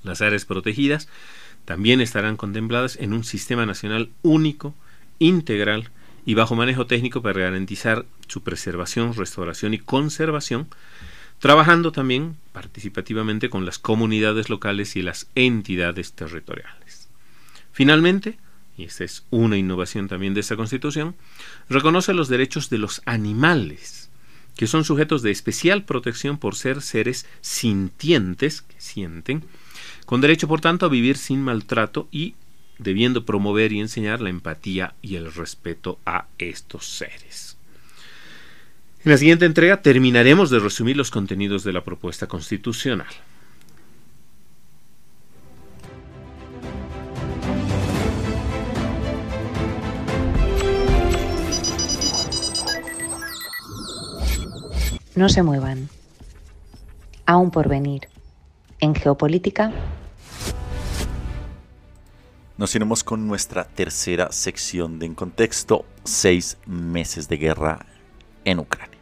Las 0.02 0.22
áreas 0.22 0.46
protegidas 0.46 1.08
también 1.66 2.02
estarán 2.02 2.38
contempladas 2.38 2.96
en 3.00 3.14
un 3.14 3.24
sistema 3.24 3.68
nacional 3.68 4.10
único, 4.24 4.74
integral 5.20 5.92
y 6.26 6.34
bajo 6.34 6.56
manejo 6.56 6.88
técnico 6.88 7.22
para 7.22 7.42
garantizar 7.42 8.06
su 8.28 8.42
preservación, 8.42 9.14
restauración 9.14 9.74
y 9.74 9.78
conservación, 9.78 10.68
trabajando 11.40 11.92
también 11.92 12.38
participativamente 12.52 13.50
con 13.50 13.66
las 13.66 13.80
comunidades 13.80 14.50
locales 14.50 14.96
y 14.96 15.02
las 15.02 15.28
entidades 15.36 16.14
territoriales. 16.14 17.10
Finalmente, 17.72 18.38
y 18.78 18.84
esta 18.84 19.04
es 19.04 19.26
una 19.30 19.58
innovación 19.58 20.08
también 20.08 20.34
de 20.34 20.42
esta 20.42 20.56
Constitución, 20.56 21.16
reconoce 21.70 22.14
los 22.14 22.28
derechos 22.28 22.70
de 22.70 22.78
los 22.78 23.02
animales, 23.06 24.10
que 24.56 24.68
son 24.68 24.84
sujetos 24.84 25.22
de 25.22 25.32
especial 25.32 25.86
protección 25.86 26.38
por 26.38 26.56
ser 26.56 26.82
seres 26.82 27.26
sintientes, 27.42 28.62
que 28.62 28.76
sienten, 28.78 29.44
con 30.06 30.22
derecho 30.22 30.48
por 30.48 30.60
tanto 30.60 30.86
a 30.86 30.90
vivir 30.90 31.18
sin 31.18 31.42
maltrato 31.42 32.10
y 32.12 32.36
debiendo 32.78 33.26
promover 33.26 33.72
y 33.72 33.80
enseñar 33.80 34.22
la 34.22 34.30
empatía 34.30 34.96
y 35.02 35.16
el 35.16 35.34
respeto 35.34 36.00
a 36.06 36.26
estos 36.38 36.86
seres. 36.88 37.49
En 39.06 39.14
la 39.14 39.18
siguiente 39.18 39.46
entrega 39.46 39.82
terminaremos 39.82 40.50
de 40.50 40.60
resumir 40.60 40.98
los 40.98 41.10
contenidos 41.10 41.64
de 41.64 41.72
la 41.72 41.86
propuesta 41.86 42.28
constitucional. 42.28 43.08
No 55.16 55.30
se 55.30 55.44
muevan. 55.44 55.88
Aún 57.26 57.52
por 57.52 57.70
venir. 57.70 58.10
En 58.82 58.94
geopolítica. 58.96 59.72
Nos 62.58 62.76
iremos 62.76 63.06
con 63.06 63.28
nuestra 63.28 63.64
tercera 63.64 64.34
sección 64.34 65.00
de 65.00 65.06
En 65.06 65.16
Contexto, 65.16 65.86
seis 66.04 66.58
meses 66.66 67.30
de 67.30 67.38
guerra 67.38 67.86
en 68.46 68.60
Ucrania. 68.60 68.99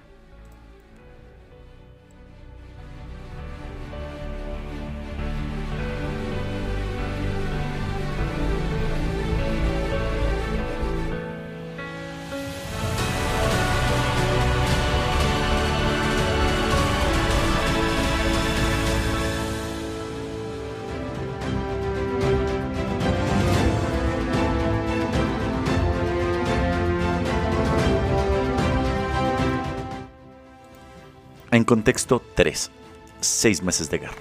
Contexto 31.68 32.22
3. 32.36 32.72
Seis 33.20 33.62
meses 33.62 33.90
de 33.90 33.98
guerra. 33.98 34.16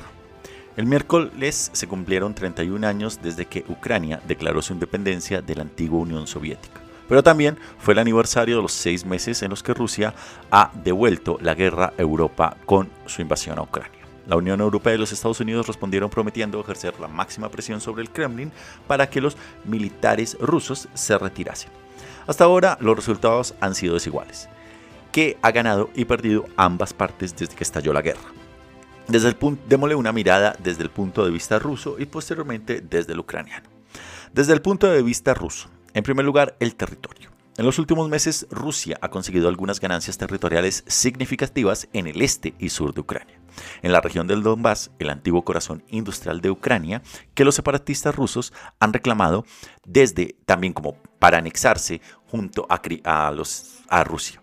El 0.76 0.86
miércoles 0.86 1.70
se 1.72 1.86
cumplieron 1.86 2.34
31 2.34 2.84
años 2.84 3.20
desde 3.22 3.46
que 3.46 3.64
Ucrania 3.68 4.20
declaró 4.26 4.60
su 4.62 4.72
independencia 4.72 5.42
de 5.42 5.54
la 5.54 5.62
antigua 5.62 6.00
Unión 6.00 6.26
Soviética. 6.26 6.80
Pero 7.08 7.22
también 7.22 7.56
fue 7.78 7.94
el 7.94 8.00
aniversario 8.00 8.56
de 8.56 8.62
los 8.62 8.72
seis 8.72 9.06
meses 9.06 9.42
en 9.42 9.50
los 9.50 9.62
que 9.62 9.74
Rusia 9.74 10.12
ha 10.50 10.72
devuelto 10.74 11.38
la 11.40 11.54
guerra 11.54 11.92
a 11.96 12.02
Europa 12.02 12.56
con 12.66 12.90
su 13.06 13.22
invasión 13.22 13.60
a 13.60 13.62
Ucrania. 13.62 14.00
La 14.26 14.36
Unión 14.36 14.60
Europea 14.60 14.94
y 14.94 14.98
los 14.98 15.12
Estados 15.12 15.38
Unidos 15.38 15.68
respondieron 15.68 16.10
prometiendo 16.10 16.60
ejercer 16.60 16.98
la 16.98 17.06
máxima 17.06 17.48
presión 17.48 17.80
sobre 17.80 18.02
el 18.02 18.10
Kremlin 18.10 18.50
para 18.88 19.08
que 19.08 19.20
los 19.20 19.36
militares 19.64 20.36
rusos 20.40 20.88
se 20.94 21.16
retirasen. 21.16 21.70
Hasta 22.26 22.42
ahora 22.42 22.76
los 22.80 22.96
resultados 22.96 23.54
han 23.60 23.76
sido 23.76 23.94
desiguales 23.94 24.48
que 25.16 25.38
ha 25.40 25.50
ganado 25.50 25.88
y 25.94 26.04
perdido 26.04 26.44
ambas 26.58 26.92
partes 26.92 27.34
desde 27.34 27.56
que 27.56 27.64
estalló 27.64 27.94
la 27.94 28.02
guerra. 28.02 28.20
Desde 29.08 29.28
el 29.28 29.34
punto, 29.34 29.62
démosle 29.66 29.94
una 29.94 30.12
mirada 30.12 30.54
desde 30.62 30.82
el 30.82 30.90
punto 30.90 31.24
de 31.24 31.30
vista 31.30 31.58
ruso 31.58 31.96
y 31.98 32.04
posteriormente 32.04 32.82
desde 32.82 33.14
el 33.14 33.20
ucraniano. 33.20 33.66
Desde 34.34 34.52
el 34.52 34.60
punto 34.60 34.88
de 34.88 35.00
vista 35.00 35.32
ruso, 35.32 35.70
en 35.94 36.02
primer 36.02 36.26
lugar, 36.26 36.54
el 36.60 36.74
territorio. 36.74 37.30
En 37.56 37.64
los 37.64 37.78
últimos 37.78 38.10
meses, 38.10 38.46
Rusia 38.50 38.98
ha 39.00 39.08
conseguido 39.08 39.48
algunas 39.48 39.80
ganancias 39.80 40.18
territoriales 40.18 40.84
significativas 40.86 41.88
en 41.94 42.08
el 42.08 42.20
este 42.20 42.52
y 42.58 42.68
sur 42.68 42.92
de 42.92 43.00
Ucrania. 43.00 43.40
En 43.80 43.92
la 43.92 44.02
región 44.02 44.26
del 44.26 44.42
Donbass, 44.42 44.90
el 44.98 45.08
antiguo 45.08 45.46
corazón 45.46 45.82
industrial 45.88 46.42
de 46.42 46.50
Ucrania, 46.50 47.00
que 47.32 47.46
los 47.46 47.54
separatistas 47.54 48.14
rusos 48.14 48.52
han 48.80 48.92
reclamado 48.92 49.46
desde 49.86 50.36
también 50.44 50.74
como 50.74 50.98
para 51.18 51.38
anexarse 51.38 52.02
junto 52.26 52.66
a, 52.68 52.82
a, 53.04 53.30
los, 53.30 53.78
a 53.88 54.04
Rusia. 54.04 54.42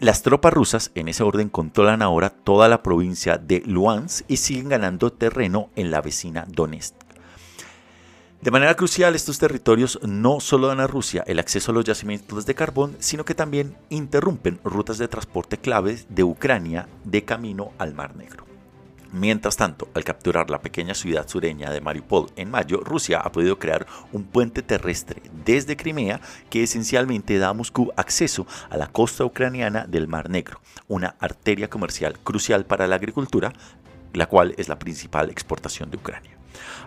Las 0.00 0.22
tropas 0.22 0.52
rusas 0.52 0.92
en 0.94 1.08
ese 1.08 1.24
orden 1.24 1.48
controlan 1.48 2.02
ahora 2.02 2.30
toda 2.30 2.68
la 2.68 2.84
provincia 2.84 3.36
de 3.36 3.64
Luhansk 3.66 4.24
y 4.28 4.36
siguen 4.36 4.68
ganando 4.68 5.10
terreno 5.10 5.70
en 5.74 5.90
la 5.90 6.00
vecina 6.00 6.46
Donetsk. 6.46 6.94
De 8.40 8.52
manera 8.52 8.76
crucial, 8.76 9.16
estos 9.16 9.40
territorios 9.40 9.98
no 10.04 10.38
solo 10.38 10.68
dan 10.68 10.78
a 10.78 10.86
Rusia 10.86 11.24
el 11.26 11.40
acceso 11.40 11.72
a 11.72 11.74
los 11.74 11.84
yacimientos 11.84 12.46
de 12.46 12.54
carbón, 12.54 12.94
sino 13.00 13.24
que 13.24 13.34
también 13.34 13.76
interrumpen 13.88 14.60
rutas 14.62 14.98
de 14.98 15.08
transporte 15.08 15.58
claves 15.58 16.06
de 16.08 16.22
Ucrania 16.22 16.88
de 17.02 17.24
camino 17.24 17.72
al 17.78 17.94
Mar 17.94 18.14
Negro. 18.14 18.47
Mientras 19.12 19.56
tanto, 19.56 19.88
al 19.94 20.04
capturar 20.04 20.50
la 20.50 20.60
pequeña 20.60 20.94
ciudad 20.94 21.26
sureña 21.26 21.70
de 21.70 21.80
Mariupol 21.80 22.30
en 22.36 22.50
mayo, 22.50 22.80
Rusia 22.84 23.20
ha 23.20 23.32
podido 23.32 23.58
crear 23.58 23.86
un 24.12 24.24
puente 24.24 24.62
terrestre 24.62 25.22
desde 25.46 25.78
Crimea 25.78 26.20
que 26.50 26.62
esencialmente 26.62 27.38
da 27.38 27.48
a 27.48 27.54
Moscú 27.54 27.90
acceso 27.96 28.46
a 28.68 28.76
la 28.76 28.88
costa 28.88 29.24
ucraniana 29.24 29.86
del 29.86 30.08
Mar 30.08 30.28
Negro, 30.28 30.60
una 30.88 31.16
arteria 31.20 31.70
comercial 31.70 32.18
crucial 32.18 32.66
para 32.66 32.86
la 32.86 32.96
agricultura, 32.96 33.54
la 34.12 34.26
cual 34.26 34.54
es 34.58 34.68
la 34.68 34.78
principal 34.78 35.30
exportación 35.30 35.90
de 35.90 35.96
Ucrania. 35.96 36.37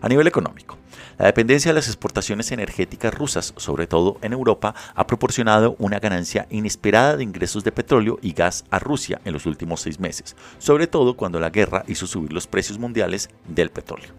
A 0.02 0.10
nivel 0.10 0.28
económico, 0.28 0.78
la 1.18 1.26
dependencia 1.26 1.70
de 1.70 1.76
las 1.76 1.88
exportaciones 1.88 2.52
energéticas 2.52 3.14
rusas, 3.14 3.54
sobre 3.58 3.88
todo 3.88 4.18
en 4.22 4.34
Europa, 4.34 4.74
ha 4.96 5.08
proporcionado 5.08 5.76
una 5.78 6.00
ganancia 6.00 6.48
inesperada 6.50 7.18
de 7.18 7.24
ingresos 7.24 7.64
de 7.64 7.72
petróleo 7.72 8.18
y 8.22 8.34
gas 8.34 8.66
a 8.72 8.80
Rusia 8.80 9.22
en 9.26 9.34
los 9.34 9.46
últimos 9.46 9.82
seis 9.82 10.00
meses, 10.00 10.36
sobre 10.58 10.88
todo 10.88 11.16
cuando 11.16 11.40
la 11.40 11.50
guerra 11.50 11.84
hizo 11.88 12.08
subir 12.08 12.34
los 12.34 12.48
precios 12.48 12.80
mundiales 12.80 13.30
del 13.48 13.70
petróleo. 13.70 14.10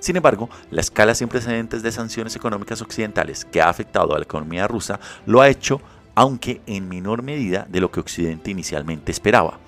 Sin 0.00 0.16
embargo, 0.16 0.48
la 0.70 0.80
escala 0.80 1.14
sin 1.14 1.28
precedentes 1.28 1.82
de 1.82 1.92
sanciones 1.92 2.34
económicas 2.36 2.80
occidentales 2.80 3.44
que 3.44 3.60
ha 3.60 3.68
afectado 3.68 4.14
a 4.14 4.18
la 4.18 4.24
economía 4.24 4.66
rusa 4.66 4.98
lo 5.26 5.42
ha 5.42 5.48
hecho, 5.48 5.80
aunque 6.14 6.62
en 6.66 6.88
menor 6.88 7.22
medida 7.22 7.66
de 7.68 7.80
lo 7.80 7.90
que 7.90 8.00
Occidente 8.00 8.50
inicialmente 8.50 9.12
esperaba 9.12 9.58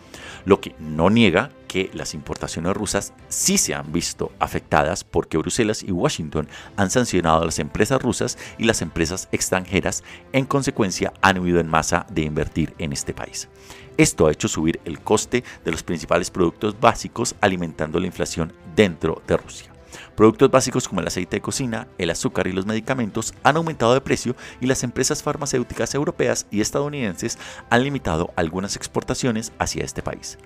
lo 0.45 0.61
que 0.61 0.75
no 0.79 1.11
niega 1.11 1.51
que 1.69 1.91
las 1.93 2.15
importaciones 2.15 2.75
rusas 2.75 3.13
sí 3.29 3.59
se 3.59 3.75
han 3.75 3.93
visto 3.93 4.33
afectadas 4.41 5.05
porque 5.05 5.39
Bruselas 5.39 5.85
y 5.85 5.93
Washington 5.93 6.49
han 6.77 6.91
sancionado 6.91 7.43
a 7.43 7.45
las 7.45 7.61
empresas 7.61 8.03
rusas 8.03 8.39
y 8.59 8.65
las 8.65 8.83
empresas 8.83 9.29
extranjeras 9.31 10.03
en 10.33 10.47
consecuencia 10.47 11.13
han 11.23 11.39
huido 11.39 11.61
en 11.61 11.69
masa 11.69 12.07
de 12.11 12.23
invertir 12.23 12.75
en 12.79 12.93
este 12.93 13.15
país. 13.15 13.49
Esto 13.97 14.27
ha 14.27 14.33
hecho 14.33 14.49
subir 14.49 14.81
el 14.85 15.01
coste 15.01 15.45
de 15.65 15.71
los 15.71 15.83
principales 15.83 16.31
productos 16.31 16.79
básicos 16.81 17.35
alimentando 17.41 18.01
la 18.01 18.07
inflación 18.07 18.53
dentro 18.75 19.23
de 19.27 19.37
Rusia. 19.37 19.73
Productos 20.15 20.51
básicos 20.51 20.89
como 20.89 21.01
el 21.01 21.07
aceite 21.07 21.37
de 21.37 21.43
cocina, 21.43 21.89
el 21.99 22.11
azúcar 22.11 22.47
y 22.47 22.53
los 22.53 22.67
medicamentos 22.67 23.35
han 23.43 23.57
aumentado 23.57 23.95
de 23.95 24.01
precio 24.01 24.37
y 24.61 24.67
las 24.67 24.83
empresas 24.83 25.23
farmacéuticas 25.23 25.95
europeas 25.95 26.47
y 26.51 26.61
estadounidenses 26.61 27.39
han 27.71 27.85
limitado 27.85 28.33
algunas 28.37 28.77
exportaciones 28.77 29.53
hacia 29.59 29.85
este 29.85 30.03
país. 30.03 30.39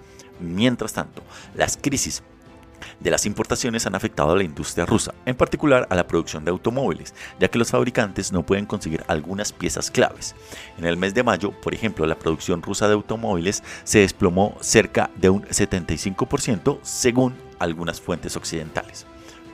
Mientras 0.42 0.92
tanto, 0.92 1.22
las 1.54 1.76
crisis 1.76 2.22
de 3.00 3.10
las 3.10 3.26
importaciones 3.26 3.86
han 3.86 3.94
afectado 3.94 4.32
a 4.32 4.36
la 4.36 4.44
industria 4.44 4.86
rusa, 4.86 5.14
en 5.26 5.36
particular 5.36 5.86
a 5.90 5.94
la 5.94 6.06
producción 6.06 6.44
de 6.44 6.50
automóviles, 6.50 7.14
ya 7.38 7.48
que 7.48 7.58
los 7.58 7.70
fabricantes 7.70 8.32
no 8.32 8.44
pueden 8.44 8.66
conseguir 8.66 9.04
algunas 9.08 9.52
piezas 9.52 9.90
claves. 9.90 10.34
En 10.78 10.84
el 10.84 10.96
mes 10.96 11.14
de 11.14 11.22
mayo, 11.22 11.52
por 11.60 11.74
ejemplo, 11.74 12.06
la 12.06 12.18
producción 12.18 12.62
rusa 12.62 12.88
de 12.88 12.94
automóviles 12.94 13.62
se 13.84 14.00
desplomó 14.00 14.56
cerca 14.60 15.10
de 15.16 15.30
un 15.30 15.42
75% 15.44 16.78
según 16.82 17.34
algunas 17.58 18.00
fuentes 18.00 18.36
occidentales. 18.36 19.06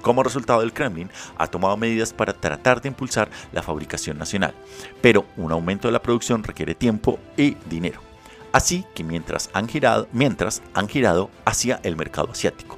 Como 0.03 0.22
resultado, 0.22 0.62
el 0.62 0.72
Kremlin 0.72 1.11
ha 1.36 1.49
tomado 1.49 1.76
medidas 1.76 2.12
para 2.12 2.32
tratar 2.32 2.80
de 2.80 2.89
impulsar 2.89 3.28
la 3.53 3.62
fabricación 3.62 4.16
nacional, 4.16 4.55
pero 5.01 5.26
un 5.36 5.51
aumento 5.51 5.89
de 5.89 5.93
la 5.93 6.03
producción 6.03 6.45
requiere 6.45 6.74
tiempo 6.74 7.18
y 7.36 7.57
dinero. 7.68 8.07
Así 8.53 8.84
que 8.94 9.05
mientras 9.05 9.51
han 9.53 9.68
girado, 9.68 10.09
mientras 10.12 10.62
han 10.74 10.88
girado 10.88 11.30
hacia 11.44 11.80
el 11.82 11.96
mercado 11.96 12.30
asiático, 12.30 12.76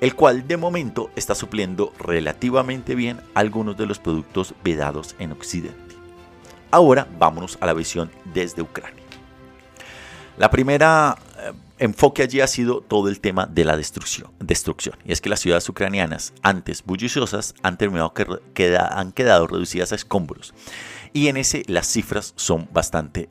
el 0.00 0.14
cual 0.14 0.46
de 0.46 0.56
momento 0.56 1.10
está 1.16 1.34
supliendo 1.34 1.92
relativamente 1.98 2.94
bien 2.94 3.20
algunos 3.34 3.76
de 3.76 3.86
los 3.86 3.98
productos 3.98 4.54
vedados 4.62 5.16
en 5.18 5.32
Occidente. 5.32 5.96
Ahora 6.70 7.08
vámonos 7.18 7.58
a 7.60 7.66
la 7.66 7.72
visión 7.72 8.10
desde 8.32 8.62
Ucrania. 8.62 9.02
La 10.36 10.50
primera 10.50 11.16
eh, 11.38 11.52
enfoque 11.78 12.22
allí 12.22 12.40
ha 12.40 12.46
sido 12.46 12.80
todo 12.80 13.08
el 13.08 13.20
tema 13.20 13.46
de 13.46 13.64
la 13.64 13.76
destrucción. 13.76 14.30
destrucción. 14.38 14.96
Y 15.04 15.12
es 15.12 15.20
que 15.20 15.28
las 15.28 15.40
ciudades 15.40 15.68
ucranianas, 15.68 16.32
antes 16.42 16.84
bulliciosas, 16.84 17.54
han, 17.62 17.76
terminado 17.76 18.12
que, 18.14 18.76
han 18.76 19.12
quedado 19.12 19.48
reducidas 19.48 19.90
a 19.90 19.96
escombros. 19.96 20.54
Y 21.12 21.26
en 21.26 21.38
ese 21.38 21.64
las 21.66 21.88
cifras 21.88 22.34
son 22.36 22.68
bastante 22.72 23.30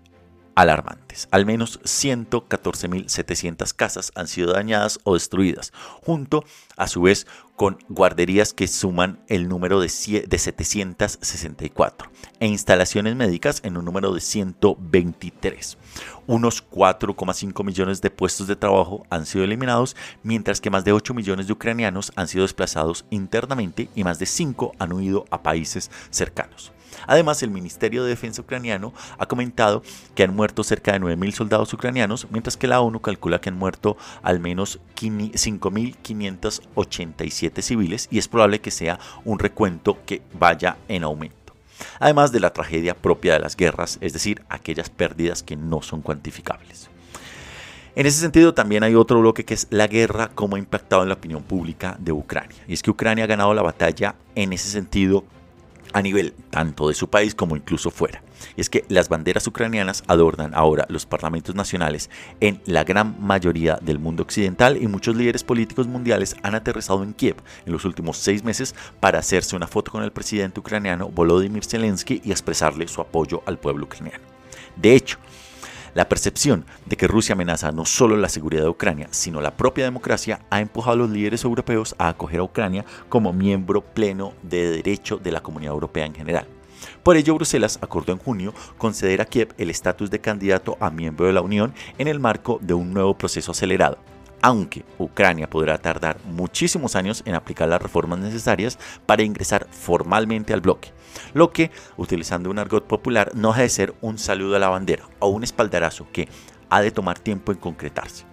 alarmantes. 0.57 1.29
Al 1.29 1.45
menos 1.45 1.79
114.700 1.83 3.75
casas 3.75 4.11
han 4.15 4.27
sido 4.27 4.53
dañadas 4.53 4.99
o 5.03 5.13
destruidas, 5.13 5.71
junto 6.03 6.43
a 6.75 6.87
su 6.87 7.03
vez 7.03 7.27
con 7.55 7.77
guarderías 7.89 8.53
que 8.53 8.67
suman 8.67 9.19
el 9.27 9.49
número 9.49 9.79
de, 9.79 9.87
764 9.87 12.09
e 12.39 12.47
instalaciones 12.47 13.15
médicas 13.15 13.61
en 13.63 13.77
un 13.77 13.85
número 13.85 14.15
de 14.15 14.19
123. 14.19 15.77
Unos 16.25 16.67
4,5 16.67 17.63
millones 17.63 18.01
de 18.01 18.09
puestos 18.09 18.47
de 18.47 18.55
trabajo 18.55 19.05
han 19.11 19.27
sido 19.27 19.43
eliminados, 19.43 19.95
mientras 20.23 20.59
que 20.59 20.71
más 20.71 20.83
de 20.83 20.91
8 20.91 21.13
millones 21.13 21.45
de 21.45 21.53
ucranianos 21.53 22.11
han 22.15 22.27
sido 22.27 22.41
desplazados 22.41 23.05
internamente 23.11 23.89
y 23.93 24.03
más 24.03 24.17
de 24.17 24.25
5 24.25 24.71
han 24.79 24.91
huido 24.91 25.25
a 25.29 25.43
países 25.43 25.91
cercanos. 26.09 26.71
Además, 27.05 27.43
el 27.43 27.51
Ministerio 27.51 28.03
de 28.03 28.09
Defensa 28.09 28.41
ucraniano 28.41 28.93
ha 29.17 29.25
comentado 29.25 29.83
que 30.15 30.23
han 30.23 30.35
muerto 30.35 30.63
cerca 30.63 30.93
de 30.93 30.99
9.000 30.99 31.31
soldados 31.31 31.73
ucranianos, 31.73 32.27
mientras 32.31 32.57
que 32.57 32.67
la 32.67 32.81
ONU 32.81 32.99
calcula 33.01 33.39
que 33.39 33.49
han 33.49 33.57
muerto 33.57 33.97
al 34.23 34.39
menos 34.39 34.79
5.587 34.95 37.61
civiles 37.61 38.07
y 38.11 38.17
es 38.17 38.27
probable 38.27 38.61
que 38.61 38.71
sea 38.71 38.99
un 39.25 39.37
recuento 39.39 39.97
que 40.05 40.21
vaya 40.33 40.77
en 40.87 41.03
aumento. 41.03 41.37
Además 41.99 42.31
de 42.31 42.39
la 42.39 42.53
tragedia 42.53 42.95
propia 42.95 43.33
de 43.33 43.39
las 43.39 43.55
guerras, 43.55 43.97
es 44.01 44.13
decir, 44.13 44.43
aquellas 44.49 44.89
pérdidas 44.89 45.43
que 45.43 45.55
no 45.55 45.81
son 45.81 46.01
cuantificables. 46.01 46.89
En 47.95 48.05
ese 48.05 48.19
sentido, 48.19 48.53
también 48.53 48.83
hay 48.83 48.93
otro 48.93 49.19
bloque 49.19 49.43
que 49.43 49.55
es 49.55 49.65
la 49.71 49.87
guerra, 49.87 50.29
cómo 50.35 50.55
ha 50.55 50.59
impactado 50.59 51.01
en 51.01 51.09
la 51.09 51.15
opinión 51.15 51.41
pública 51.41 51.97
de 51.99 52.11
Ucrania. 52.11 52.57
Y 52.67 52.73
es 52.73 52.83
que 52.83 52.91
Ucrania 52.91 53.23
ha 53.23 53.27
ganado 53.27 53.55
la 53.55 53.63
batalla 53.63 54.13
en 54.35 54.53
ese 54.53 54.69
sentido 54.69 55.23
a 55.93 56.01
nivel 56.01 56.33
tanto 56.49 56.87
de 56.87 56.93
su 56.93 57.09
país 57.09 57.35
como 57.35 57.55
incluso 57.55 57.91
fuera. 57.91 58.23
Y 58.55 58.61
es 58.61 58.69
que 58.69 58.85
las 58.89 59.09
banderas 59.09 59.47
ucranianas 59.47 60.03
adornan 60.07 60.53
ahora 60.53 60.85
los 60.89 61.05
parlamentos 61.05 61.55
nacionales 61.55 62.09
en 62.39 62.61
la 62.65 62.83
gran 62.83 63.15
mayoría 63.19 63.79
del 63.81 63.99
mundo 63.99 64.23
occidental 64.23 64.81
y 64.81 64.87
muchos 64.87 65.15
líderes 65.15 65.43
políticos 65.43 65.87
mundiales 65.87 66.35
han 66.43 66.55
aterrizado 66.55 67.03
en 67.03 67.13
Kiev 67.13 67.37
en 67.65 67.73
los 67.73 67.85
últimos 67.85 68.17
seis 68.17 68.43
meses 68.43 68.75
para 68.99 69.19
hacerse 69.19 69.55
una 69.55 69.67
foto 69.67 69.91
con 69.91 70.03
el 70.03 70.11
presidente 70.11 70.59
ucraniano 70.59 71.09
Volodymyr 71.09 71.65
Zelensky 71.65 72.21
y 72.23 72.31
expresarle 72.31 72.87
su 72.87 73.01
apoyo 73.01 73.41
al 73.45 73.57
pueblo 73.57 73.85
ucraniano. 73.85 74.23
De 74.75 74.93
hecho, 74.95 75.17
la 75.97 76.09
percepción 76.09 76.63
de 76.85 76.95
que 76.95 77.07
Rusia 77.07 77.33
amenaza 77.33 77.71
no 77.71 77.83
solo 77.83 78.17
la 78.17 78.29
seguridad 78.29 78.61
de 78.61 78.69
Ucrania, 78.69 79.07
sino 79.09 79.41
la 79.41 79.57
propia 79.57 79.85
democracia, 79.85 80.41
ha 80.51 80.61
empujado 80.61 80.93
a 80.93 80.97
los 80.97 81.09
líderes 81.09 81.43
europeos 81.43 81.95
a 81.97 82.09
acoger 82.09 82.39
a 82.39 82.43
Ucrania 82.43 82.85
como 83.09 83.33
miembro 83.33 83.81
pleno 83.81 84.33
de 84.43 84.69
derecho 84.69 85.17
de 85.17 85.31
la 85.31 85.41
comunidad 85.41 85.73
europea 85.73 86.05
en 86.05 86.13
general. 86.13 86.45
Por 87.01 87.17
ello, 87.17 87.33
Bruselas 87.33 87.79
acordó 87.81 88.13
en 88.13 88.19
junio 88.19 88.53
conceder 88.77 89.21
a 89.21 89.25
Kiev 89.25 89.55
el 89.57 89.71
estatus 89.71 90.11
de 90.11 90.21
candidato 90.21 90.77
a 90.79 90.91
miembro 90.91 91.25
de 91.25 91.33
la 91.33 91.41
Unión 91.41 91.73
en 91.97 92.07
el 92.07 92.19
marco 92.19 92.59
de 92.61 92.75
un 92.75 92.93
nuevo 92.93 93.17
proceso 93.17 93.53
acelerado 93.53 93.97
aunque 94.41 94.85
Ucrania 94.97 95.49
podrá 95.49 95.77
tardar 95.77 96.17
muchísimos 96.25 96.95
años 96.95 97.23
en 97.25 97.35
aplicar 97.35 97.69
las 97.69 97.81
reformas 97.81 98.19
necesarias 98.19 98.77
para 99.05 99.23
ingresar 99.23 99.67
formalmente 99.71 100.53
al 100.53 100.61
bloque, 100.61 100.93
lo 101.33 101.51
que, 101.51 101.71
utilizando 101.97 102.49
un 102.49 102.59
argot 102.59 102.85
popular, 102.85 103.31
no 103.33 103.49
deja 103.49 103.61
de 103.61 103.69
ser 103.69 103.95
un 104.01 104.17
saludo 104.17 104.55
a 104.55 104.59
la 104.59 104.69
bandera 104.69 105.03
o 105.19 105.29
un 105.29 105.43
espaldarazo 105.43 106.07
que 106.11 106.27
ha 106.69 106.81
de 106.81 106.91
tomar 106.91 107.19
tiempo 107.19 107.51
en 107.51 107.57
concretarse. 107.57 108.25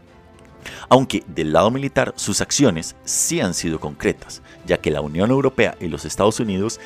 Aunque 0.88 1.22
del 1.26 1.52
lado 1.52 1.70
militar 1.70 2.14
sus 2.16 2.40
acciones 2.40 2.96
sí 3.05 3.40
han 3.40 3.55
sido 3.55 3.80
concretas, 3.80 4.42
ya 4.66 4.78
que 4.78 4.90
la 4.90 5.00
Unión 5.00 5.30
Europea 5.30 5.76
y 5.80 5.88
los 5.88 6.05
Estados 6.05 6.40
Unidos 6.40 6.80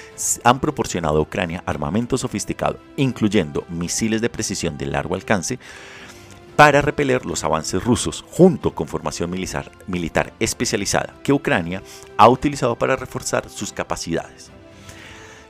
han 0.45 0.61
proporcionado 0.61 1.19
a 1.19 1.23
Ucrania 1.23 1.63
armamento 1.67 2.19
sofisticado, 2.19 2.79
incluyendo 2.97 3.65
misiles 3.69 4.21
de 4.21 4.31
precisión 4.31 4.79
de 4.79 4.87
largo 4.87 5.15
alcance, 5.15 5.59
para 6.59 6.83
repeler 6.83 7.25
los 7.25 7.45
avances 7.45 7.85
rusos 7.85 8.25
junto 8.33 8.75
con 8.75 8.89
formación 8.89 9.31
militar, 9.31 10.33
especializada 10.41 11.15
que 11.23 11.33
Ucrania 11.33 11.85
ha 12.17 12.29
utilizado 12.29 12.75
para 12.75 12.97
reforzar 12.97 13.49
sus 13.49 13.73
capacidades. 13.73 14.51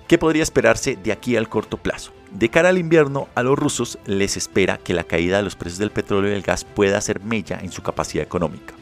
¿Qué 0.06 0.18
podría 0.18 0.42
esperarse 0.42 0.96
de 1.02 1.10
aquí 1.10 1.34
al 1.34 1.48
corto 1.48 1.78
plazo? 1.78 2.12
De 2.30 2.50
cara 2.50 2.68
al 2.68 2.76
invierno, 2.76 3.26
a 3.34 3.42
los 3.42 3.58
rusos 3.58 3.98
les 4.04 4.36
espera 4.36 4.76
que 4.76 4.92
la 4.92 5.04
caída 5.04 5.38
de 5.38 5.44
los 5.44 5.56
precios 5.56 5.78
del 5.78 5.92
petróleo 5.92 6.28
y 6.28 6.34
del 6.34 6.42
gas 6.42 6.64
pueda 6.64 6.98
hacer 6.98 7.20
mella 7.20 7.58
en 7.58 7.72
su 7.72 7.82
capacidad 7.82 8.22
económica. 8.22 8.74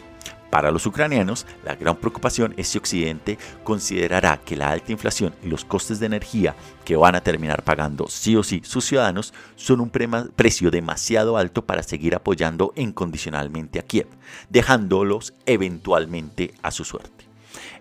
Para 0.56 0.70
los 0.70 0.86
ucranianos, 0.86 1.44
la 1.66 1.74
gran 1.74 1.96
preocupación 1.96 2.54
es 2.56 2.68
si 2.68 2.78
Occidente 2.78 3.36
considerará 3.62 4.38
que 4.38 4.56
la 4.56 4.70
alta 4.70 4.90
inflación 4.90 5.34
y 5.42 5.48
los 5.48 5.66
costes 5.66 6.00
de 6.00 6.06
energía 6.06 6.56
que 6.86 6.96
van 6.96 7.14
a 7.14 7.20
terminar 7.20 7.62
pagando 7.62 8.08
sí 8.08 8.36
o 8.36 8.42
sí 8.42 8.62
sus 8.64 8.86
ciudadanos 8.86 9.34
son 9.56 9.82
un 9.82 9.90
precio 9.90 10.70
demasiado 10.70 11.36
alto 11.36 11.66
para 11.66 11.82
seguir 11.82 12.14
apoyando 12.14 12.72
incondicionalmente 12.74 13.78
a 13.78 13.82
Kiev, 13.82 14.06
dejándolos 14.48 15.34
eventualmente 15.44 16.54
a 16.62 16.70
su 16.70 16.84
suerte. 16.84 17.26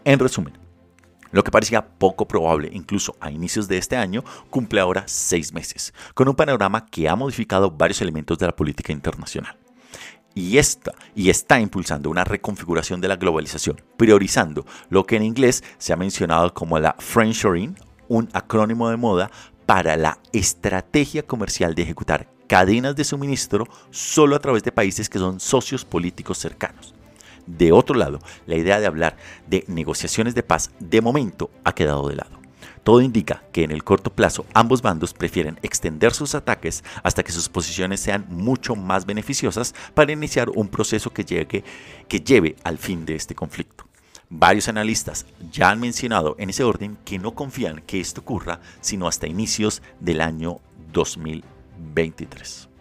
En 0.03 0.19
resumen, 0.19 0.57
lo 1.31 1.45
que 1.45 1.51
parecía 1.51 1.87
poco 1.87 2.27
probable 2.27 2.69
incluso 2.73 3.15
a 3.21 3.31
inicios 3.31 3.69
de 3.69 3.77
este 3.77 3.95
año, 3.95 4.21
cumple 4.49 4.81
ahora 4.81 5.05
seis 5.07 5.53
meses, 5.53 5.93
con 6.13 6.27
un 6.27 6.35
panorama 6.35 6.87
que 6.87 7.07
ha 7.07 7.15
modificado 7.15 7.71
varios 7.71 8.01
elementos 8.01 8.37
de 8.37 8.47
la 8.47 8.55
política 8.57 8.91
internacional 8.91 9.55
y, 10.35 10.57
esta, 10.57 10.93
y 11.15 11.29
está 11.29 11.59
impulsando 11.59 12.09
una 12.09 12.25
reconfiguración 12.25 13.01
de 13.01 13.07
la 13.07 13.15
globalización, 13.15 13.81
priorizando 13.97 14.65
lo 14.89 15.05
que 15.05 15.15
en 15.15 15.23
inglés 15.23 15.63
se 15.77 15.93
ha 15.93 15.95
mencionado 15.95 16.53
como 16.53 16.77
la 16.77 16.95
friendshoring, 16.99 17.75
un 18.09 18.29
acrónimo 18.33 18.89
de 18.89 18.97
moda 18.97 19.31
para 19.65 19.95
la 19.95 20.19
estrategia 20.31 21.23
comercial 21.23 21.73
de 21.73 21.81
ejecutar 21.81 22.27
cadenas 22.47 22.95
de 22.95 23.03
suministro 23.03 23.65
solo 23.89 24.35
a 24.35 24.39
través 24.39 24.61
de 24.61 24.71
países 24.71 25.09
que 25.09 25.17
son 25.17 25.39
socios 25.39 25.85
políticos 25.85 26.37
cercanos. 26.37 26.93
De 27.47 27.71
otro 27.71 27.95
lado, 27.95 28.19
la 28.45 28.55
idea 28.55 28.79
de 28.79 28.85
hablar 28.85 29.17
de 29.47 29.63
negociaciones 29.67 30.35
de 30.35 30.43
paz 30.43 30.71
de 30.79 31.01
momento 31.01 31.49
ha 31.63 31.73
quedado 31.73 32.07
de 32.07 32.17
lado. 32.17 32.34
Todo 32.85 33.01
indica 33.01 33.41
que 33.51 33.63
en 33.63 33.71
el 33.71 33.83
corto 33.83 34.11
plazo 34.11 34.45
ambos 34.53 34.83
bandos 34.83 35.11
prefieren 35.11 35.57
extender 35.63 36.13
sus 36.13 36.35
ataques 36.35 36.83
hasta 37.01 37.23
que 37.23 37.31
sus 37.31 37.49
posiciones 37.49 37.99
sean 37.99 38.27
mucho 38.29 38.75
más 38.75 39.07
beneficiosas 39.07 39.73
para 39.95 40.11
iniciar 40.11 40.51
un 40.51 40.67
proceso 40.67 41.09
que, 41.11 41.23
lleve 41.25 42.55
al 42.63 42.77
fin 42.77 43.03
de 43.07 43.15
este 43.15 43.33
conflicto. 43.33 43.87
Varios 44.29 44.67
analistas 44.67 45.25
ya 45.51 45.71
han 45.71 45.79
mencionado 45.79 46.35
en 46.37 46.51
ese 46.51 46.63
orden 46.63 46.95
que 47.03 47.17
no 47.17 47.33
confían 47.33 47.81
que 47.87 47.99
esto 47.99 48.21
ocurra 48.21 48.59
sino 48.81 49.07
hasta 49.07 49.25
inicios 49.25 49.81
del 49.99 50.21
año 50.21 50.59
2023. 50.93 52.74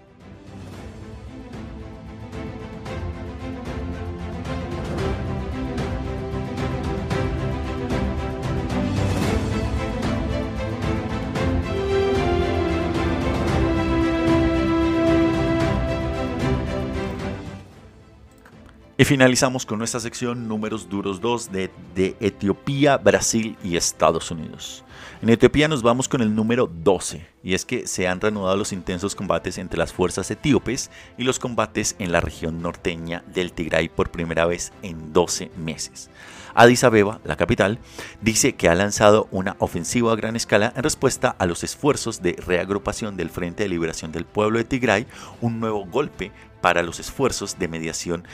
Y 19.04 19.06
finalizamos 19.06 19.66
con 19.66 19.76
nuestra 19.76 20.00
sección 20.00 20.48
números 20.48 20.88
duros 20.88 21.20
2 21.20 21.52
de, 21.52 21.70
de, 21.94 22.16
Etiopía, 22.20 22.96
Brasil 22.96 23.54
y 23.62 23.76
Estados 23.76 24.30
Unidos. 24.30 24.82
En 25.20 25.28
Etiopía 25.28 25.68
nos 25.68 25.82
vamos 25.82 26.08
con 26.08 26.22
el 26.22 26.34
número 26.34 26.66
12 26.66 27.26
y 27.42 27.52
es 27.52 27.66
que 27.66 27.86
se 27.86 28.08
han 28.08 28.18
reanudado 28.18 28.56
los 28.56 28.72
intensos 28.72 29.14
combates 29.14 29.58
entre 29.58 29.78
las 29.78 29.92
fuerzas 29.92 30.30
etíopes 30.30 30.90
y 31.18 31.24
los 31.24 31.38
combates 31.38 31.96
en 31.98 32.12
la 32.12 32.22
región 32.22 32.62
norteña 32.62 33.22
del 33.26 33.52
Tigray 33.52 33.90
por 33.90 34.10
primera 34.10 34.46
vez 34.46 34.72
en 34.80 35.12
12 35.12 35.50
meses. 35.58 36.08
Addis 36.54 36.84
Abeba, 36.84 37.20
la 37.24 37.36
capital, 37.36 37.80
dice 38.22 38.54
que 38.54 38.70
ha 38.70 38.74
lanzado 38.74 39.28
una 39.32 39.56
ofensiva 39.58 40.12
a 40.12 40.16
gran 40.16 40.34
escala 40.34 40.72
en 40.76 40.82
respuesta 40.82 41.36
a 41.38 41.44
los 41.44 41.62
esfuerzos 41.62 42.22
de 42.22 42.36
reagrupación 42.46 43.18
del 43.18 43.28
Frente 43.28 43.64
de 43.64 43.68
Liberación 43.68 44.12
del 44.12 44.24
Pueblo 44.24 44.56
de 44.56 44.64
Tigray, 44.64 45.06
un 45.42 45.60
nuevo 45.60 45.84
golpe 45.84 46.32
para 46.64 46.82
los 46.82 46.98
esfuerzos 46.98 47.58
de 47.58 47.68
mediación 47.68 48.26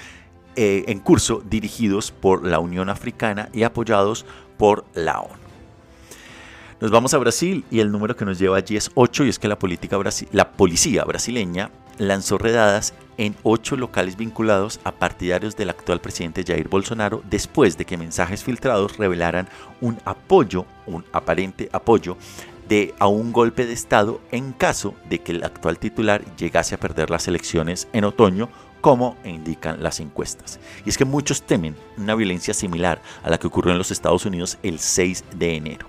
eh, 0.56 0.84
en 0.88 0.98
curso 1.00 1.42
dirigidos 1.48 2.10
por 2.10 2.46
la 2.46 2.58
Unión 2.58 2.88
Africana 2.88 3.48
y 3.52 3.62
apoyados 3.62 4.26
por 4.56 4.84
la 4.94 5.20
ONU. 5.20 5.40
Nos 6.80 6.90
vamos 6.90 7.12
a 7.12 7.18
Brasil 7.18 7.64
y 7.70 7.80
el 7.80 7.92
número 7.92 8.16
que 8.16 8.24
nos 8.24 8.38
lleva 8.38 8.56
allí 8.56 8.76
es 8.76 8.90
8 8.94 9.24
y 9.24 9.28
es 9.28 9.38
que 9.38 9.48
la, 9.48 9.58
política 9.58 9.98
la 10.32 10.52
policía 10.52 11.04
brasileña 11.04 11.70
lanzó 11.98 12.38
redadas 12.38 12.94
en 13.18 13.36
ocho 13.42 13.76
locales 13.76 14.16
vinculados 14.16 14.80
a 14.84 14.92
partidarios 14.92 15.54
del 15.54 15.68
actual 15.68 16.00
presidente 16.00 16.42
Jair 16.42 16.68
Bolsonaro 16.68 17.22
después 17.28 17.76
de 17.76 17.84
que 17.84 17.98
mensajes 17.98 18.42
filtrados 18.42 18.96
revelaran 18.96 19.46
un 19.82 19.98
apoyo, 20.06 20.64
un 20.86 21.04
aparente 21.12 21.68
apoyo 21.72 22.16
de, 22.70 22.94
a 22.98 23.08
un 23.08 23.32
golpe 23.32 23.66
de 23.66 23.74
Estado 23.74 24.22
en 24.30 24.52
caso 24.52 24.94
de 25.10 25.18
que 25.18 25.32
el 25.32 25.44
actual 25.44 25.78
titular 25.78 26.24
llegase 26.36 26.74
a 26.74 26.80
perder 26.80 27.10
las 27.10 27.28
elecciones 27.28 27.88
en 27.92 28.04
otoño 28.04 28.48
como 28.80 29.16
indican 29.24 29.82
las 29.82 30.00
encuestas. 30.00 30.58
Y 30.84 30.90
es 30.90 30.98
que 30.98 31.04
muchos 31.04 31.42
temen 31.42 31.76
una 31.96 32.14
violencia 32.14 32.54
similar 32.54 33.00
a 33.22 33.30
la 33.30 33.38
que 33.38 33.46
ocurrió 33.46 33.72
en 33.72 33.78
los 33.78 33.90
Estados 33.90 34.26
Unidos 34.26 34.58
el 34.62 34.78
6 34.78 35.24
de 35.36 35.56
enero. 35.56 35.86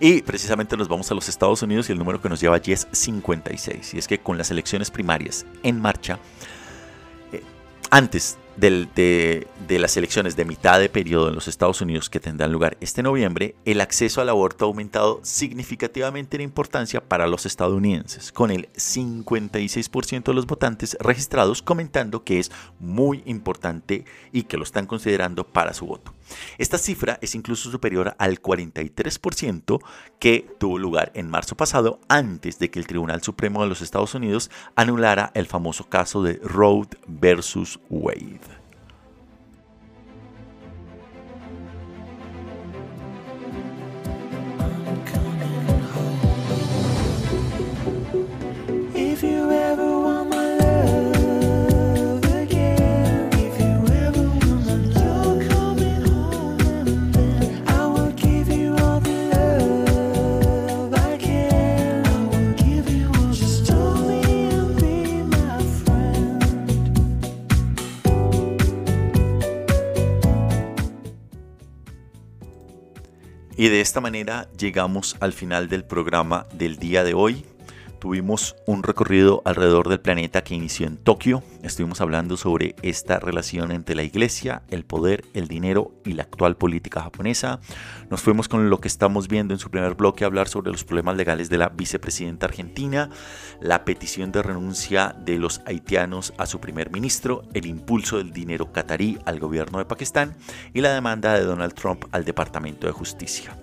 Y 0.00 0.22
precisamente 0.22 0.76
nos 0.76 0.88
vamos 0.88 1.10
a 1.10 1.14
los 1.14 1.28
Estados 1.28 1.62
Unidos 1.62 1.88
y 1.88 1.92
el 1.92 1.98
número 1.98 2.20
que 2.20 2.28
nos 2.28 2.40
lleva 2.40 2.56
allí 2.56 2.72
es 2.72 2.88
56. 2.90 3.94
Y 3.94 3.98
es 3.98 4.08
que 4.08 4.18
con 4.18 4.38
las 4.38 4.50
elecciones 4.50 4.90
primarias 4.90 5.44
en 5.62 5.80
marcha, 5.80 6.18
eh, 7.32 7.42
antes 7.90 8.38
de, 8.60 9.46
las 9.68 9.96
elecciones 9.96 10.36
de 10.36 10.44
mitad 10.44 10.78
de 10.78 10.88
periodo 10.88 11.28
en 11.28 11.34
los 11.34 11.48
Estados 11.48 11.80
Unidos 11.80 12.10
que 12.10 12.20
tendrán 12.20 12.52
lugar 12.52 12.76
este 12.80 13.02
noviembre, 13.02 13.54
el 13.64 13.80
acceso 13.80 14.20
al 14.20 14.28
aborto 14.28 14.64
ha 14.64 14.68
aumentado 14.68 15.20
significativamente 15.22 16.36
en 16.36 16.42
importancia 16.42 17.00
para 17.00 17.26
los 17.26 17.46
estadounidenses, 17.46 18.32
con 18.32 18.50
el 18.50 18.68
56% 18.74 20.24
de 20.24 20.34
los 20.34 20.46
votantes 20.46 20.96
registrados 21.00 21.62
comentando 21.62 22.24
que 22.24 22.38
es 22.38 22.50
muy 22.78 23.22
importante 23.24 24.04
y 24.32 24.42
que 24.42 24.56
lo 24.56 24.64
están 24.64 24.86
considerando 24.86 25.46
para 25.46 25.72
su 25.72 25.86
voto. 25.86 26.12
Esta 26.58 26.78
cifra 26.78 27.18
es 27.22 27.34
incluso 27.34 27.70
superior 27.70 28.14
al 28.18 28.40
43% 28.40 29.80
que 30.18 30.46
tuvo 30.58 30.78
lugar 30.78 31.10
en 31.14 31.28
marzo 31.28 31.56
pasado 31.56 32.00
antes 32.08 32.58
de 32.58 32.70
que 32.70 32.78
el 32.78 32.86
Tribunal 32.86 33.22
Supremo 33.22 33.62
de 33.62 33.68
los 33.68 33.80
Estados 33.80 34.14
Unidos 34.14 34.50
anulara 34.76 35.32
el 35.34 35.46
famoso 35.46 35.88
caso 35.88 36.22
de 36.22 36.40
Roe 36.42 36.86
versus 37.06 37.80
Wade. 37.88 38.49
Y 73.60 73.68
de 73.68 73.82
esta 73.82 74.00
manera 74.00 74.48
llegamos 74.56 75.18
al 75.20 75.34
final 75.34 75.68
del 75.68 75.84
programa 75.84 76.46
del 76.54 76.78
día 76.78 77.04
de 77.04 77.12
hoy. 77.12 77.44
Tuvimos 78.00 78.56
un 78.64 78.82
recorrido 78.82 79.42
alrededor 79.44 79.90
del 79.90 80.00
planeta 80.00 80.42
que 80.42 80.54
inició 80.54 80.86
en 80.86 80.96
Tokio. 80.96 81.42
Estuvimos 81.62 82.00
hablando 82.00 82.38
sobre 82.38 82.74
esta 82.80 83.18
relación 83.18 83.70
entre 83.72 83.94
la 83.94 84.02
iglesia, 84.02 84.62
el 84.70 84.86
poder, 84.86 85.26
el 85.34 85.48
dinero 85.48 85.92
y 86.06 86.14
la 86.14 86.22
actual 86.22 86.56
política 86.56 87.02
japonesa. 87.02 87.60
Nos 88.08 88.22
fuimos 88.22 88.48
con 88.48 88.70
lo 88.70 88.80
que 88.80 88.88
estamos 88.88 89.28
viendo 89.28 89.52
en 89.52 89.60
su 89.60 89.70
primer 89.70 89.96
bloque, 89.96 90.24
hablar 90.24 90.48
sobre 90.48 90.72
los 90.72 90.82
problemas 90.82 91.18
legales 91.18 91.50
de 91.50 91.58
la 91.58 91.68
vicepresidenta 91.68 92.46
argentina, 92.46 93.10
la 93.60 93.84
petición 93.84 94.32
de 94.32 94.42
renuncia 94.42 95.14
de 95.22 95.38
los 95.38 95.60
haitianos 95.66 96.32
a 96.38 96.46
su 96.46 96.58
primer 96.58 96.90
ministro, 96.90 97.42
el 97.52 97.66
impulso 97.66 98.16
del 98.16 98.32
dinero 98.32 98.72
catarí 98.72 99.18
al 99.26 99.38
gobierno 99.38 99.78
de 99.78 99.84
Pakistán 99.84 100.36
y 100.72 100.80
la 100.80 100.94
demanda 100.94 101.34
de 101.34 101.44
Donald 101.44 101.74
Trump 101.74 102.06
al 102.12 102.24
Departamento 102.24 102.86
de 102.86 102.94
Justicia. 102.94 103.54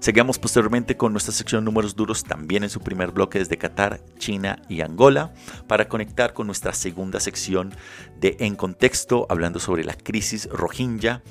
Seguimos 0.00 0.38
posteriormente 0.38 0.96
con 0.96 1.12
nuestra 1.12 1.32
sección 1.32 1.64
números 1.64 1.96
duros 1.96 2.22
también 2.24 2.62
en 2.62 2.70
su 2.70 2.80
primer 2.80 3.10
bloque 3.10 3.40
desde 3.40 3.58
Qatar, 3.58 4.00
China 4.18 4.62
y 4.68 4.80
Angola 4.80 5.32
para 5.66 5.88
conectar 5.88 6.34
con 6.34 6.46
nuestra 6.46 6.72
segunda 6.72 7.18
sección 7.18 7.74
de 8.20 8.36
En 8.38 8.54
Contexto 8.54 9.26
hablando 9.28 9.58
sobre 9.58 9.84
la 9.84 9.94
crisis 9.94 10.48
rohingya, 10.50 11.22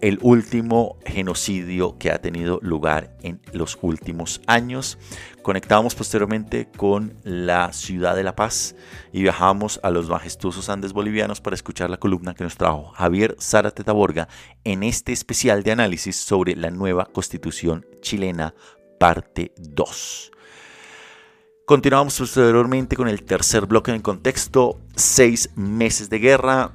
el 0.00 0.18
último 0.22 0.96
genocidio 1.04 1.98
que 1.98 2.10
ha 2.10 2.20
tenido 2.20 2.58
lugar 2.62 3.16
en 3.22 3.40
los 3.52 3.78
últimos 3.82 4.40
años. 4.46 4.98
Conectamos 5.42 5.94
posteriormente 5.94 6.68
con 6.76 7.14
la 7.22 7.72
ciudad 7.72 8.16
de 8.16 8.24
La 8.24 8.36
Paz 8.36 8.74
y 9.12 9.22
viajamos 9.22 9.80
a 9.82 9.90
los 9.90 10.08
majestuosos 10.08 10.68
Andes 10.68 10.92
bolivianos 10.92 11.40
para 11.40 11.54
escuchar 11.54 11.90
la 11.90 11.98
columna 11.98 12.34
que 12.34 12.44
nos 12.44 12.56
trajo 12.56 12.92
Javier 12.94 13.36
Zárate 13.40 13.84
Taborga 13.84 14.28
en 14.64 14.82
este 14.82 15.12
especial 15.12 15.62
de 15.62 15.72
análisis 15.72 16.16
sobre 16.16 16.56
la 16.56 16.70
nueva 16.70 17.06
constitución 17.06 17.86
chilena, 18.00 18.54
parte 18.98 19.52
2. 19.58 20.30
Continuamos 21.66 22.18
posteriormente 22.18 22.96
con 22.96 23.06
el 23.08 23.22
tercer 23.22 23.66
bloque 23.66 23.92
en 23.92 24.02
contexto, 24.02 24.80
seis 24.96 25.50
meses 25.54 26.10
de 26.10 26.18
guerra 26.18 26.72